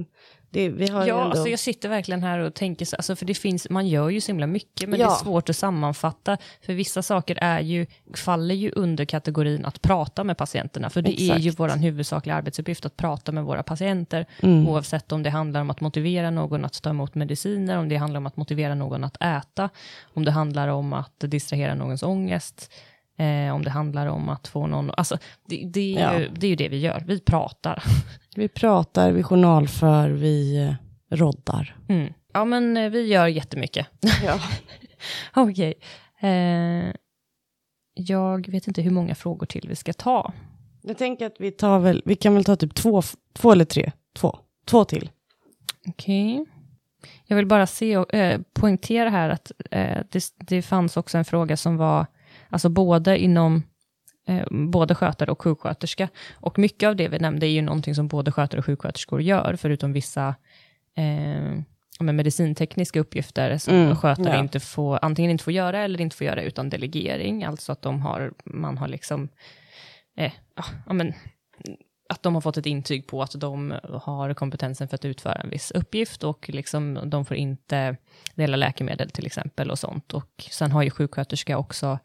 det, 0.55 0.69
vi 0.69 0.89
har 0.89 1.03
ju 1.03 1.09
Ja, 1.09 1.15
ändå... 1.23 1.31
alltså 1.31 1.49
jag 1.49 1.59
sitter 1.59 1.89
verkligen 1.89 2.23
här 2.23 2.39
och 2.39 2.55
tänker 2.55 2.85
så, 2.87 2.97
alltså 2.97 3.17
för 3.17 3.27
det 3.27 3.35
finns, 3.35 3.71
man 3.71 3.89
gör 3.89 4.09
ju 4.09 4.21
så 4.21 4.27
himla 4.27 4.47
mycket, 4.47 4.89
men 4.89 5.01
Ja. 5.01 5.07
det 5.07 5.13
är 5.13 5.17
svårt 5.17 5.49
att 5.51 5.57
sammanfatta, 5.57 6.37
för 6.67 6.73
vissa 6.75 7.03
saker 7.03 7.39
är 7.41 7.61
ju, 7.61 7.87
faller 8.15 8.55
ju 8.55 8.71
under 8.71 9.05
kategorin 9.05 9.65
att 9.65 9.83
prata 9.83 10.25
med 10.25 10.37
patienterna, 10.39 10.91
för 10.91 11.03
det 11.03 11.21
är 11.21 11.25
Exakt. 11.25 11.41
ju 11.41 11.51
vår 11.51 11.69
huvudsakliga 11.69 12.37
arbetsuppgift 12.37 12.87
att 12.87 12.97
prata 12.97 13.33
med 13.33 13.45
våra 13.45 13.63
patienter, 13.63 14.27
Mm. 14.43 14.69
oavsett 14.69 15.13
om 15.13 15.23
det 15.23 15.31
handlar 15.31 15.61
om 15.61 15.71
att 15.71 15.81
motivera 15.81 16.31
någon 16.31 16.65
att 16.65 16.83
ta 16.83 16.91
emot 16.91 17.15
mediciner, 17.15 17.79
om 17.79 17.89
det 17.89 17.97
handlar 17.97 18.19
om 18.19 18.27
att 18.27 18.37
motivera 18.37 18.75
någon 18.75 19.05
att 19.05 19.17
äta, 19.23 19.69
om 20.15 20.25
det 20.25 20.31
handlar 20.31 20.69
om 20.69 20.93
att 20.93 21.15
distrahera 21.19 21.75
någons 21.75 22.03
ångest, 22.03 22.73
eh, 23.19 23.55
om 23.55 23.65
det 23.65 23.71
handlar 23.71 24.07
om 24.07 24.29
att 24.29 24.49
få 24.49 24.67
någon, 24.67 24.91
alltså 24.97 25.19
det, 25.49 25.63
det, 25.67 25.97
är, 25.97 26.19
ju, 26.19 26.23
Ja. 26.25 26.31
det 26.37 26.47
är 26.47 26.51
ju 26.51 26.57
det 26.57 26.69
vi 26.69 26.79
gör, 26.79 27.05
vi 27.07 27.21
pratar. 27.21 27.83
Vi 28.35 28.49
pratar, 28.49 29.13
vi 29.13 29.23
journalför, 29.23 30.11
vi 30.11 30.57
eh, 30.57 30.75
roddar. 31.17 31.77
Mm. 31.89 32.13
Ja, 32.33 32.45
men 32.45 32.77
eh, 32.77 32.91
vi 32.91 33.07
gör 33.07 33.27
jättemycket. 33.27 33.87
Ja. 34.25 34.41
Okej. 35.35 35.75
Eh, 36.21 36.95
jag 37.95 38.49
vet 38.49 38.69
inte 38.69 38.83
hur 38.83 38.91
många 38.91 39.15
frågor 39.15 39.47
till 39.47 39.69
vi 39.69 39.77
ska 39.77 39.93
ta. 39.93 40.33
Jag 40.83 40.99
tänker 40.99 41.27
att 41.27 41.37
vi 41.39 41.51
tar 41.51 41.79
väl, 41.79 42.03
vi 42.05 42.17
kan 42.17 42.35
väl 42.35 42.45
ta 42.45 42.57
typ 42.57 42.75
två, 42.75 43.03
två 43.33 43.53
eller 43.53 43.65
tre, 43.65 43.93
två, 44.17 44.39
två 44.67 44.85
till. 44.85 45.11
Okej. 45.89 46.47
Jag 47.27 47.37
vill 47.37 47.47
bara 47.47 47.67
se 47.67 47.97
och 47.97 48.15
eh, 48.15 48.41
poängtera 48.53 49.09
här 49.09 49.29
att 49.29 49.53
eh, 49.71 49.99
det, 50.11 50.25
det 50.39 50.63
fanns 50.63 50.97
också 50.97 51.19
en 51.19 51.25
fråga 51.25 51.57
som 51.57 51.77
var, 51.77 52.07
alltså 52.49 52.69
både 52.69 53.19
inom 53.19 53.63
eh, 54.27 54.47
både 54.51 54.95
skötare 54.95 55.31
och 55.31 55.43
sjuksköterska. 55.43 56.09
Och 56.35 56.59
mycket 56.59 56.87
av 56.87 56.97
det 56.97 57.09
vi 57.09 57.19
nämnde 57.19 57.47
är 57.47 57.51
ju 57.51 57.63
någonting 57.63 57.95
som 57.95 58.09
både 58.09 58.33
skötare 58.33 58.59
och 58.59 58.67
sjuksköterskor 58.67 59.23
gör, 59.23 59.57
förutom 59.57 59.93
vissa 59.93 60.35
eh, 60.97 61.61
men 62.01 62.17
medicintekniska 62.17 63.01
uppgifter 63.01 63.59
som 63.59 63.75
Mm, 63.75 63.97
skötare 63.97 64.35
ja. 64.35 64.41
inte 64.41 64.61
får, 64.61 64.99
antingen 65.03 65.31
inte 65.31 65.45
får 65.45 65.53
göra 65.53 65.79
eller 65.79 66.01
inte 66.01 66.17
får 66.17 66.27
göra 66.27 66.43
utan 66.43 66.71
delegering, 66.71 67.45
alltså 67.45 67.73
att 67.73 67.83
de 67.83 68.01
har, 68.03 68.33
man 68.45 68.79
har 68.79 68.89
liksom, 68.89 69.29
eh, 70.17 70.33
ja, 70.57 70.65
ja, 70.87 70.93
men, 70.93 71.15
att 72.09 72.23
de 72.23 72.35
har 72.35 72.41
fått 72.41 72.57
ett 72.57 72.67
intyg 72.67 73.07
på 73.07 73.23
att 73.23 73.41
de 73.41 73.75
har 74.03 74.35
kompetensen 74.35 74.89
för 74.89 74.95
att 74.95 75.05
utföra 75.05 75.35
en 75.35 75.51
viss 75.51 75.71
uppgift 75.71 76.25
och 76.25 76.49
liksom, 76.49 77.01
de 77.05 77.25
får 77.25 77.37
inte 77.37 77.97
dela 78.35 78.57
läkemedel 78.57 79.11
till 79.11 79.27
exempel 79.27 79.71
och 79.71 79.79
sånt. 79.79 80.15
Och 80.15 80.49
sen 80.51 80.73
har 80.73 80.83
ju 80.83 80.91
sjuksköterska 80.91 81.59
också 81.59 81.99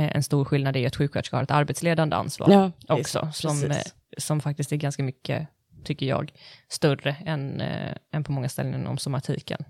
en 0.00 0.22
stor 0.22 0.44
skillnad 0.44 0.76
i 0.76 0.86
att 0.86 0.96
sjuksköterska 0.96 1.36
har 1.36 1.42
ett 1.42 1.50
arbetsledande 1.50 2.16
ansvar 2.16 2.50
Ja, 2.50 2.70
också, 2.88 3.28
som, 3.32 3.62
eh, 3.62 3.68
precis. 3.68 3.94
som 4.18 4.40
faktiskt 4.40 4.72
är 4.72 4.76
ganska 4.76 5.02
mycket, 5.02 5.48
tycker 5.84 6.06
jag, 6.06 6.32
större 6.68 7.16
än, 7.26 7.60
eh, 7.60 7.92
än 8.12 8.24
på 8.24 8.32
många 8.32 8.48
ställen 8.48 8.74
inom 8.74 8.98
somatiken. 8.98 9.64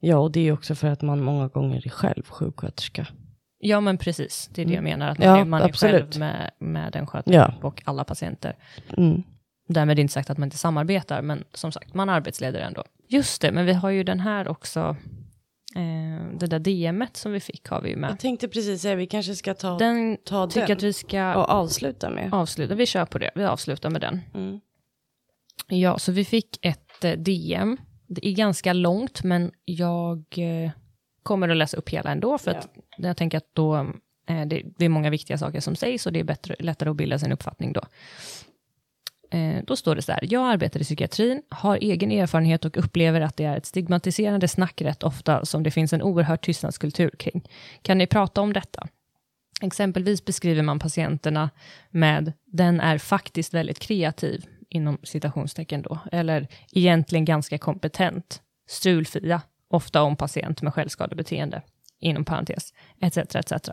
Ja, 0.00 0.16
och 0.16 0.30
det 0.32 0.48
är 0.48 0.52
också 0.52 0.74
för 0.74 0.88
att 0.88 1.02
man 1.02 1.22
många 1.22 1.48
gånger 1.48 1.86
är 1.86 1.90
själv 1.90 2.22
sjuksköterska. 2.28 3.06
Ja, 3.58 3.80
men 3.80 3.98
precis, 3.98 4.50
det 4.54 4.62
är 4.62 4.66
det 4.66 4.72
jag 4.74 4.84
menar, 4.84 5.08
att 5.08 5.18
man, 5.18 5.26
Mm. 5.28 5.36
Ja, 5.38 5.42
är, 5.42 5.48
man 5.48 5.62
är 5.62 5.72
själv 5.72 6.18
med, 6.18 6.50
med 6.58 6.96
en 6.96 7.06
skötare 7.06 7.34
Ja. 7.34 7.54
och 7.62 7.82
alla 7.84 8.04
patienter. 8.04 8.56
Mm. 8.96 9.22
Därmed 9.68 9.98
inte 9.98 10.12
sagt 10.12 10.30
att 10.30 10.38
man 10.38 10.46
inte 10.46 10.56
samarbetar, 10.58 11.22
men 11.22 11.44
som 11.54 11.72
sagt, 11.72 11.94
man 11.94 12.08
arbetsleder 12.08 12.60
ändå. 12.60 12.84
Just 13.08 13.42
det, 13.42 13.52
men 13.52 13.66
vi 13.66 13.72
har 13.72 13.90
ju 13.90 14.04
den 14.04 14.20
här 14.20 14.48
också, 14.48 14.96
eh, 15.74 16.38
det 16.38 16.46
där 16.46 16.58
DMet 16.58 17.16
som 17.16 17.32
vi 17.32 17.40
fick 17.40 17.68
har 17.68 17.80
vi 17.80 17.90
ju 17.90 17.96
med. 17.96 18.10
Jag 18.10 18.18
tänkte 18.18 18.48
precis 18.48 18.82
säga, 18.82 18.94
vi 18.94 19.06
kanske 19.06 19.34
ska 19.34 19.54
ta, 19.54 19.78
Den 19.78 20.16
ta 20.24 20.46
tycker 20.46 20.66
den 20.66 20.76
att 20.76 20.82
vi 20.82 20.92
ska 20.92 21.34
och 21.34 21.48
avsluta 21.48 22.10
med. 22.10 22.34
avsluta, 22.34 22.74
vi 22.74 22.86
kör 22.86 23.06
på 23.06 23.18
det, 23.18 23.30
vi 23.34 23.44
avslutar 23.44 23.90
med 23.90 24.00
den. 24.00 24.20
Mm. 24.34 24.60
Ja, 25.68 25.98
så 25.98 26.12
vi 26.12 26.24
fick 26.24 26.58
ett 26.62 27.04
eh, 27.04 27.12
DM. 27.12 27.76
Det 28.06 28.28
är 28.28 28.32
ganska 28.32 28.72
långt, 28.72 29.22
men 29.22 29.50
jag 29.64 30.24
eh, 30.36 30.70
kommer 31.22 31.48
att 31.48 31.56
läsa 31.56 31.76
upp 31.76 31.88
hela 31.88 32.10
ändå, 32.10 32.38
för 32.38 32.50
att 32.50 32.68
jag 32.96 33.16
tänker 33.16 33.38
att 33.38 33.48
då, 33.52 33.76
eh, 34.28 34.46
det, 34.46 34.62
det 34.78 34.84
är 34.84 34.88
många 34.88 35.10
viktiga 35.10 35.38
saker 35.38 35.60
som 35.60 35.76
sägs 35.76 36.06
och 36.06 36.12
det 36.12 36.20
är 36.20 36.24
bättre, 36.24 36.56
lättare 36.58 36.90
att 36.90 36.96
bilda 36.96 37.18
sin 37.18 37.32
uppfattning 37.32 37.72
då. 37.72 37.82
Eh, 39.34 39.62
då 39.64 39.76
står 39.76 39.94
det 39.96 40.02
så 40.02 40.12
här, 40.12 40.20
jag 40.22 40.50
arbetar 40.50 40.80
i 40.80 40.84
psykiatrin, 40.84 41.42
har 41.48 41.76
egen 41.76 42.12
erfarenhet 42.12 42.64
och 42.64 42.76
upplever 42.76 43.20
att 43.20 43.36
det 43.36 43.44
är 43.44 43.56
ett 43.56 43.66
stigmatiserande 43.66 44.48
snack 44.48 44.82
rätt 44.82 45.02
ofta 45.02 45.44
som 45.44 45.62
det 45.62 45.70
finns 45.70 45.92
en 45.92 46.02
oerhörd 46.02 46.40
tystnadskultur 46.40 47.10
kring. 47.18 47.48
Kan 47.82 47.98
ni 47.98 48.06
prata 48.06 48.40
om 48.40 48.52
detta? 48.52 48.86
Exempelvis 49.62 50.24
beskriver 50.24 50.62
man 50.62 50.78
patienterna 50.78 51.50
med 51.90 52.32
den 52.46 52.80
är 52.80 52.98
faktiskt 52.98 53.54
väldigt 53.54 53.78
kreativ, 53.78 54.46
inom 54.68 54.98
citationstecken 55.02 55.82
då, 55.82 55.98
eller 56.12 56.48
egentligen 56.72 57.24
ganska 57.24 57.58
kompetent, 57.58 58.42
strulfria, 58.68 59.42
ofta 59.68 60.02
om 60.02 60.16
patient 60.16 60.62
med 60.62 60.74
självskadebeteende, 60.74 61.62
inom 62.00 62.24
parentes, 62.24 62.72
etc. 63.00 63.16
etc. 63.16 63.68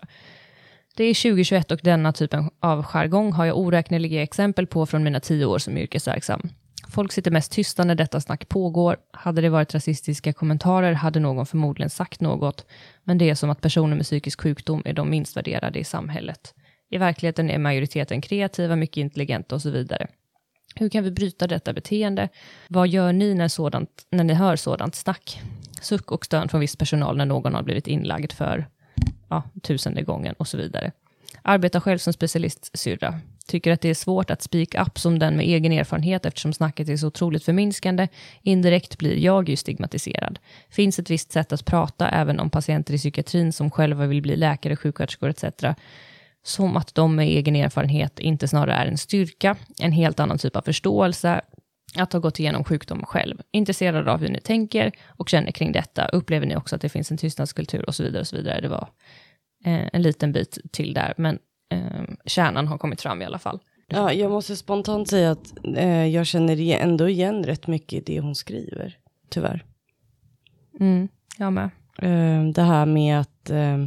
Det 0.95 1.03
är 1.03 1.13
2021 1.13 1.71
och 1.71 1.79
denna 1.83 2.13
typen 2.13 2.49
av 2.59 2.83
jargong 2.83 3.31
har 3.33 3.45
jag 3.45 3.57
oräkneliga 3.57 4.21
exempel 4.21 4.67
på 4.67 4.85
från 4.85 5.03
mina 5.03 5.19
tio 5.19 5.45
år 5.45 5.59
som 5.59 5.77
yrkesverksam. 5.77 6.49
Folk 6.89 7.11
sitter 7.11 7.31
mest 7.31 7.51
tysta 7.51 7.83
när 7.83 7.95
detta 7.95 8.21
snack 8.21 8.49
pågår. 8.49 8.97
Hade 9.13 9.41
det 9.41 9.49
varit 9.49 9.73
rasistiska 9.73 10.33
kommentarer 10.33 10.93
hade 10.93 11.19
någon 11.19 11.45
förmodligen 11.45 11.89
sagt 11.89 12.21
något, 12.21 12.65
men 13.03 13.17
det 13.17 13.29
är 13.29 13.35
som 13.35 13.49
att 13.49 13.61
personer 13.61 13.95
med 13.95 14.05
psykisk 14.05 14.41
sjukdom 14.41 14.81
är 14.85 14.93
de 14.93 15.09
minst 15.09 15.37
värderade 15.37 15.79
i 15.79 15.83
samhället. 15.83 16.53
I 16.89 16.97
verkligheten 16.97 17.49
är 17.49 17.57
majoriteten 17.57 18.21
kreativa, 18.21 18.75
mycket 18.75 18.97
intelligenta 18.97 19.55
och 19.55 19.61
så 19.61 19.69
vidare. 19.69 20.07
Hur 20.75 20.89
kan 20.89 21.03
vi 21.03 21.11
bryta 21.11 21.47
detta 21.47 21.73
beteende? 21.73 22.29
Vad 22.67 22.87
gör 22.87 23.13
ni 23.13 23.33
när, 23.33 23.47
sådant, 23.47 24.05
när 24.09 24.23
ni 24.23 24.33
hör 24.33 24.55
sådant 24.55 24.95
snack? 24.95 25.41
Suck 25.81 26.11
och 26.11 26.25
stön 26.25 26.49
från 26.49 26.61
viss 26.61 26.75
personal 26.75 27.17
när 27.17 27.25
någon 27.25 27.53
har 27.53 27.63
blivit 27.63 27.87
inlagd 27.87 28.31
för 28.31 28.67
ja, 29.32 29.43
tusende 29.61 30.01
gången 30.01 30.36
och 30.38 30.47
så 30.47 30.57
vidare. 30.57 30.91
Arbetar 31.41 31.79
själv 31.79 31.97
som 31.97 32.13
specialistsyrra. 32.13 33.19
Tycker 33.47 33.71
att 33.71 33.82
det 33.82 33.89
är 33.89 33.93
svårt 33.93 34.29
att 34.29 34.41
speak 34.41 34.75
up 34.88 34.99
som 34.99 35.19
den 35.19 35.36
med 35.36 35.45
egen 35.45 35.71
erfarenhet 35.71 36.25
eftersom 36.25 36.53
snacket 36.53 36.89
är 36.89 36.97
så 36.97 37.07
otroligt 37.07 37.43
förminskande. 37.43 38.07
Indirekt 38.41 38.97
blir 38.97 39.17
jag 39.17 39.49
ju 39.49 39.55
stigmatiserad. 39.55 40.39
Finns 40.69 40.99
ett 40.99 41.09
visst 41.09 41.32
sätt 41.32 41.53
att 41.53 41.65
prata 41.65 42.09
även 42.09 42.39
om 42.39 42.49
patienter 42.49 42.93
i 42.93 42.97
psykiatrin 42.97 43.53
som 43.53 43.71
själva 43.71 44.05
vill 44.05 44.21
bli 44.21 44.36
läkare, 44.36 44.75
sjuksköterskor 44.75 45.29
etc. 45.29 45.43
Som 46.43 46.77
att 46.77 46.95
de 46.95 47.15
med 47.15 47.27
egen 47.27 47.55
erfarenhet 47.55 48.19
inte 48.19 48.47
snarare 48.47 48.75
är 48.75 48.86
en 48.86 48.97
styrka, 48.97 49.55
en 49.79 49.91
helt 49.91 50.19
annan 50.19 50.38
typ 50.38 50.55
av 50.55 50.61
förståelse, 50.61 51.41
att 51.95 52.13
ha 52.13 52.19
gått 52.19 52.39
igenom 52.39 52.63
sjukdom 52.63 53.05
själv. 53.05 53.41
Intresserad 53.51 54.07
av 54.07 54.19
hur 54.19 54.29
ni 54.29 54.39
tänker 54.39 54.91
och 55.07 55.29
känner 55.29 55.51
kring 55.51 55.71
detta. 55.71 56.05
Upplever 56.05 56.47
ni 56.47 56.55
också 56.55 56.75
att 56.75 56.81
det 56.81 56.89
finns 56.89 57.11
en 57.11 57.17
tystnadskultur 57.17 57.85
och 57.87 57.95
så 57.95 58.03
vidare. 58.03 58.21
och 58.21 58.27
så 58.27 58.35
vidare. 58.35 58.61
Det 58.61 58.67
var 58.67 58.89
eh, 59.65 59.89
en 59.93 60.01
liten 60.01 60.31
bit 60.31 60.57
till 60.71 60.93
där, 60.93 61.13
men 61.17 61.39
eh, 61.71 62.03
kärnan 62.25 62.67
har 62.67 62.77
kommit 62.77 63.01
fram 63.01 63.21
i 63.21 63.25
alla 63.25 63.39
fall. 63.39 63.59
Ja, 63.87 64.13
jag 64.13 64.31
måste 64.31 64.55
spontant 64.55 65.07
säga 65.07 65.31
att 65.31 65.53
eh, 65.75 66.05
jag 66.05 66.25
känner 66.25 66.75
ändå 66.75 67.09
igen 67.09 67.43
rätt 67.43 67.67
mycket 67.67 67.93
i 67.93 68.13
det 68.13 68.19
hon 68.19 68.35
skriver, 68.35 68.97
tyvärr. 69.29 69.65
Mm, 70.79 71.07
jag 71.37 71.53
med. 71.53 71.69
Eh, 71.97 72.43
det 72.53 72.61
här 72.61 72.85
med 72.85 73.19
att 73.19 73.49
eh, 73.49 73.77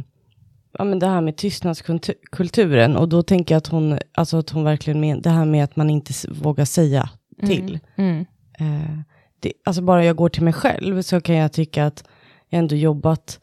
ja, 0.77 0.83
men 0.83 0.99
det 0.99 1.07
här 1.07 1.21
med 1.21 1.37
tystnadskulturen 1.37 2.97
och 2.97 3.09
då 3.09 3.23
tänker 3.23 3.55
jag 3.55 3.57
att 3.57 3.67
hon, 3.67 3.99
alltså 4.13 4.37
att 4.37 4.49
hon 4.49 4.63
verkligen 4.63 4.99
menar 4.99 5.21
det 5.21 5.29
här 5.29 5.45
med 5.45 5.63
att 5.63 5.75
man 5.75 5.89
inte 5.89 6.13
vågar 6.29 6.65
säga 6.65 7.09
till. 7.41 7.79
Mm. 7.95 8.25
Eh, 8.59 8.99
det, 9.39 9.53
alltså 9.63 9.81
bara 9.81 10.05
jag 10.05 10.15
går 10.15 10.29
till 10.29 10.43
mig 10.43 10.53
själv 10.53 11.01
så 11.01 11.21
kan 11.21 11.35
jag 11.35 11.53
tycka 11.53 11.85
att 11.85 12.03
jag 12.49 12.59
ändå 12.59 12.75
jobbat 12.75 13.39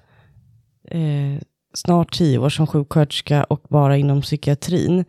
eh, 0.89 1.43
snart 1.75 2.15
tio 2.15 2.39
år 2.39 2.49
som 2.49 2.67
sjuksköterska 2.67 3.45
och 3.45 3.63
bara 3.69 3.97
inom 3.97 4.23
psykiatrin. 4.23 5.05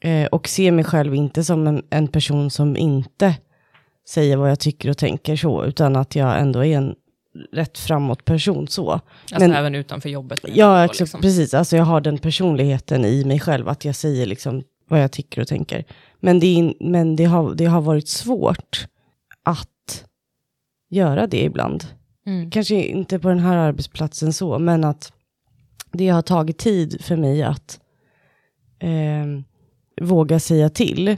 Eh, 0.00 0.26
och 0.26 0.48
ser 0.48 0.70
mig 0.70 0.84
själv 0.84 1.14
inte 1.14 1.44
som 1.44 1.66
en, 1.66 1.82
en, 1.90 2.08
person 2.08 2.50
som 2.50 2.76
inte 2.76 3.36
säger 4.08 4.36
vad 4.36 4.50
jag 4.50 4.60
tycker 4.60 4.90
och 4.90 4.98
tänker 4.98 5.36
så, 5.36 5.64
utan 5.64 5.96
att 5.96 6.16
jag 6.16 6.40
ändå 6.40 6.64
är 6.64 6.76
en 6.76 6.94
rätt 7.52 7.78
framåt 7.78 8.24
person 8.24 8.68
så. 8.68 8.92
Alltså 8.92 9.38
Men, 9.38 9.52
även 9.52 9.74
utanför 9.74 10.08
jobbet? 10.08 10.40
Ja, 10.54 10.86
liksom. 10.86 11.20
precis. 11.20 11.54
Alltså 11.54 11.76
jag 11.76 11.84
har 11.84 12.00
den 12.00 12.18
personligheten 12.18 13.04
i 13.04 13.24
mig 13.24 13.40
själv, 13.40 13.68
att 13.68 13.84
jag 13.84 13.94
säger 13.94 14.26
liksom 14.26 14.62
vad 14.88 15.02
jag 15.02 15.12
tycker 15.12 15.40
och 15.40 15.48
tänker. 15.48 15.84
Men 16.20 16.40
det, 16.40 16.46
är, 16.46 16.74
men 16.80 17.16
det, 17.16 17.24
har, 17.24 17.54
det 17.54 17.64
har 17.64 17.80
varit 17.80 18.08
svårt 18.08 18.86
att 19.42 20.04
göra 20.90 21.26
det 21.26 21.42
ibland. 21.44 21.84
Mm. 22.26 22.50
Kanske 22.50 22.74
inte 22.74 23.18
på 23.18 23.28
den 23.28 23.38
här 23.38 23.56
arbetsplatsen 23.56 24.32
så, 24.32 24.58
men 24.58 24.84
att 24.84 25.12
det 25.92 26.08
har 26.08 26.22
tagit 26.22 26.58
tid 26.58 27.04
för 27.04 27.16
mig 27.16 27.42
att 27.42 27.80
eh, 28.78 29.26
våga 30.00 30.40
säga 30.40 30.70
till. 30.70 31.16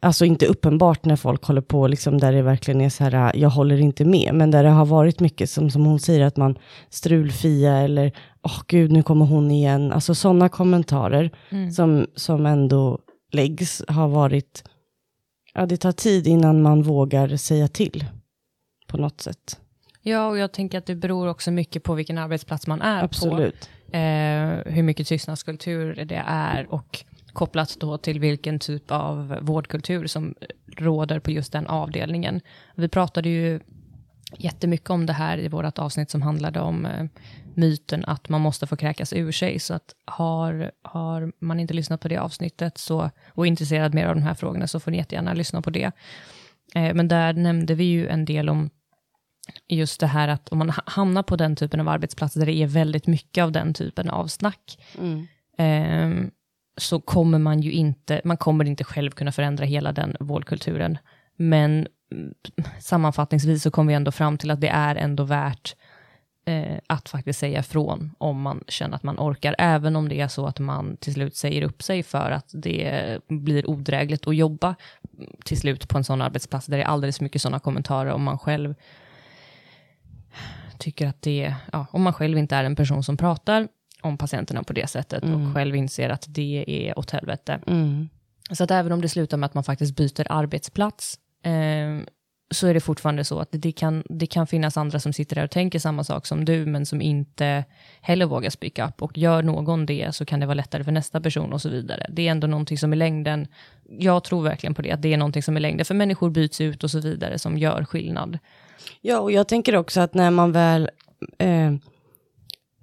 Alltså 0.00 0.24
inte 0.24 0.46
uppenbart 0.46 1.04
när 1.04 1.16
folk 1.16 1.44
håller 1.44 1.60
på, 1.60 1.86
liksom 1.86 2.18
där 2.18 2.32
det 2.32 2.42
verkligen 2.42 2.80
är 2.80 2.88
så 2.88 3.04
här, 3.04 3.36
jag 3.36 3.50
håller 3.50 3.80
inte 3.80 4.04
med, 4.04 4.34
men 4.34 4.50
där 4.50 4.64
det 4.64 4.70
har 4.70 4.86
varit 4.86 5.20
mycket 5.20 5.50
som, 5.50 5.70
som 5.70 5.84
hon 5.86 6.00
säger, 6.00 6.26
att 6.26 6.36
man 6.36 6.58
strulfia 6.88 7.76
eller, 7.76 8.12
åh 8.42 8.52
oh, 8.52 8.62
gud, 8.66 8.92
nu 8.92 9.02
kommer 9.02 9.26
hon 9.26 9.50
igen. 9.50 9.92
Alltså 9.92 10.14
sådana 10.14 10.48
kommentarer 10.48 11.30
mm. 11.50 11.70
som, 11.70 12.06
som 12.14 12.46
ändå 12.46 12.98
läggs 13.32 13.82
har 13.88 14.08
varit, 14.08 14.64
ja 15.54 15.66
det 15.66 15.76
tar 15.76 15.92
tid 15.92 16.26
innan 16.26 16.62
man 16.62 16.82
vågar 16.82 17.36
säga 17.36 17.68
till 17.68 18.04
på 18.86 18.96
något 18.96 19.20
sätt. 19.20 19.60
Ja, 20.02 20.26
och 20.26 20.38
jag 20.38 20.52
tänker 20.52 20.78
att 20.78 20.86
det 20.86 20.94
beror 20.94 21.28
också 21.28 21.50
mycket 21.50 21.82
på 21.82 21.94
vilken 21.94 22.18
arbetsplats 22.18 22.66
man 22.66 22.82
är 22.82 23.04
Absolut. 23.04 23.68
på. 23.90 23.96
Eh, 23.96 24.74
hur 24.74 24.82
mycket 24.82 25.06
tystnadskultur 25.06 26.04
det 26.04 26.22
är 26.26 26.72
och 26.72 27.04
kopplat 27.38 27.76
då 27.80 27.98
till 27.98 28.20
vilken 28.20 28.58
typ 28.58 28.90
av 28.90 29.38
vårdkultur 29.40 30.06
som 30.06 30.34
råder 30.76 31.20
på 31.20 31.30
just 31.30 31.52
den 31.52 31.66
avdelningen. 31.66 32.40
Vi 32.74 32.88
pratade 32.88 33.28
ju 33.28 33.60
jättemycket 34.38 34.90
om 34.90 35.06
det 35.06 35.12
här 35.12 35.38
i 35.38 35.48
vårt 35.48 35.78
avsnitt 35.78 36.10
som 36.10 36.22
handlade 36.22 36.60
om 36.60 36.86
eh, 36.86 37.04
myten 37.54 38.04
att 38.04 38.28
man 38.28 38.40
måste 38.40 38.66
få 38.66 38.76
kräkas 38.76 39.12
ur 39.12 39.32
sig. 39.32 39.58
Så 39.58 39.74
att 39.74 39.94
har, 40.04 40.72
har 40.82 41.32
man 41.38 41.60
inte 41.60 41.74
lyssnat 41.74 42.00
på 42.00 42.08
det 42.08 42.16
avsnittet 42.16 42.78
så, 42.78 43.10
och 43.28 43.46
är 43.46 43.48
intresserad 43.48 43.94
mer 43.94 44.06
av 44.06 44.14
de 44.14 44.22
här 44.22 44.34
frågorna 44.34 44.66
så 44.66 44.80
får 44.80 44.90
ni 44.90 44.96
jättegärna 44.96 45.34
lyssna 45.34 45.62
på 45.62 45.70
det. 45.70 45.92
Eh, 46.74 46.94
men 46.94 47.08
där 47.08 47.32
nämnde 47.32 47.74
vi 47.74 47.84
ju 47.84 48.08
en 48.08 48.24
del 48.24 48.48
om 48.48 48.70
just 49.68 50.00
det 50.00 50.06
här 50.06 50.28
att 50.28 50.48
om 50.48 50.58
man 50.58 50.72
hamnar 50.86 51.22
på 51.22 51.36
den 51.36 51.56
typen 51.56 51.80
av 51.80 51.88
arbetsplatser 51.88 52.40
där 52.40 52.46
det 52.46 52.62
är 52.62 52.66
väldigt 52.66 53.06
mycket 53.06 53.42
av 53.42 53.52
den 53.52 53.74
typen 53.74 54.10
av 54.10 54.26
snack, 54.26 54.78
mm. 54.98 55.26
eh, 55.58 56.30
så 56.78 57.00
kommer 57.00 57.38
man 57.38 57.60
ju 57.60 57.72
inte, 57.72 58.20
man 58.24 58.36
kommer 58.36 58.64
inte 58.64 58.84
själv 58.84 59.10
kunna 59.10 59.32
förändra 59.32 59.64
hela 59.64 59.92
den 59.92 60.16
vårdkulturen. 60.20 60.98
Men 61.36 61.86
mm, 62.12 62.34
sammanfattningsvis 62.80 63.62
så 63.62 63.70
kommer 63.70 63.88
vi 63.88 63.94
ändå 63.94 64.12
fram 64.12 64.38
till 64.38 64.50
att 64.50 64.60
det 64.60 64.68
är 64.68 64.96
ändå 64.96 65.24
värt 65.24 65.76
eh, 66.44 66.78
att 66.86 67.08
faktiskt 67.08 67.38
säga 67.38 67.60
ifrån 67.60 68.14
om 68.18 68.40
man 68.40 68.64
känner 68.68 68.96
att 68.96 69.02
man 69.02 69.18
orkar, 69.18 69.54
även 69.58 69.96
om 69.96 70.08
det 70.08 70.20
är 70.20 70.28
så 70.28 70.46
att 70.46 70.58
man 70.58 70.96
till 70.96 71.14
slut 71.14 71.36
säger 71.36 71.62
upp 71.62 71.82
sig 71.82 72.02
för 72.02 72.30
att 72.30 72.50
det 72.52 73.18
blir 73.28 73.70
odrägligt 73.70 74.26
att 74.26 74.36
jobba 74.36 74.74
mm, 75.18 75.30
till 75.44 75.60
slut 75.60 75.88
på 75.88 75.98
en 75.98 76.04
sån 76.04 76.22
arbetsplats 76.22 76.66
där 76.66 76.76
det 76.76 76.82
är 76.82 76.88
alldeles 76.88 77.20
mycket 77.20 77.42
sådana 77.42 77.58
kommentarer 77.58 78.10
om 78.10 78.22
man 78.22 78.38
själv 78.38 78.74
tycker 80.78 81.06
att 81.06 81.22
det, 81.22 81.44
är... 81.44 81.54
ja, 81.72 81.86
om 81.90 82.02
man 82.02 82.12
själv 82.12 82.38
inte 82.38 82.56
är 82.56 82.64
en 82.64 82.76
person 82.76 83.02
som 83.02 83.16
pratar 83.16 83.68
om 84.02 84.18
patienterna 84.18 84.62
på 84.62 84.72
det 84.72 84.86
sättet 84.86 85.22
mm. 85.22 85.46
och 85.46 85.54
själv 85.54 85.76
inser 85.76 86.10
att 86.10 86.24
det 86.28 86.64
är 86.66 86.98
åt 86.98 87.10
helvete. 87.10 87.60
Mm. 87.66 88.08
Så 88.50 88.64
att 88.64 88.70
även 88.70 88.92
om 88.92 89.00
det 89.00 89.08
slutar 89.08 89.36
med 89.36 89.46
att 89.46 89.54
man 89.54 89.64
faktiskt 89.64 89.96
byter 89.96 90.32
arbetsplats, 90.32 91.18
eh, 91.42 92.08
så 92.50 92.66
är 92.66 92.74
det 92.74 92.80
fortfarande 92.80 93.24
så 93.24 93.38
att 93.38 93.48
det 93.50 93.72
kan, 93.72 94.02
det 94.08 94.26
kan 94.26 94.46
finnas 94.46 94.76
andra 94.76 95.00
som 95.00 95.12
sitter 95.12 95.36
där 95.36 95.44
och 95.44 95.50
tänker 95.50 95.78
samma 95.78 96.04
sak 96.04 96.26
som 96.26 96.44
du, 96.44 96.66
men 96.66 96.86
som 96.86 97.00
inte 97.00 97.64
heller 98.00 98.26
vågar 98.26 98.50
speak 98.50 98.78
up. 98.78 99.02
Och 99.02 99.18
gör 99.18 99.42
någon 99.42 99.86
det 99.86 100.14
så 100.14 100.24
kan 100.24 100.40
det 100.40 100.46
vara 100.46 100.54
lättare 100.54 100.84
för 100.84 100.92
nästa 100.92 101.20
person 101.20 101.52
och 101.52 101.62
så 101.62 101.68
vidare. 101.68 102.06
Det 102.08 102.26
är 102.26 102.30
ändå 102.30 102.46
någonting 102.46 102.78
som 102.78 102.92
i 102.92 102.96
längden, 102.96 103.46
jag 103.84 104.24
tror 104.24 104.42
verkligen 104.42 104.74
på 104.74 104.82
det, 104.82 104.90
att 104.92 105.02
det 105.02 105.12
är 105.12 105.16
någonting 105.16 105.42
som 105.42 105.56
i 105.56 105.60
längden, 105.60 105.84
för 105.84 105.94
människor 105.94 106.30
byts 106.30 106.60
ut 106.60 106.84
och 106.84 106.90
så 106.90 107.00
vidare, 107.00 107.38
som 107.38 107.58
gör 107.58 107.84
skillnad. 107.84 108.38
Ja, 109.00 109.20
och 109.20 109.32
jag 109.32 109.48
tänker 109.48 109.76
också 109.76 110.00
att 110.00 110.14
när 110.14 110.30
man 110.30 110.52
väl, 110.52 110.90
eh, 111.38 111.74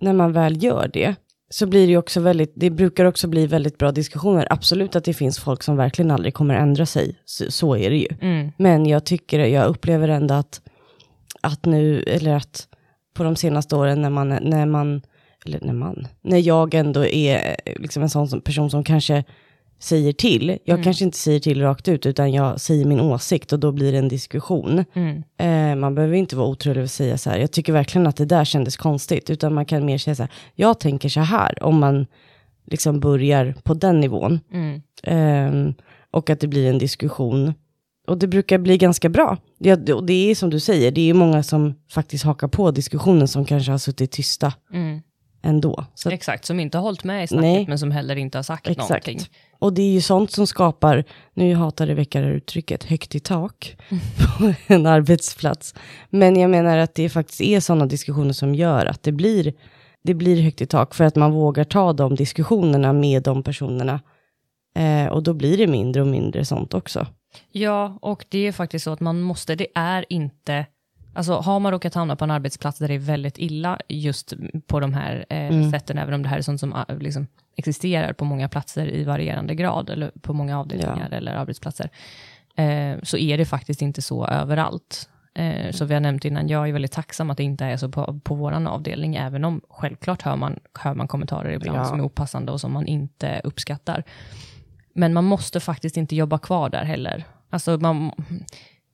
när 0.05 0.13
man 0.13 0.33
väl 0.33 0.63
gör 0.63 0.89
det, 0.93 1.15
så 1.49 1.65
blir 1.67 1.87
det 1.87 1.97
också 1.97 2.19
väldigt, 2.19 2.53
det 2.55 2.69
brukar 2.69 3.05
också 3.05 3.27
bli 3.27 3.47
väldigt 3.47 3.77
bra 3.77 3.91
diskussioner. 3.91 4.47
Absolut 4.49 4.95
att 4.95 5.03
det 5.03 5.13
finns 5.13 5.39
folk 5.39 5.63
som 5.63 5.77
verkligen 5.77 6.11
aldrig 6.11 6.33
kommer 6.33 6.55
ändra 6.55 6.85
sig, 6.85 7.19
så, 7.25 7.51
så 7.51 7.75
är 7.75 7.89
det 7.89 7.97
ju. 7.97 8.07
Mm. 8.21 8.51
Men 8.57 8.85
jag 8.85 9.05
tycker, 9.05 9.39
jag 9.39 9.67
upplever 9.67 10.07
ändå 10.07 10.33
att, 10.33 10.61
att 11.41 11.65
nu, 11.65 12.03
eller 12.03 12.33
att 12.35 12.67
på 13.13 13.23
de 13.23 13.35
senaste 13.35 13.75
åren 13.75 14.01
när 14.01 14.09
man, 14.09 14.29
när 14.29 14.65
man, 14.65 15.01
eller 15.45 15.59
när 15.61 15.73
man, 15.73 16.07
när 16.21 16.37
jag 16.37 16.73
ändå 16.73 17.05
är 17.05 17.55
liksom 17.75 18.03
en 18.03 18.09
sån 18.09 18.41
person 18.41 18.69
som 18.69 18.83
kanske 18.83 19.23
säger 19.79 20.13
till. 20.13 20.49
Jag 20.63 20.73
mm. 20.73 20.83
kanske 20.83 21.05
inte 21.05 21.17
säger 21.17 21.39
till 21.39 21.61
rakt 21.61 21.87
ut, 21.87 22.05
utan 22.05 22.31
jag 22.31 22.61
säger 22.61 22.85
min 22.85 22.99
åsikt 22.99 23.53
och 23.53 23.59
då 23.59 23.71
blir 23.71 23.91
det 23.91 23.97
en 23.97 24.07
diskussion. 24.07 24.85
Mm. 24.93 25.23
Eh, 25.37 25.79
man 25.79 25.95
behöver 25.95 26.15
inte 26.15 26.35
vara 26.35 26.47
otrolig 26.47 26.83
och 26.83 26.89
säga 26.89 27.17
så 27.17 27.29
här, 27.29 27.37
jag 27.37 27.51
tycker 27.51 27.73
verkligen 27.73 28.07
att 28.07 28.15
det 28.15 28.25
där 28.25 28.45
kändes 28.45 28.77
konstigt, 28.77 29.29
utan 29.29 29.53
man 29.53 29.65
kan 29.65 29.85
mer 29.85 29.97
säga 29.97 30.15
så 30.15 30.23
här, 30.23 30.31
jag 30.55 30.79
tänker 30.79 31.09
så 31.09 31.19
här, 31.19 31.63
om 31.63 31.79
man 31.79 32.05
liksom 32.65 32.99
börjar 32.99 33.55
på 33.63 33.73
den 33.73 33.99
nivån. 33.99 34.39
Mm. 34.51 34.81
Eh, 35.03 35.73
och 36.11 36.29
att 36.29 36.39
det 36.39 36.47
blir 36.47 36.69
en 36.69 36.77
diskussion. 36.77 37.53
Och 38.07 38.17
det 38.17 38.27
brukar 38.27 38.57
bli 38.57 38.77
ganska 38.77 39.09
bra. 39.09 39.37
Det, 39.59 39.93
och 39.93 40.05
det 40.05 40.31
är 40.31 40.35
som 40.35 40.49
du 40.49 40.59
säger, 40.59 40.91
det 40.91 41.09
är 41.09 41.13
många 41.13 41.43
som 41.43 41.75
faktiskt 41.89 42.23
hakar 42.23 42.47
på 42.47 42.71
diskussionen 42.71 43.27
som 43.27 43.45
kanske 43.45 43.71
har 43.71 43.77
suttit 43.77 44.11
tysta 44.11 44.53
mm. 44.73 45.01
Ändå. 45.45 45.85
Så 45.95 46.09
Exakt, 46.09 46.45
som 46.45 46.59
inte 46.59 46.77
har 46.77 46.83
hållit 46.83 47.03
med 47.03 47.23
i 47.23 47.27
snacket 47.27 47.43
nej. 47.43 47.65
men 47.67 47.79
som 47.79 47.91
heller 47.91 48.15
inte 48.15 48.37
har 48.37 48.43
sagt 48.43 48.67
Exakt. 48.67 48.89
någonting. 48.89 49.19
Och 49.59 49.73
det 49.73 49.81
är 49.81 49.91
ju 49.91 50.01
sånt 50.01 50.31
som 50.31 50.47
skapar, 50.47 51.03
nu 51.33 51.55
hatar 51.55 51.87
Rebecka 51.87 52.21
det 52.21 52.27
uttrycket, 52.27 52.83
högt 52.83 53.15
i 53.15 53.19
tak 53.19 53.77
mm. 53.89 54.03
på 54.37 54.53
en 54.73 54.85
arbetsplats. 54.85 55.75
Men 56.09 56.39
jag 56.39 56.49
menar 56.49 56.77
att 56.77 56.95
det 56.95 57.09
faktiskt 57.09 57.41
är 57.41 57.59
sådana 57.59 57.85
diskussioner 57.85 58.33
som 58.33 58.55
gör 58.55 58.85
att 58.85 59.03
det 59.03 59.11
blir 59.11 59.53
det 60.03 60.13
blir 60.13 60.41
högt 60.41 60.61
i 60.61 60.65
tak 60.65 60.95
för 60.95 61.03
att 61.03 61.15
man 61.15 61.31
vågar 61.31 61.63
ta 61.63 61.93
de 61.93 62.15
diskussionerna 62.15 62.93
med 62.93 63.23
de 63.23 63.43
personerna. 63.43 63.99
Eh, 64.75 65.07
och 65.07 65.23
då 65.23 65.33
blir 65.33 65.57
det 65.57 65.67
mindre 65.67 66.01
och 66.01 66.07
mindre 66.07 66.45
sånt 66.45 66.73
också. 66.73 67.07
Ja, 67.51 67.97
och 68.01 68.25
det 68.29 68.47
är 68.47 68.51
faktiskt 68.51 68.83
så 68.85 68.91
att 68.91 68.99
man 68.99 69.21
måste, 69.21 69.55
det 69.55 69.67
är 69.75 70.05
inte, 70.09 70.65
alltså 71.15 71.33
har 71.33 71.59
man 71.59 71.71
råkat 71.71 71.93
hamna 71.93 72.15
på 72.15 72.23
en 72.23 72.31
arbetsplats 72.31 72.79
där 72.79 72.87
det 72.87 72.93
är 72.93 72.99
väldigt 72.99 73.37
illa 73.37 73.79
just 73.87 74.33
på 74.67 74.79
de 74.79 74.93
här 74.93 75.25
eh, 75.29 75.47
mm. 75.47 75.71
sätten, 75.71 75.97
även 75.97 76.13
om 76.13 76.23
det 76.23 76.29
här 76.29 76.37
är 76.37 76.41
sånt 76.41 76.59
som 76.59 76.73
ah, 76.73 76.85
liksom, 76.99 77.27
existerar 77.55 78.13
på 78.13 78.25
många 78.25 78.49
platser 78.49 78.87
i 78.87 79.03
varierande 79.03 79.55
grad, 79.55 79.89
eller 79.89 80.11
på 80.21 80.33
många 80.33 80.59
avdelningar 80.59 81.07
ja. 81.11 81.17
eller 81.17 81.31
arbetsplatser, 81.35 81.89
eh, 82.55 82.95
så 83.03 83.17
är 83.17 83.37
det 83.37 83.45
faktiskt 83.45 83.81
inte 83.81 84.01
så 84.01 84.27
överallt. 84.27 85.09
Eh, 85.33 85.71
så 85.71 85.85
vi 85.85 85.93
har 85.93 86.01
nämnt 86.01 86.25
innan, 86.25 86.47
jag 86.47 86.69
är 86.69 86.73
väldigt 86.73 86.91
tacksam 86.91 87.29
att 87.29 87.37
det 87.37 87.43
inte 87.43 87.65
är 87.65 87.77
så 87.77 87.89
på, 87.89 88.19
på 88.23 88.35
vår 88.35 88.67
avdelning, 88.67 89.15
även 89.15 89.45
om 89.45 89.61
självklart 89.69 90.21
hör 90.21 90.35
man, 90.35 90.59
hör 90.73 90.93
man 90.93 91.07
kommentarer 91.07 91.51
ibland 91.51 91.79
ja. 91.79 91.85
som 91.85 91.99
är 91.99 92.03
opassande 92.03 92.51
och 92.51 92.61
som 92.61 92.73
man 92.73 92.87
inte 92.87 93.41
uppskattar. 93.43 94.03
Men 94.93 95.13
man 95.13 95.23
måste 95.23 95.59
faktiskt 95.59 95.97
inte 95.97 96.15
jobba 96.15 96.37
kvar 96.37 96.69
där 96.69 96.83
heller. 96.83 97.23
Alltså 97.49 97.77
man, 97.77 98.11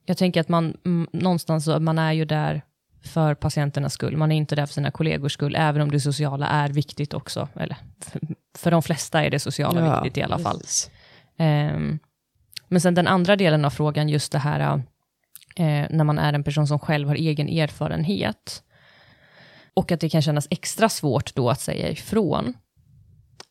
jag 0.04 0.16
tänker 0.16 0.40
att 0.40 0.48
man 0.48 0.76
någonstans, 1.12 1.68
man 1.80 1.98
är 1.98 2.12
ju 2.12 2.24
där 2.24 2.62
för 3.04 3.34
patienternas 3.34 3.92
skull. 3.92 4.16
Man 4.16 4.32
är 4.32 4.36
inte 4.36 4.56
där 4.56 4.66
för 4.66 4.74
sina 4.74 4.90
kollegors 4.90 5.32
skull, 5.32 5.56
även 5.58 5.82
om 5.82 5.90
det 5.90 6.00
sociala 6.00 6.46
är 6.46 6.68
viktigt 6.68 7.14
också. 7.14 7.48
Eller 7.54 7.76
för 8.58 8.70
de 8.70 8.82
flesta 8.82 9.24
är 9.24 9.30
det 9.30 9.38
sociala 9.38 9.86
ja, 9.86 10.00
viktigt 10.00 10.18
i 10.18 10.22
alla 10.22 10.38
fall. 10.38 10.60
Um, 11.38 11.98
men 12.68 12.80
sen 12.80 12.94
den 12.94 13.06
andra 13.06 13.36
delen 13.36 13.64
av 13.64 13.70
frågan, 13.70 14.08
just 14.08 14.32
det 14.32 14.38
här 14.38 14.74
uh, 14.74 14.80
när 15.90 16.04
man 16.04 16.18
är 16.18 16.32
en 16.32 16.44
person 16.44 16.66
som 16.66 16.78
själv 16.78 17.08
har 17.08 17.14
egen 17.14 17.48
erfarenhet. 17.48 18.62
Och 19.74 19.92
att 19.92 20.00
det 20.00 20.08
kan 20.08 20.22
kännas 20.22 20.46
extra 20.50 20.88
svårt 20.88 21.34
då 21.34 21.50
att 21.50 21.60
säga 21.60 21.90
ifrån. 21.90 22.54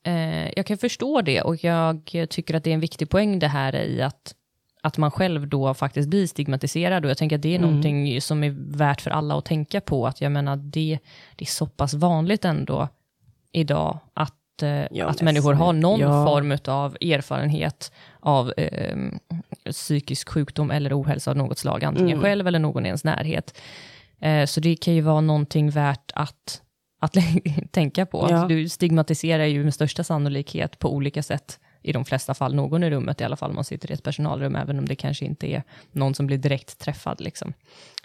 Uh, 0.08 0.50
jag 0.56 0.66
kan 0.66 0.78
förstå 0.78 1.22
det 1.22 1.42
och 1.42 1.64
jag 1.64 2.12
tycker 2.30 2.54
att 2.54 2.64
det 2.64 2.70
är 2.70 2.74
en 2.74 2.80
viktig 2.80 3.10
poäng 3.10 3.40
det 3.40 3.48
här 3.48 3.76
i 3.76 4.02
att 4.02 4.36
att 4.82 4.98
man 4.98 5.12
själv 5.12 5.48
då 5.48 5.74
faktiskt 5.74 6.10
blir 6.10 6.28
stigmatiserad. 6.28 7.06
Och 7.06 7.12
jag 7.12 7.18
tänker 7.18 7.36
att 7.36 7.42
det 7.42 7.56
är 7.56 7.60
mm. 7.60 7.70
någonting 7.70 8.22
som 8.22 8.44
är 8.44 8.56
värt 8.78 9.02
för 9.02 9.12
alla 9.12 9.38
att 9.38 9.46
tänka 9.46 9.82
på. 9.82 10.08
Att 10.08 10.22
jag 10.22 10.32
menar, 10.32 10.56
det, 10.56 11.00
det 11.36 11.46
är 11.46 11.50
så 11.50 11.68
pass 11.68 11.94
vanligt 11.94 12.46
ändå 12.46 12.88
idag 13.52 14.00
att, 14.14 14.64
eh, 14.64 14.86
ja, 14.92 15.06
att 15.06 15.22
människor 15.22 15.54
har 15.54 15.74
någon 15.74 16.00
ja. 16.00 16.26
form 16.26 16.58
av 16.68 16.98
erfarenhet 17.02 17.92
av 18.20 18.54
eh, 18.58 18.98
psykisk 19.72 20.30
sjukdom 20.30 20.72
eller 20.72 21.02
ohälsa 21.02 21.32
av 21.32 21.38
något 21.38 21.58
slag, 21.58 21.84
antingen 21.84 22.10
mm. 22.10 22.22
själv 22.22 22.48
eller 22.48 22.60
någon 22.60 22.86
i 22.86 22.88
ens 22.88 23.04
närhet. 23.04 23.58
Eh, 24.20 24.46
så 24.46 24.60
det 24.60 24.76
kan 24.76 24.94
ju 24.94 25.02
vara 25.02 25.22
någonting 25.22 25.70
värt 25.70 26.12
att, 26.16 26.62
att 27.02 27.16
tänka 27.72 28.06
på. 28.06 28.28
Ja. 28.30 28.46
Du 28.48 28.70
stigmatiserar 28.70 29.46
ju 29.46 29.64
med 29.64 29.74
största 29.74 30.04
sannolikhet 30.04 30.80
på 30.80 30.94
olika 30.94 31.24
sätt 31.24 31.60
i 31.82 31.92
de 31.92 32.06
flesta 32.06 32.34
fall 32.34 32.56
någon 32.56 32.84
i 32.84 32.90
rummet 32.90 33.22
i 33.22 33.24
alla 33.24 33.36
fall, 33.36 33.50
om 33.50 33.56
man 33.56 33.64
sitter 33.64 33.92
i 33.92 33.94
ett 33.94 34.04
personalrum, 34.04 34.56
även 34.56 34.80
om 34.80 34.86
det 34.86 34.96
kanske 34.96 35.26
inte 35.26 35.48
är 35.48 35.64
någon 35.92 36.16
som 36.16 36.28
blir 36.28 36.38
direkt 36.38 36.80
träffad. 36.80 37.22
Liksom. 37.22 37.54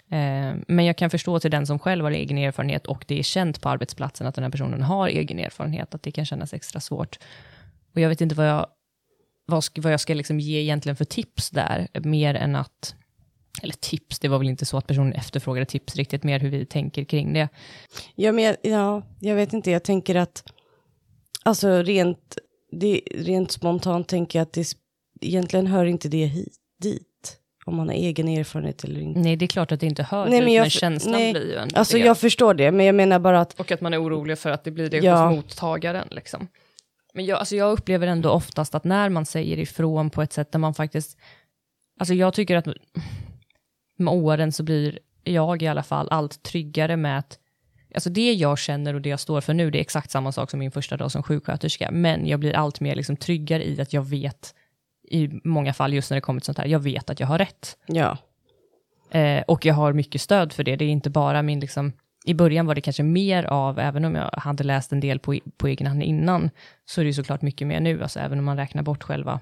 Eh, 0.09 0.55
men 0.67 0.85
jag 0.85 0.97
kan 0.97 1.09
förstå 1.09 1.39
till 1.39 1.51
den 1.51 1.67
som 1.67 1.79
själv 1.79 2.05
har 2.05 2.11
egen 2.11 2.37
erfarenhet 2.37 2.87
och 2.87 3.05
det 3.07 3.19
är 3.19 3.23
känt 3.23 3.61
på 3.61 3.69
arbetsplatsen 3.69 4.27
att 4.27 4.35
den 4.35 4.43
här 4.43 4.51
personen 4.51 4.81
har 4.81 5.07
egen 5.07 5.39
erfarenhet, 5.39 5.95
att 5.95 6.03
det 6.03 6.11
kan 6.11 6.25
kännas 6.25 6.53
extra 6.53 6.79
svårt. 6.79 7.19
Och 7.93 8.01
jag 8.01 8.09
vet 8.09 8.21
inte 8.21 8.35
vad 8.35 8.49
jag, 8.49 8.67
vad, 9.45 9.63
vad 9.77 9.93
jag 9.93 9.99
ska 9.99 10.13
liksom 10.13 10.39
ge 10.39 10.61
egentligen 10.61 10.95
för 10.95 11.05
tips 11.05 11.49
där, 11.49 11.87
mer 12.03 12.35
än 12.35 12.55
att 12.55 12.95
eller 13.61 13.73
tips, 13.73 14.19
det 14.19 14.27
var 14.27 14.37
väl 14.37 14.47
inte 14.47 14.65
så 14.65 14.77
att 14.77 14.87
personen 14.87 15.13
efterfrågade 15.13 15.65
tips 15.65 15.95
riktigt, 15.95 16.23
mer 16.23 16.39
hur 16.39 16.49
vi 16.49 16.65
tänker 16.65 17.03
kring 17.03 17.33
det. 17.33 17.49
Ja, 18.15 18.31
men 18.31 18.43
jag, 18.43 18.55
ja, 18.61 19.01
jag 19.19 19.35
vet 19.35 19.53
inte, 19.53 19.71
jag 19.71 19.83
tänker 19.83 20.15
att, 20.15 20.43
alltså 21.43 21.81
rent 21.81 22.37
det, 22.71 23.01
rent 23.11 23.51
spontant 23.51 24.07
tänker 24.07 24.39
jag 24.39 24.43
att 24.43 24.53
det 24.53 24.73
egentligen 25.21 25.67
hör 25.67 25.85
inte 25.85 26.09
det 26.09 26.25
hit, 26.25 26.55
dit. 26.81 27.03
Om 27.65 27.75
man 27.75 27.87
har 27.87 27.95
egen 27.95 28.27
erfarenhet 28.27 28.83
eller 28.83 28.99
inte. 28.99 29.19
Nej, 29.19 29.35
det 29.35 29.45
är 29.45 29.47
klart 29.47 29.71
att 29.71 29.79
det 29.79 29.85
inte 29.85 30.03
hör 30.03 30.29
nej, 30.29 30.41
men, 30.41 30.53
jag, 30.53 30.61
men 30.61 30.69
känslan 30.69 31.11
nej, 31.11 31.33
blir 31.33 31.45
ju 31.45 31.55
en 31.55 31.69
Alltså 31.73 31.97
jag 31.97 32.17
förstår 32.17 32.53
det, 32.53 32.71
men 32.71 32.85
jag 32.85 32.95
menar 32.95 33.19
bara 33.19 33.41
att... 33.41 33.59
Och 33.59 33.71
att 33.71 33.81
man 33.81 33.93
är 33.93 34.03
orolig 34.03 34.37
för 34.37 34.51
att 34.51 34.63
det 34.63 34.71
blir 34.71 34.89
det 34.89 34.97
ja. 34.97 35.27
hos 35.27 35.35
mottagaren. 35.35 36.07
Liksom. 36.11 36.47
Men 37.13 37.25
jag, 37.25 37.39
alltså 37.39 37.55
jag 37.55 37.71
upplever 37.71 38.07
ändå 38.07 38.29
oftast 38.29 38.75
att 38.75 38.83
när 38.83 39.09
man 39.09 39.25
säger 39.25 39.59
ifrån 39.59 40.09
på 40.09 40.21
ett 40.21 40.33
sätt 40.33 40.51
där 40.51 40.59
man 40.59 40.73
faktiskt... 40.73 41.17
Alltså 41.99 42.13
jag 42.13 42.33
tycker 42.33 42.55
att 42.55 42.67
med 43.97 44.13
åren 44.13 44.51
så 44.51 44.63
blir 44.63 44.99
jag 45.23 45.61
i 45.61 45.67
alla 45.67 45.83
fall 45.83 46.07
allt 46.11 46.43
tryggare 46.43 46.97
med 46.97 47.19
att 47.19 47.39
Alltså 47.93 48.09
det 48.09 48.33
jag 48.33 48.59
känner 48.59 48.93
och 48.93 49.01
det 49.01 49.09
jag 49.09 49.19
står 49.19 49.41
för 49.41 49.53
nu, 49.53 49.71
det 49.71 49.77
är 49.77 49.81
exakt 49.81 50.11
samma 50.11 50.31
sak 50.31 50.51
som 50.51 50.59
min 50.59 50.71
första 50.71 50.97
dag 50.97 51.11
som 51.11 51.23
sjuksköterska, 51.23 51.91
men 51.91 52.27
jag 52.27 52.39
blir 52.39 52.55
allt 52.55 52.79
mer 52.79 52.95
liksom 52.95 53.17
tryggare 53.17 53.67
i 53.67 53.81
att 53.81 53.93
jag 53.93 54.09
vet, 54.09 54.55
i 55.09 55.29
många 55.43 55.73
fall 55.73 55.93
just 55.93 56.09
när 56.11 56.17
det 56.17 56.21
kommer 56.21 56.39
till 56.39 56.45
sånt 56.45 56.57
här, 56.57 56.65
jag 56.65 56.79
vet 56.79 57.09
att 57.09 57.19
jag 57.19 57.27
har 57.27 57.37
rätt. 57.37 57.77
Ja. 57.85 58.17
Eh, 59.11 59.41
och 59.41 59.65
jag 59.65 59.73
har 59.73 59.93
mycket 59.93 60.21
stöd 60.21 60.53
för 60.53 60.63
det, 60.63 60.75
det 60.75 60.85
är 60.85 60.89
inte 60.89 61.09
bara 61.09 61.41
min 61.41 61.59
liksom, 61.59 61.93
i 62.25 62.33
början 62.33 62.65
var 62.65 62.75
det 62.75 62.81
kanske 62.81 63.03
mer 63.03 63.43
av, 63.43 63.79
även 63.79 64.05
om 64.05 64.15
jag 64.15 64.29
hade 64.33 64.63
läst 64.63 64.91
en 64.91 64.99
del 64.99 65.19
på, 65.19 65.39
på 65.57 65.67
egen 65.67 65.87
hand 65.87 66.03
innan, 66.03 66.49
så 66.85 67.01
är 67.01 67.05
det 67.05 67.13
såklart 67.13 67.41
mycket 67.41 67.67
mer 67.67 67.79
nu, 67.79 68.03
alltså 68.03 68.19
även 68.19 68.39
om 68.39 68.45
man 68.45 68.57
räknar 68.57 68.83
bort 68.83 69.03
själva 69.03 69.39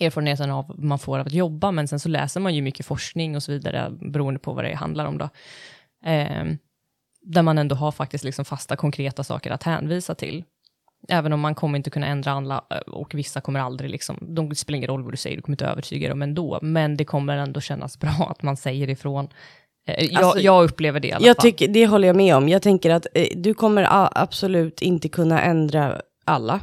erfarenheten 0.00 0.50
av 0.50 0.74
man 0.78 0.98
får 0.98 1.18
av 1.18 1.26
att 1.26 1.32
jobba, 1.32 1.70
men 1.70 1.88
sen 1.88 2.00
så 2.00 2.08
läser 2.08 2.40
man 2.40 2.54
ju 2.54 2.62
mycket 2.62 2.86
forskning 2.86 3.36
och 3.36 3.42
så 3.42 3.52
vidare, 3.52 3.90
beroende 4.00 4.40
på 4.40 4.52
vad 4.52 4.64
det 4.64 4.74
handlar 4.74 5.06
om 5.06 5.18
då. 5.18 5.28
Eh, 6.10 6.44
där 7.24 7.42
man 7.42 7.58
ändå 7.58 7.74
har 7.76 7.92
faktiskt 7.92 8.24
liksom 8.24 8.44
fasta 8.44 8.76
konkreta 8.76 9.24
saker 9.24 9.50
att 9.50 9.62
hänvisa 9.62 10.14
till. 10.14 10.44
Även 11.08 11.32
om 11.32 11.40
man 11.40 11.54
kommer 11.54 11.76
inte 11.76 11.90
kunna 11.90 12.06
ändra 12.06 12.32
alla 12.32 12.64
eh, 12.70 12.76
och 12.78 13.14
vissa 13.14 13.40
kommer 13.40 13.60
aldrig, 13.60 13.90
liksom, 13.90 14.18
de 14.20 14.54
spelar 14.54 14.76
ingen 14.76 14.90
roll 14.90 15.02
vad 15.02 15.12
du 15.12 15.16
säger, 15.16 15.36
du 15.36 15.42
kommer 15.42 15.54
inte 15.54 15.66
övertyga 15.66 16.08
dem 16.08 16.22
ändå, 16.22 16.58
men 16.62 16.96
det 16.96 17.04
kommer 17.04 17.36
ändå 17.36 17.60
kännas 17.60 17.98
bra 17.98 18.28
att 18.30 18.42
man 18.42 18.56
säger 18.56 18.90
ifrån. 18.90 19.28
Eh, 19.88 20.04
jag, 20.04 20.22
alltså, 20.22 20.40
jag 20.40 20.64
upplever 20.64 21.00
det 21.00 21.08
i 21.08 21.12
alla 21.12 21.26
jag 21.26 21.36
fall. 21.36 21.42
Tycker, 21.42 21.68
det 21.68 21.86
håller 21.86 22.08
jag 22.08 22.16
med 22.16 22.36
om. 22.36 22.48
Jag 22.48 22.62
tänker 22.62 22.90
att 22.90 23.06
eh, 23.14 23.26
du 23.34 23.54
kommer 23.54 23.86
absolut 24.22 24.82
inte 24.82 25.08
kunna 25.08 25.42
ändra 25.42 26.00
alla. 26.24 26.60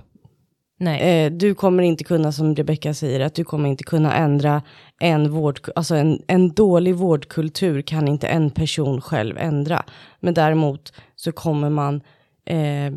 Nej. 0.81 1.25
Eh, 1.25 1.31
du 1.31 1.55
kommer 1.55 1.83
inte 1.83 2.03
kunna, 2.03 2.31
som 2.31 2.55
Rebecka 2.55 2.93
säger, 2.93 3.19
att 3.19 3.35
du 3.35 3.43
kommer 3.43 3.69
inte 3.69 3.83
kunna 3.83 4.15
ändra 4.15 4.61
en 4.99 5.31
vård, 5.31 5.59
alltså 5.75 5.95
en, 5.95 6.21
en 6.27 6.49
dålig 6.49 6.95
vårdkultur 6.95 7.81
kan 7.81 8.07
inte 8.07 8.27
en 8.27 8.51
person 8.51 9.01
själv 9.01 9.37
ändra. 9.37 9.83
Men 10.19 10.33
däremot 10.33 10.93
så 11.15 11.31
kommer 11.31 11.69
man 11.69 12.01
eh, 12.45 12.93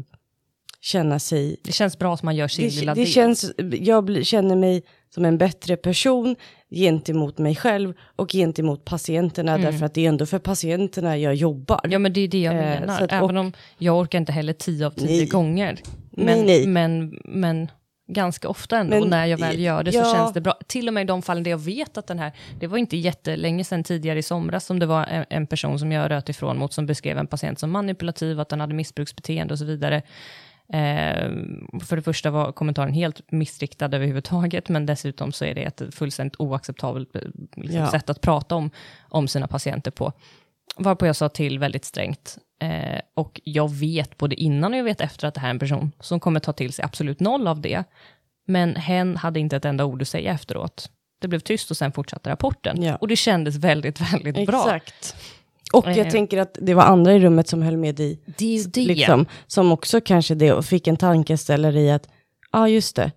känna 0.80 1.18
sig... 1.18 1.56
Det 1.64 1.72
känns 1.72 1.98
bra 1.98 2.14
att 2.14 2.22
man 2.22 2.36
gör 2.36 2.48
sin 2.48 2.68
det, 2.68 2.74
lilla 2.74 2.94
det 2.94 3.00
del. 3.00 3.12
Känns, 3.12 3.52
jag 3.72 4.26
känner 4.26 4.56
mig 4.56 4.82
som 5.14 5.24
en 5.24 5.38
bättre 5.38 5.76
person 5.76 6.36
gentemot 6.70 7.38
mig 7.38 7.56
själv 7.56 7.94
och 8.16 8.32
gentemot 8.32 8.84
patienterna, 8.84 9.54
mm. 9.54 9.64
därför 9.64 9.86
att 9.86 9.94
det 9.94 10.04
är 10.04 10.08
ändå 10.08 10.26
för 10.26 10.38
patienterna 10.38 11.18
jag 11.18 11.34
jobbar. 11.34 11.80
Ja, 11.90 11.98
men 11.98 12.12
det 12.12 12.20
är 12.20 12.28
det 12.28 12.40
jag 12.40 12.54
eh, 12.54 12.60
menar. 12.60 13.02
Att, 13.02 13.12
Även 13.12 13.36
och, 13.36 13.44
om 13.44 13.52
jag 13.78 13.98
orkar 13.98 14.18
inte 14.18 14.32
heller 14.32 14.52
tio 14.52 14.86
av 14.86 14.90
tio 14.90 15.06
nej. 15.06 15.26
gånger. 15.26 15.80
Men, 16.16 16.26
nej, 16.26 16.46
nej. 16.46 16.66
men, 16.66 17.18
men 17.24 17.70
ganska 18.06 18.48
ofta 18.48 18.78
ändå, 18.78 19.00
men, 19.00 19.10
när 19.10 19.26
jag 19.26 19.38
väl 19.38 19.60
gör 19.60 19.82
det 19.82 19.90
ja. 19.90 20.04
så 20.04 20.12
känns 20.12 20.32
det 20.32 20.40
bra. 20.40 20.58
Till 20.66 20.88
och 20.88 20.94
med 20.94 21.02
i 21.02 21.06
de 21.06 21.22
fallen 21.22 21.42
där 21.42 21.50
jag 21.50 21.58
vet 21.58 21.98
att 21.98 22.06
den 22.06 22.18
här, 22.18 22.32
det 22.60 22.66
var 22.66 22.78
inte 22.78 22.96
jättelänge 22.96 23.64
sedan 23.64 23.84
tidigare 23.84 24.18
i 24.18 24.22
somras 24.22 24.66
som 24.66 24.78
det 24.78 24.86
var 24.86 25.04
en, 25.04 25.24
en 25.30 25.46
person 25.46 25.78
som 25.78 25.92
jag 25.92 26.10
röt 26.10 26.28
ifrån 26.28 26.58
mot 26.58 26.72
som 26.72 26.86
beskrev 26.86 27.18
en 27.18 27.26
patient 27.26 27.58
som 27.58 27.70
manipulativ, 27.70 28.40
att 28.40 28.48
den 28.48 28.60
hade 28.60 28.74
missbruksbeteende 28.74 29.54
och 29.54 29.58
så 29.58 29.64
vidare. 29.64 30.02
Eh, 30.68 31.30
för 31.80 31.96
det 31.96 32.02
första 32.02 32.30
var 32.30 32.52
kommentaren 32.52 32.92
helt 32.92 33.32
missriktad 33.32 33.86
överhuvudtaget, 33.86 34.68
men 34.68 34.86
dessutom 34.86 35.32
så 35.32 35.44
är 35.44 35.54
det 35.54 35.62
ett 35.62 35.82
fullständigt 35.94 36.40
oacceptabelt 36.40 37.16
eh, 37.16 37.22
liksom, 37.54 37.80
ja. 37.80 37.90
sätt 37.90 38.10
att 38.10 38.20
prata 38.20 38.54
om, 38.54 38.70
om 39.08 39.28
sina 39.28 39.46
patienter 39.46 39.90
på. 39.90 40.12
Varpå 40.76 41.06
jag 41.06 41.16
sa 41.16 41.28
till 41.28 41.58
väldigt 41.58 41.84
strängt. 41.84 42.38
Eh, 42.60 43.00
och 43.14 43.40
jag 43.44 43.70
vet 43.70 44.18
både 44.18 44.34
innan 44.34 44.72
och 44.72 44.78
jag 44.78 44.84
vet 44.84 45.00
efter 45.00 45.28
att 45.28 45.34
det 45.34 45.40
här 45.40 45.48
är 45.48 45.50
en 45.50 45.58
person 45.58 45.92
som 46.00 46.20
kommer 46.20 46.40
ta 46.40 46.52
till 46.52 46.72
sig 46.72 46.84
absolut 46.84 47.20
noll 47.20 47.46
av 47.46 47.60
det. 47.60 47.84
Men 48.46 48.76
hen 48.76 49.16
hade 49.16 49.40
inte 49.40 49.56
ett 49.56 49.64
enda 49.64 49.84
ord 49.84 50.02
att 50.02 50.08
säga 50.08 50.32
efteråt. 50.32 50.90
Det 51.20 51.28
blev 51.28 51.40
tyst 51.40 51.70
och 51.70 51.76
sen 51.76 51.92
fortsatte 51.92 52.30
rapporten. 52.30 52.82
Ja. 52.82 52.96
Och 52.96 53.08
det 53.08 53.16
kändes 53.16 53.56
väldigt, 53.56 54.00
väldigt 54.12 54.38
Exakt. 54.38 55.14
bra. 55.72 55.78
Och 55.78 55.90
jag 55.90 56.06
eh. 56.06 56.10
tänker 56.10 56.38
att 56.38 56.58
det 56.60 56.74
var 56.74 56.82
andra 56.82 57.12
i 57.12 57.20
rummet 57.20 57.48
som 57.48 57.62
höll 57.62 57.76
med 57.76 57.94
dig. 57.94 58.20
Det 58.26 58.74
det. 58.74 58.80
Liksom, 58.80 59.26
som 59.46 59.72
också 59.72 60.00
kanske 60.00 60.34
det 60.34 60.52
och 60.52 60.64
fick 60.64 60.86
en 60.86 60.96
tankeställare 60.96 61.80
i 61.80 61.90
att, 61.90 62.08
ja 62.52 62.60
ah, 62.60 62.68
just 62.68 62.96
det, 62.96 63.12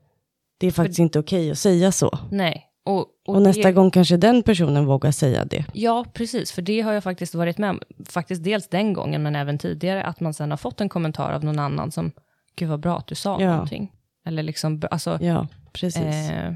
det 0.58 0.68
är 0.68 0.72
faktiskt 0.72 0.98
För, 0.98 1.04
inte 1.04 1.20
okej 1.20 1.40
okay 1.40 1.52
att 1.52 1.60
säga 1.60 1.92
så. 1.92 2.20
Nej. 2.32 2.67
Och, 2.88 3.00
och, 3.00 3.36
och 3.36 3.42
nästa 3.42 3.68
det, 3.68 3.74
gång 3.74 3.92
kanske 3.92 4.18
den 4.18 4.44
personen 4.44 4.86
vågar 4.86 5.12
säga 5.12 5.46
det. 5.46 5.66
Ja, 5.74 6.06
precis, 6.14 6.52
för 6.52 6.62
det 6.62 6.82
har 6.82 6.94
jag 6.94 7.04
faktiskt 7.04 7.36
varit 7.36 7.58
med 7.58 7.70
om. 7.70 7.80
Faktiskt 8.06 8.44
dels 8.44 8.68
den 8.68 8.94
gången, 8.94 9.24
men 9.24 9.36
även 9.36 9.58
tidigare, 9.58 10.04
att 10.04 10.20
man 10.20 10.34
sen 10.34 10.50
har 10.52 10.58
fått 10.58 10.82
en 10.82 10.90
kommentar 10.90 11.32
av 11.32 11.44
någon 11.44 11.60
annan 11.60 11.92
som, 11.92 12.12
gud 12.56 12.70
vad 12.70 12.80
bra 12.80 12.98
att 12.98 13.08
du 13.08 13.16
sa 13.16 13.42
ja. 13.42 13.52
någonting. 13.52 13.92
Eller 14.26 14.44
liksom, 14.44 14.82
alltså. 14.92 15.18
Ja, 15.22 15.48
precis. 15.74 16.04
Eh, 16.04 16.54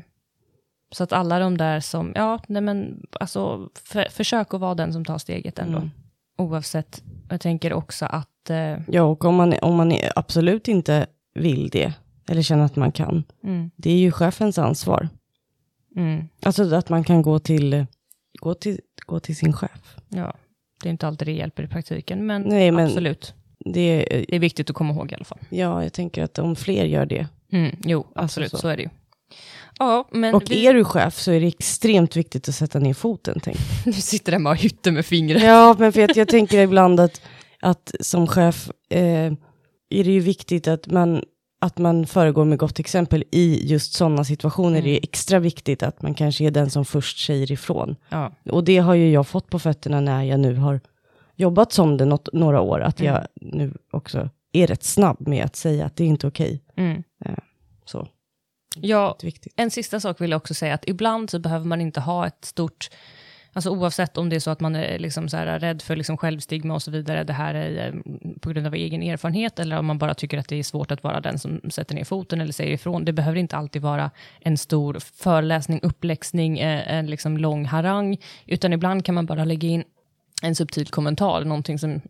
så 0.91 1.03
att 1.03 1.13
alla 1.13 1.39
de 1.39 1.57
där 1.57 1.79
som, 1.79 2.11
ja, 2.15 2.39
nej 2.47 2.61
men, 2.61 3.05
alltså, 3.19 3.69
för, 3.85 4.07
försök 4.09 4.53
att 4.53 4.61
vara 4.61 4.75
den 4.75 4.93
som 4.93 5.05
tar 5.05 5.17
steget 5.17 5.59
ändå. 5.59 5.77
Mm. 5.77 5.91
Oavsett, 6.37 7.03
jag 7.29 7.41
tänker 7.41 7.73
också 7.73 8.05
att. 8.05 8.49
Eh, 8.49 8.77
Ja, 8.87 9.03
och 9.03 9.25
om 9.25 9.35
man, 9.35 9.53
om 9.61 9.75
man 9.75 9.93
absolut 10.15 10.67
inte 10.67 11.05
vill 11.33 11.69
det, 11.69 11.93
eller 12.29 12.41
känner 12.41 12.65
att 12.65 12.75
man 12.75 12.91
kan, 12.91 13.23
mm, 13.43 13.71
det 13.75 13.91
är 13.91 13.97
ju 13.97 14.11
chefens 14.11 14.57
ansvar. 14.57 15.09
Mm, 15.95 16.27
Alltså 16.43 16.75
att 16.75 16.89
man 16.89 17.03
kan 17.03 17.21
gå 17.21 17.39
till, 17.39 17.85
gå 18.41 18.53
till, 18.53 18.79
gå 19.05 19.19
till 19.19 19.35
sin 19.35 19.53
chef. 19.53 19.95
ja, 20.09 20.33
det 20.83 20.89
är 20.89 20.91
inte 20.91 21.07
alltid 21.07 21.27
det 21.27 21.31
hjälper 21.31 21.63
i 21.63 21.67
praktiken, 21.67 22.25
men, 22.25 22.41
Nej, 22.41 22.71
men- 22.71 22.85
absolut. 22.85 23.33
Det, 23.65 23.97
Det 24.29 24.35
är 24.35 24.39
viktigt 24.39 24.69
att 24.69 24.75
komma 24.75 24.93
ihåg 24.93 25.11
i 25.11 25.15
alla 25.15 25.25
fall. 25.25 25.39
ja, 25.49 25.83
jag 25.83 25.93
tänker 25.93 26.23
att 26.23 26.39
om 26.39 26.55
fler 26.55 26.85
gör 26.85 27.05
det. 27.05 27.27
Mm, 27.51 27.75
jo, 27.83 27.99
Alltså 27.99 28.21
absolut, 28.23 28.51
så. 28.51 28.57
så. 28.57 28.67
är 28.67 28.77
det 28.77 28.83
ju. 28.83 28.89
Ja, 29.79 30.07
men 30.11 30.35
Och 30.35 30.43
vi, 30.51 30.67
är 30.67 30.73
du 30.73 30.83
chef 30.83 31.19
så 31.19 31.31
är 31.31 31.39
det 31.41 31.47
extremt 31.47 32.15
viktigt 32.15 32.49
att 32.49 32.55
sätta 32.55 32.79
ner 32.79 32.93
foten. 32.93 33.39
Tänk. 33.43 33.57
du 33.85 33.93
sitter 33.93 34.31
hemma 34.31 34.49
och 34.49 34.55
hytter 34.57 34.91
med 34.91 35.05
fingret. 35.05 35.43
Ja, 35.43 35.75
men 35.79 35.93
för 35.93 36.01
att 36.03 36.15
jag 36.15 36.27
tänker 36.27 36.59
ibland 36.61 36.99
att, 36.99 37.21
att 37.61 37.91
som 37.99 38.27
chef 38.27 38.69
eh, 38.89 39.33
är 39.89 40.03
det 40.03 40.11
ju 40.11 40.19
viktigt 40.19 40.67
att 40.67 40.87
man, 40.87 41.23
att 41.61 41.77
man 41.77 42.05
föregår 42.07 42.45
med 42.45 42.57
gott 42.59 42.79
exempel 42.79 43.23
i 43.31 43.67
just 43.67 43.93
sådana 43.93 44.23
situationer. 44.23 44.79
Mm. 44.79 44.91
Är 44.91 44.99
extra 45.03 45.39
viktigt 45.39 45.83
att 45.83 46.01
man 46.01 46.13
kanske 46.13 46.43
är 46.43 46.51
den 46.51 46.69
som 46.69 46.85
först 46.85 47.25
säger 47.25 47.51
ifrån. 47.51 47.95
Ja, 48.09 48.31
Och 48.51 48.63
det 48.63 48.77
har 48.77 48.93
ju 48.93 49.11
jag 49.11 49.27
fått 49.27 49.49
på 49.49 49.59
fötterna 49.59 49.99
när 50.01 50.23
jag 50.23 50.39
nu 50.39 50.55
har 50.55 50.79
jobbat 51.35 51.71
som 51.73 51.97
det 51.97 52.05
något, 52.05 52.29
några 52.33 52.61
år. 52.61 52.79
Att 52.81 52.99
Mm. 53.01 53.13
jag 53.13 53.27
nu 53.41 53.73
också 53.91 54.29
är 54.51 54.67
rätt 54.67 54.83
snabb 54.83 55.27
med 55.27 55.45
att 55.45 55.55
säga 55.55 55.85
att 55.85 55.95
det 55.95 56.03
är 56.03 56.07
inte 56.07 56.27
okej. 56.27 56.63
mm. 56.75 57.03
Så, 57.85 58.07
ja. 58.75 59.17
En 59.55 59.71
sista 59.71 59.99
sak 59.99 60.21
vill 60.21 60.31
jag 60.31 60.37
också 60.37 60.53
säga, 60.53 60.73
att 60.73 60.87
ibland 60.89 61.29
så 61.29 61.39
behöver 61.39 61.65
man 61.65 61.81
inte 61.81 61.99
ha 61.99 62.27
ett 62.27 62.45
stort, 62.45 62.89
alltså 63.53 63.69
oavsett 63.69 64.17
om 64.17 64.29
det 64.29 64.35
är 64.35 64.39
så 64.39 64.51
att 64.51 64.59
man 64.59 64.75
är 64.75 64.99
liksom 64.99 65.29
så 65.29 65.37
här 65.37 65.59
rädd 65.59 65.81
för 65.81 65.95
liksom 65.95 66.17
självstigma 66.17 66.73
och 66.73 66.81
så 66.81 66.91
vidare, 66.91 67.23
det 67.23 67.33
här 67.33 67.53
är 67.53 67.87
eh, 67.87 67.93
på 68.39 68.49
grund 68.49 68.67
av 68.67 68.75
egen 68.75 69.03
erfarenhet, 69.03 69.59
eller 69.59 69.79
om 69.79 69.85
man 69.85 69.97
bara 69.97 70.13
tycker 70.13 70.37
att 70.37 70.47
det 70.47 70.59
är 70.59 70.63
svårt 70.63 70.91
att 70.91 71.03
vara 71.03 71.21
den 71.21 71.39
som 71.39 71.61
sätter 71.69 71.95
ner 71.95 72.03
foten 72.03 72.41
eller 72.41 72.53
säger 72.53 72.73
ifrån. 72.73 73.05
Det 73.05 73.13
behöver 73.13 73.37
inte 73.37 73.57
alltid 73.57 73.81
vara 73.81 74.11
en 74.39 74.57
stor 74.57 74.97
föreläsning, 74.99 75.79
uppläxning, 75.83 76.59
eh, 76.59 76.93
en 76.93 77.05
liksom 77.07 77.37
lång 77.37 77.65
harang, 77.65 78.17
utan 78.45 78.73
ibland 78.73 79.05
kan 79.05 79.15
man 79.15 79.25
bara 79.25 79.45
lägga 79.45 79.67
in 79.67 79.83
en 80.43 80.55
subtil 80.55 80.87
kommentar, 80.87 81.43
någonting 81.43 81.79
som 81.79 82.01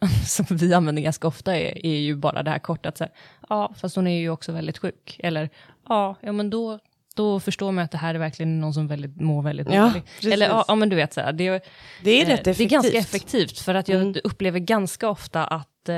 som 0.26 0.56
vi 0.56 0.74
använder 0.74 1.02
ganska 1.02 1.28
ofta 1.28 1.56
är, 1.56 1.86
är 1.86 1.98
ju 1.98 2.16
bara 2.16 2.42
det 2.42 2.50
här 2.50 2.58
korta 2.58 2.88
att 2.88 2.98
säga, 2.98 3.10
ja, 3.48 3.74
fast 3.76 3.96
hon 3.96 4.06
är 4.06 4.18
ju 4.18 4.30
också 4.30 4.52
väldigt 4.52 4.78
sjuk. 4.78 5.20
Eller, 5.22 5.50
ja, 5.88 6.16
ja 6.20 6.32
men 6.32 6.50
då, 6.50 6.78
då 7.18 7.40
förstår 7.40 7.72
man 7.72 7.84
att 7.84 7.90
det 7.90 7.98
här 7.98 8.14
är 8.14 8.18
verkligen 8.18 8.60
någon 8.60 8.74
som 8.74 8.86
väldigt, 8.88 9.20
mår 9.20 9.42
väldigt 9.42 9.66
Ja, 9.72 9.88
dåligt. 9.88 10.34
Eller, 10.34 10.46
ja, 10.48 10.64
ja, 10.68 10.74
men 10.74 10.88
du 10.88 10.96
vet, 10.96 11.12
så 11.14 11.20
här, 11.20 11.32
det, 11.32 11.46
är, 11.46 11.60
Det 12.04 12.10
är 12.10 12.24
eh, 12.24 12.28
rätt 12.28 12.46
effektivt. 12.46 12.58
det 12.58 12.64
är 12.64 12.68
ganska 12.82 12.98
effektivt, 12.98 13.58
för 13.58 13.74
att 13.74 13.88
jag 13.88 14.00
Mm. 14.00 14.14
upplever 14.24 14.58
ganska 14.58 15.08
ofta 15.08 15.44
att, 15.44 15.88
eh, 15.88 15.96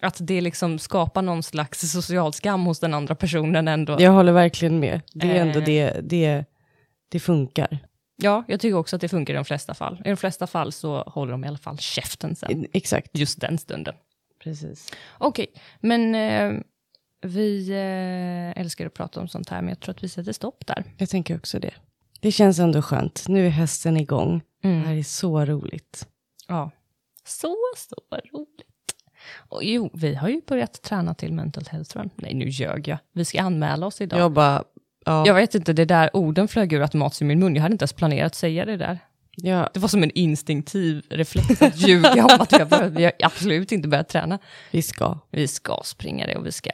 att 0.00 0.16
det 0.20 0.40
liksom 0.40 0.78
skapar 0.78 1.22
någon 1.22 1.42
slags 1.42 1.92
social 1.92 2.32
skam 2.32 2.64
hos 2.66 2.80
den 2.80 2.94
andra 2.94 3.14
personen 3.14 3.68
ändå. 3.68 3.96
Jag 4.00 4.10
håller 4.12 4.32
verkligen 4.32 4.80
med. 4.80 5.00
Det 5.12 5.30
är 5.30 5.34
ändå 5.46 5.58
Eh. 5.58 5.64
det, 5.64 6.00
det, 6.02 6.44
det 7.08 7.20
funkar. 7.20 7.78
Ja, 8.16 8.44
jag 8.48 8.60
tycker 8.60 8.76
också 8.76 8.96
att 8.96 9.00
det 9.02 9.08
funkar 9.08 9.34
i 9.34 9.36
de 9.36 9.44
flesta 9.44 9.74
fall. 9.74 10.02
I 10.04 10.08
de 10.08 10.16
flesta 10.16 10.46
fall 10.46 10.72
så 10.72 11.02
håller 11.02 11.32
de 11.32 11.44
i 11.44 11.48
alla 11.48 11.58
fall 11.58 11.78
käften 11.78 12.36
sen, 12.36 12.66
Exakt, 12.72 13.18
just 13.18 13.40
den 13.40 13.58
stunden. 13.58 13.94
precis. 14.44 14.92
Okej, 15.18 15.46
men 15.80 16.14
eh, 16.14 16.52
vi 17.26 17.70
eh, 17.70 18.60
älskar 18.60 18.86
att 18.86 18.94
prata 18.94 19.20
om 19.20 19.28
sånt 19.28 19.48
här, 19.48 19.60
men 19.62 19.68
jag 19.68 19.80
tror 19.80 19.94
att 19.94 20.04
vi 20.04 20.08
sätter 20.08 20.32
stopp 20.32 20.66
där. 20.66 20.84
Jag 20.98 21.08
tänker 21.08 21.36
också 21.36 21.58
det. 21.58 21.74
Det 22.20 22.32
känns 22.32 22.58
ändå 22.58 22.82
skönt. 22.82 23.24
Nu 23.28 23.46
är 23.46 23.50
hästen 23.50 23.96
igång. 23.96 24.42
Det 24.62 24.68
här 24.68 24.94
är 24.94 25.02
så 25.02 25.44
roligt. 25.44 26.08
Ja, 26.48 26.70
så, 27.24 27.56
så 27.76 27.96
roligt. 28.32 28.62
Och 29.48 29.64
jo, 29.64 29.90
vi 29.94 30.14
har 30.14 30.28
ju 30.28 30.40
börjat 30.46 30.82
träna 30.82 31.14
till 31.14 31.32
mental 31.32 31.64
health 31.70 31.96
run. 31.96 32.10
Nej, 32.14 32.34
nu 32.34 32.48
ljög 32.48 32.88
jag. 32.88 32.98
Vi 33.12 33.24
ska 33.24 33.42
anmäla 33.42 33.86
oss 33.86 34.00
idag. 34.00 34.20
Jag 34.20 34.32
bara, 34.32 34.64
ja, 35.04 35.26
Jag 35.26 35.34
vet 35.34 35.54
inte, 35.54 35.72
det 35.72 35.84
där 35.84 36.16
orden 36.16 36.48
flög 36.48 36.72
ur 36.72 36.82
automatiskt 36.82 37.22
i 37.22 37.24
min 37.24 37.38
mun. 37.38 37.54
Jag 37.54 37.62
hade 37.62 37.72
inte 37.72 37.82
ens 37.82 37.92
planerat 37.92 38.26
att 38.26 38.34
säga 38.34 38.64
det 38.64 38.76
där. 38.76 38.98
Ja, 39.36 39.70
Det 39.74 39.80
var 39.80 39.88
som 39.88 40.02
en 40.02 40.10
instinktiv 40.10 41.06
reflex 41.10 41.62
att 41.62 41.76
ljuga 41.88 42.24
om 42.24 42.40
att 42.40 42.52
vi 42.52 42.58
har, 42.58 42.66
börjat, 42.66 42.92
vi 42.92 43.04
har 43.04 43.12
absolut 43.18 43.72
inte 43.72 43.88
börjat 43.88 44.08
träna. 44.08 44.38
vi 44.70 44.82
ska. 44.82 45.18
Vi 45.30 45.48
ska 45.48 45.80
springa 45.84 46.26
det 46.26 46.36
och 46.36 46.46
vi 46.46 46.52
ska 46.52 46.70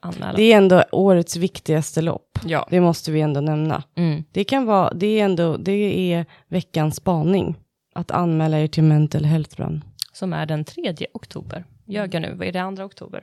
anmäla. 0.00 0.32
Det 0.36 0.52
är 0.52 0.56
ändå 0.56 0.84
årets 0.92 1.36
viktigaste 1.36 2.02
lopp. 2.02 2.38
Ja. 2.46 2.66
Det 2.70 2.80
måste 2.80 3.12
vi 3.12 3.20
ändå 3.20 3.40
nämna. 3.40 3.82
Mm. 3.94 4.24
Det 4.32 4.44
kan 4.44 4.66
vara, 4.66 4.94
det 4.94 5.20
är 5.20 5.24
ändå, 5.24 5.56
det 5.56 6.12
är 6.12 6.26
veckans 6.48 6.96
spaning. 6.96 7.54
Att 7.94 8.10
anmäla 8.10 8.58
er 8.58 8.66
till 8.66 8.82
Mental 8.82 9.24
Health 9.24 9.60
Run. 9.60 9.84
Som 10.12 10.32
är 10.32 10.46
den 10.46 10.64
3 10.64 10.94
oktober. 11.14 11.64
Ljög 11.86 12.14
jag 12.14 12.22
nu? 12.22 12.34
Vad 12.34 12.46
är 12.48 12.52
det, 12.52 12.62
andra 12.62 12.84
oktober? 12.84 13.22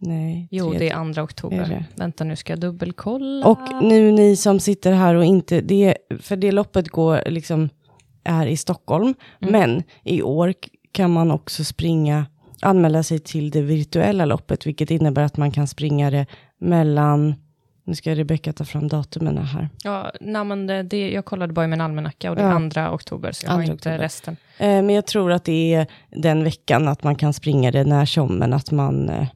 Nej, 0.00 0.48
Jo, 0.50 0.72
det 0.78 0.90
är 0.90 0.94
andra 0.94 1.22
oktober. 1.22 1.58
Är? 1.60 1.84
Vänta, 1.96 2.24
nu 2.24 2.36
ska 2.36 2.52
jag 2.52 2.60
dubbelkolla. 2.60 3.46
Och 3.46 3.82
nu 3.82 4.12
ni 4.12 4.36
som 4.36 4.60
sitter 4.60 4.92
här 4.92 5.14
och 5.14 5.24
inte, 5.24 5.60
det, 5.60 5.94
för 6.20 6.36
det 6.36 6.52
loppet 6.52 6.88
går 6.88 7.22
liksom, 7.26 7.68
är 8.24 8.46
i 8.46 8.56
Stockholm. 8.56 9.14
Mm. 9.40 9.52
Men 9.52 9.82
i 10.04 10.22
år 10.22 10.54
kan 10.92 11.10
man 11.10 11.30
också 11.30 11.64
springa, 11.64 12.26
anmäla 12.62 13.02
sig 13.02 13.18
till 13.18 13.50
det 13.50 13.62
virtuella 13.62 14.24
loppet, 14.24 14.66
vilket 14.66 14.90
innebär 14.90 15.22
att 15.22 15.36
man 15.36 15.50
kan 15.50 15.66
springa 15.66 16.10
det 16.10 16.26
mellan, 16.60 17.34
nu 17.84 17.94
ska 17.94 18.14
Rebecka 18.14 18.52
ta 18.52 18.64
fram 18.64 18.88
datumen 18.88 19.38
här. 19.38 19.68
Ja, 19.84 20.12
nej, 20.20 20.44
men 20.44 20.66
det, 20.66 20.82
det, 20.82 21.10
jag 21.10 21.24
kollade 21.24 21.52
bara 21.52 21.64
i 21.64 21.68
min 21.68 21.80
almanacka 21.80 22.30
och 22.30 22.36
det 22.36 22.42
är 22.42 22.46
Ja. 22.48 22.52
andra 22.54 22.92
oktober, 22.94 23.32
så 23.32 23.46
jag 23.46 23.50
har 23.50 23.54
Andra 23.58 23.72
inte 23.72 23.88
oktober. 23.88 23.98
resten. 23.98 24.36
Eh, 24.58 24.66
men 24.68 24.90
jag 24.90 25.06
tror 25.06 25.32
att 25.32 25.44
det 25.44 25.74
är 25.74 25.86
den 26.10 26.44
veckan 26.44 26.88
att 26.88 27.02
man 27.02 27.14
kan 27.16 27.32
springa 27.32 27.70
det 27.70 27.84
när 27.84 28.04
som, 28.06 28.38
men 28.38 28.52
att 28.52 28.70
man, 28.70 29.08
eh, 29.08 29.26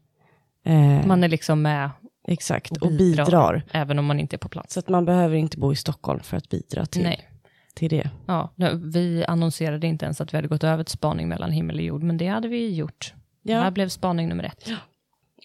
eh, 0.64 1.06
Man 1.06 1.24
är 1.24 1.28
liksom 1.28 1.62
med, 1.62 1.90
exakt, 2.28 2.76
och 2.76 2.82
och 2.82 2.92
bidrar. 2.92 3.24
bidrar. 3.24 3.62
även 3.72 3.98
om 3.98 4.04
man 4.04 4.20
inte 4.20 4.36
är 4.36 4.38
på 4.38 4.48
plats. 4.48 4.74
Så 4.74 4.80
att 4.80 4.88
man 4.88 5.04
behöver 5.04 5.36
inte 5.36 5.58
bo 5.58 5.72
i 5.72 5.76
Stockholm 5.76 6.20
för 6.20 6.36
att 6.36 6.48
bidra 6.48 6.86
till, 6.86 7.02
Nej. 7.02 7.28
till 7.74 7.90
det. 7.90 8.10
Ja, 8.26 8.52
vi 8.92 9.24
annonserade 9.28 9.86
inte 9.86 10.04
ens 10.04 10.20
att 10.20 10.32
vi 10.32 10.36
hade 10.38 10.48
gått 10.48 10.64
över 10.64 10.84
till 10.84 10.92
spaning 10.92 11.28
mellan 11.28 11.50
himmel 11.52 11.76
och 11.76 11.82
jord, 11.82 12.02
men 12.02 12.16
det 12.16 12.26
hade 12.26 12.48
vi 12.48 12.74
gjort. 12.74 13.14
Det 13.44 13.54
här 13.54 13.64
Ja. 13.64 13.70
blev 13.70 13.88
spaning 13.88 14.28
nummer 14.28 14.44
ett. 14.44 14.68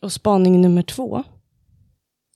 Och 0.01 0.11
spaning 0.11 0.61
nummer 0.61 0.82
två, 0.82 1.24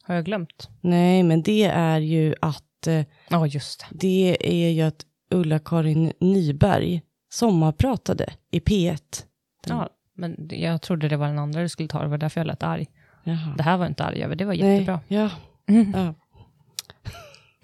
Har 0.03 0.15
jag 0.15 0.25
glömt? 0.25 0.69
nej 0.81 1.23
men 1.23 1.41
det 1.41 1.63
är 1.65 1.99
ju 1.99 2.35
att 2.41 2.87
eh, 2.87 3.05
Ja, 3.29 3.47
just 3.47 3.79
det. 3.79 3.97
det 3.97 4.37
är 4.65 4.69
ju 4.69 4.81
att 4.81 5.05
Ulla-Karin 5.33 6.13
Nyberg 6.19 7.01
sommarpratade 7.29 8.33
i 8.51 8.59
P1. 8.59 9.23
Ja, 9.67 9.89
men 10.15 10.47
jag 10.51 10.81
trodde 10.81 11.07
det 11.07 11.17
var 11.17 11.27
den 11.27 11.39
andra 11.39 11.61
du 11.61 11.69
skulle 11.69 11.89
ta, 11.89 12.01
det 12.01 12.07
var 12.07 12.17
därför 12.17 12.39
jag 12.39 12.47
lät 12.47 12.63
arg. 12.63 12.87
Jaha. 13.23 13.53
Det 13.57 13.63
här 13.63 13.77
var 13.77 13.85
inte 13.87 14.03
arg 14.03 14.23
över, 14.23 14.35
det 14.35 14.45
var 14.45 14.53
Nej, 14.55 14.73
jättebra. 14.73 14.99
ja. 15.07 15.29
Mm. 15.67 15.91
Ja. 15.95 16.13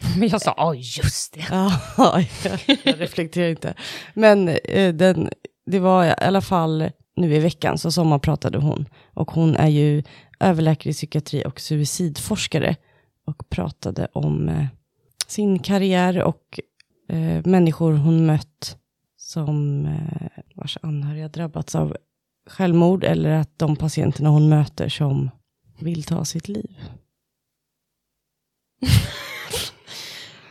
Men 0.19 0.29
jag 0.29 0.41
sa, 0.41 0.53
ja 0.57 0.73
just 0.75 1.33
det. 1.33 1.45
Ja, 1.49 1.81
jag, 2.43 2.59
jag 2.83 3.01
reflekterar 3.01 3.49
inte. 3.49 3.73
Men 4.13 4.49
eh, 4.49 4.93
den, 4.93 5.29
det 5.65 5.79
var 5.79 6.05
i 6.05 6.13
alla 6.17 6.41
fall 6.41 6.89
nu 7.15 7.35
i 7.35 7.39
veckan 7.39 7.77
så 7.77 7.91
sommarpratade 7.91 8.57
hon. 8.57 8.85
Och 9.13 9.31
hon 9.31 9.55
är 9.55 9.67
ju 9.67 10.03
överläkare 10.39 10.89
i 10.89 10.93
psykiatri 10.93 11.43
och 11.45 11.59
suicidforskare. 11.59 12.75
Och 13.25 13.49
pratade 13.49 14.07
om 14.13 14.49
eh, 14.49 14.65
sin 15.27 15.59
karriär 15.59 16.23
och 16.23 16.59
eh, 17.09 17.45
människor 17.45 17.93
hon 17.93 18.25
mött 18.25 18.77
som 19.17 19.85
eh, 19.85 20.41
vars 20.55 20.77
anhöriga 20.81 21.27
drabbats 21.27 21.75
av 21.75 21.97
självmord 22.47 23.03
eller 23.03 23.29
att 23.29 23.59
de 23.59 23.75
patienterna 23.75 24.29
hon 24.29 24.49
möter 24.49 24.89
som 24.89 25.29
vill 25.79 26.03
ta 26.03 26.25
sitt 26.25 26.47
liv. 26.47 26.75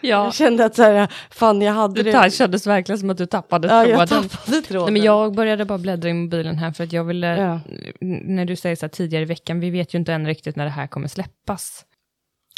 Ja, 0.00 0.24
Jag 0.24 0.34
kände 0.34 0.64
att 0.64 0.74
så 0.74 0.82
här, 0.82 1.12
fan 1.30 1.62
jag 1.62 1.72
hade 1.72 2.02
det 2.02 2.12
det. 2.12 2.30
kändes 2.30 2.66
verkligen 2.66 2.98
som 2.98 3.10
att 3.10 3.18
du 3.18 3.26
tappade 3.26 3.68
Ja, 3.68 3.86
jag 3.86 4.08
tråden. 4.08 4.28
tappade 4.28 4.62
tråden. 4.62 4.84
Nej, 4.84 4.92
men 4.92 5.02
jag 5.02 5.34
började 5.34 5.64
bara 5.64 5.78
bläddra 5.78 6.08
i 6.08 6.14
mobilen 6.14 6.58
här 6.58 6.72
för 6.72 6.84
att 6.84 6.92
jag 6.92 7.04
ville, 7.04 7.26
Ja. 7.36 7.60
när 8.00 8.44
du 8.44 8.56
säger 8.56 8.76
så 8.76 8.86
här 8.86 8.88
tidigare 8.90 9.22
i 9.22 9.26
veckan, 9.26 9.60
vi 9.60 9.70
vet 9.70 9.94
ju 9.94 9.98
inte 9.98 10.12
än 10.12 10.26
riktigt 10.26 10.56
när 10.56 10.64
det 10.64 10.70
här 10.70 10.86
kommer 10.86 11.08
släppas. 11.08 11.84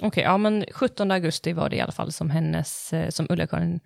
Okej, 0.03 0.23
ja 0.25 0.39
men 0.39 0.65
17 0.73 1.11
augusti 1.11 1.53
var 1.53 1.69
det 1.69 1.77
i 1.77 1.81
alla 1.81 1.93
fall 1.93 2.13
som 2.13 2.31
hennes, 2.31 2.93
eh, 2.93 3.09
som 3.11 3.27
Ulla-Karin 3.31 3.81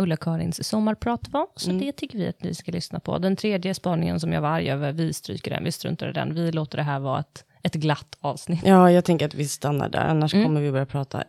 Ulla-Karins 0.00 0.64
sommarprat 0.68 1.28
var, 1.28 1.46
så 1.56 1.70
Mm. 1.70 1.80
det 1.86 1.92
tycker 1.92 2.18
vi 2.18 2.28
att 2.28 2.42
ni 2.42 2.54
ska 2.54 2.72
lyssna 2.72 3.00
på. 3.00 3.18
Den 3.18 3.36
tredje 3.36 3.74
spaningen 3.74 4.20
som 4.20 4.32
jag 4.32 4.40
var 4.40 4.48
arg 4.48 4.70
över, 4.70 4.92
vi 4.92 5.12
stryker 5.12 5.50
den, 5.50 5.64
vi 5.64 5.72
struntar 5.72 6.08
i 6.08 6.12
den, 6.12 6.34
vi 6.34 6.52
låter 6.52 6.76
det 6.78 6.82
här 6.84 6.98
vara 7.00 7.20
ett, 7.20 7.44
ett 7.62 7.74
glatt 7.74 8.16
avsnitt. 8.20 8.60
Ja, 8.64 8.90
jag 8.90 9.04
tänker 9.04 9.26
att 9.26 9.34
vi 9.34 9.48
stannar 9.48 9.88
där, 9.88 10.00
annars 10.00 10.34
Mm. 10.34 10.46
kommer 10.46 10.60
vi 10.60 10.70
börja 10.72 10.86
prata 10.86 11.24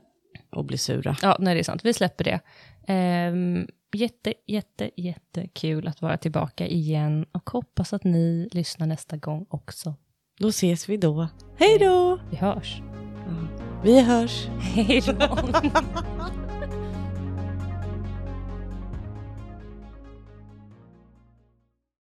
och 0.51 0.65
bli 0.65 0.77
sura. 0.77 1.15
Ja, 1.21 1.35
nej 1.39 1.53
det 1.53 1.59
är 1.61 1.63
sant, 1.63 1.85
vi 1.85 1.93
släpper 1.93 2.23
det. 2.23 2.39
Ehm, 2.87 3.67
jätte, 3.93 4.33
jätte, 4.47 4.89
jättekul 4.97 5.87
att 5.87 6.01
vara 6.01 6.17
tillbaka 6.17 6.67
igen 6.67 7.25
och 7.31 7.49
hoppas 7.49 7.93
att 7.93 8.03
ni 8.03 8.49
lyssnar 8.51 8.87
nästa 8.87 9.17
gång 9.17 9.45
också. 9.49 9.93
Då 10.39 10.47
ses 10.47 10.89
vi 10.89 10.97
då. 10.97 11.27
Hej 11.57 11.77
då! 11.79 12.19
Vi 12.29 12.37
hörs. 12.37 12.81
Vi 13.83 14.01
hörs. 14.01 14.47
Hej 14.59 15.01
då. 15.05 15.37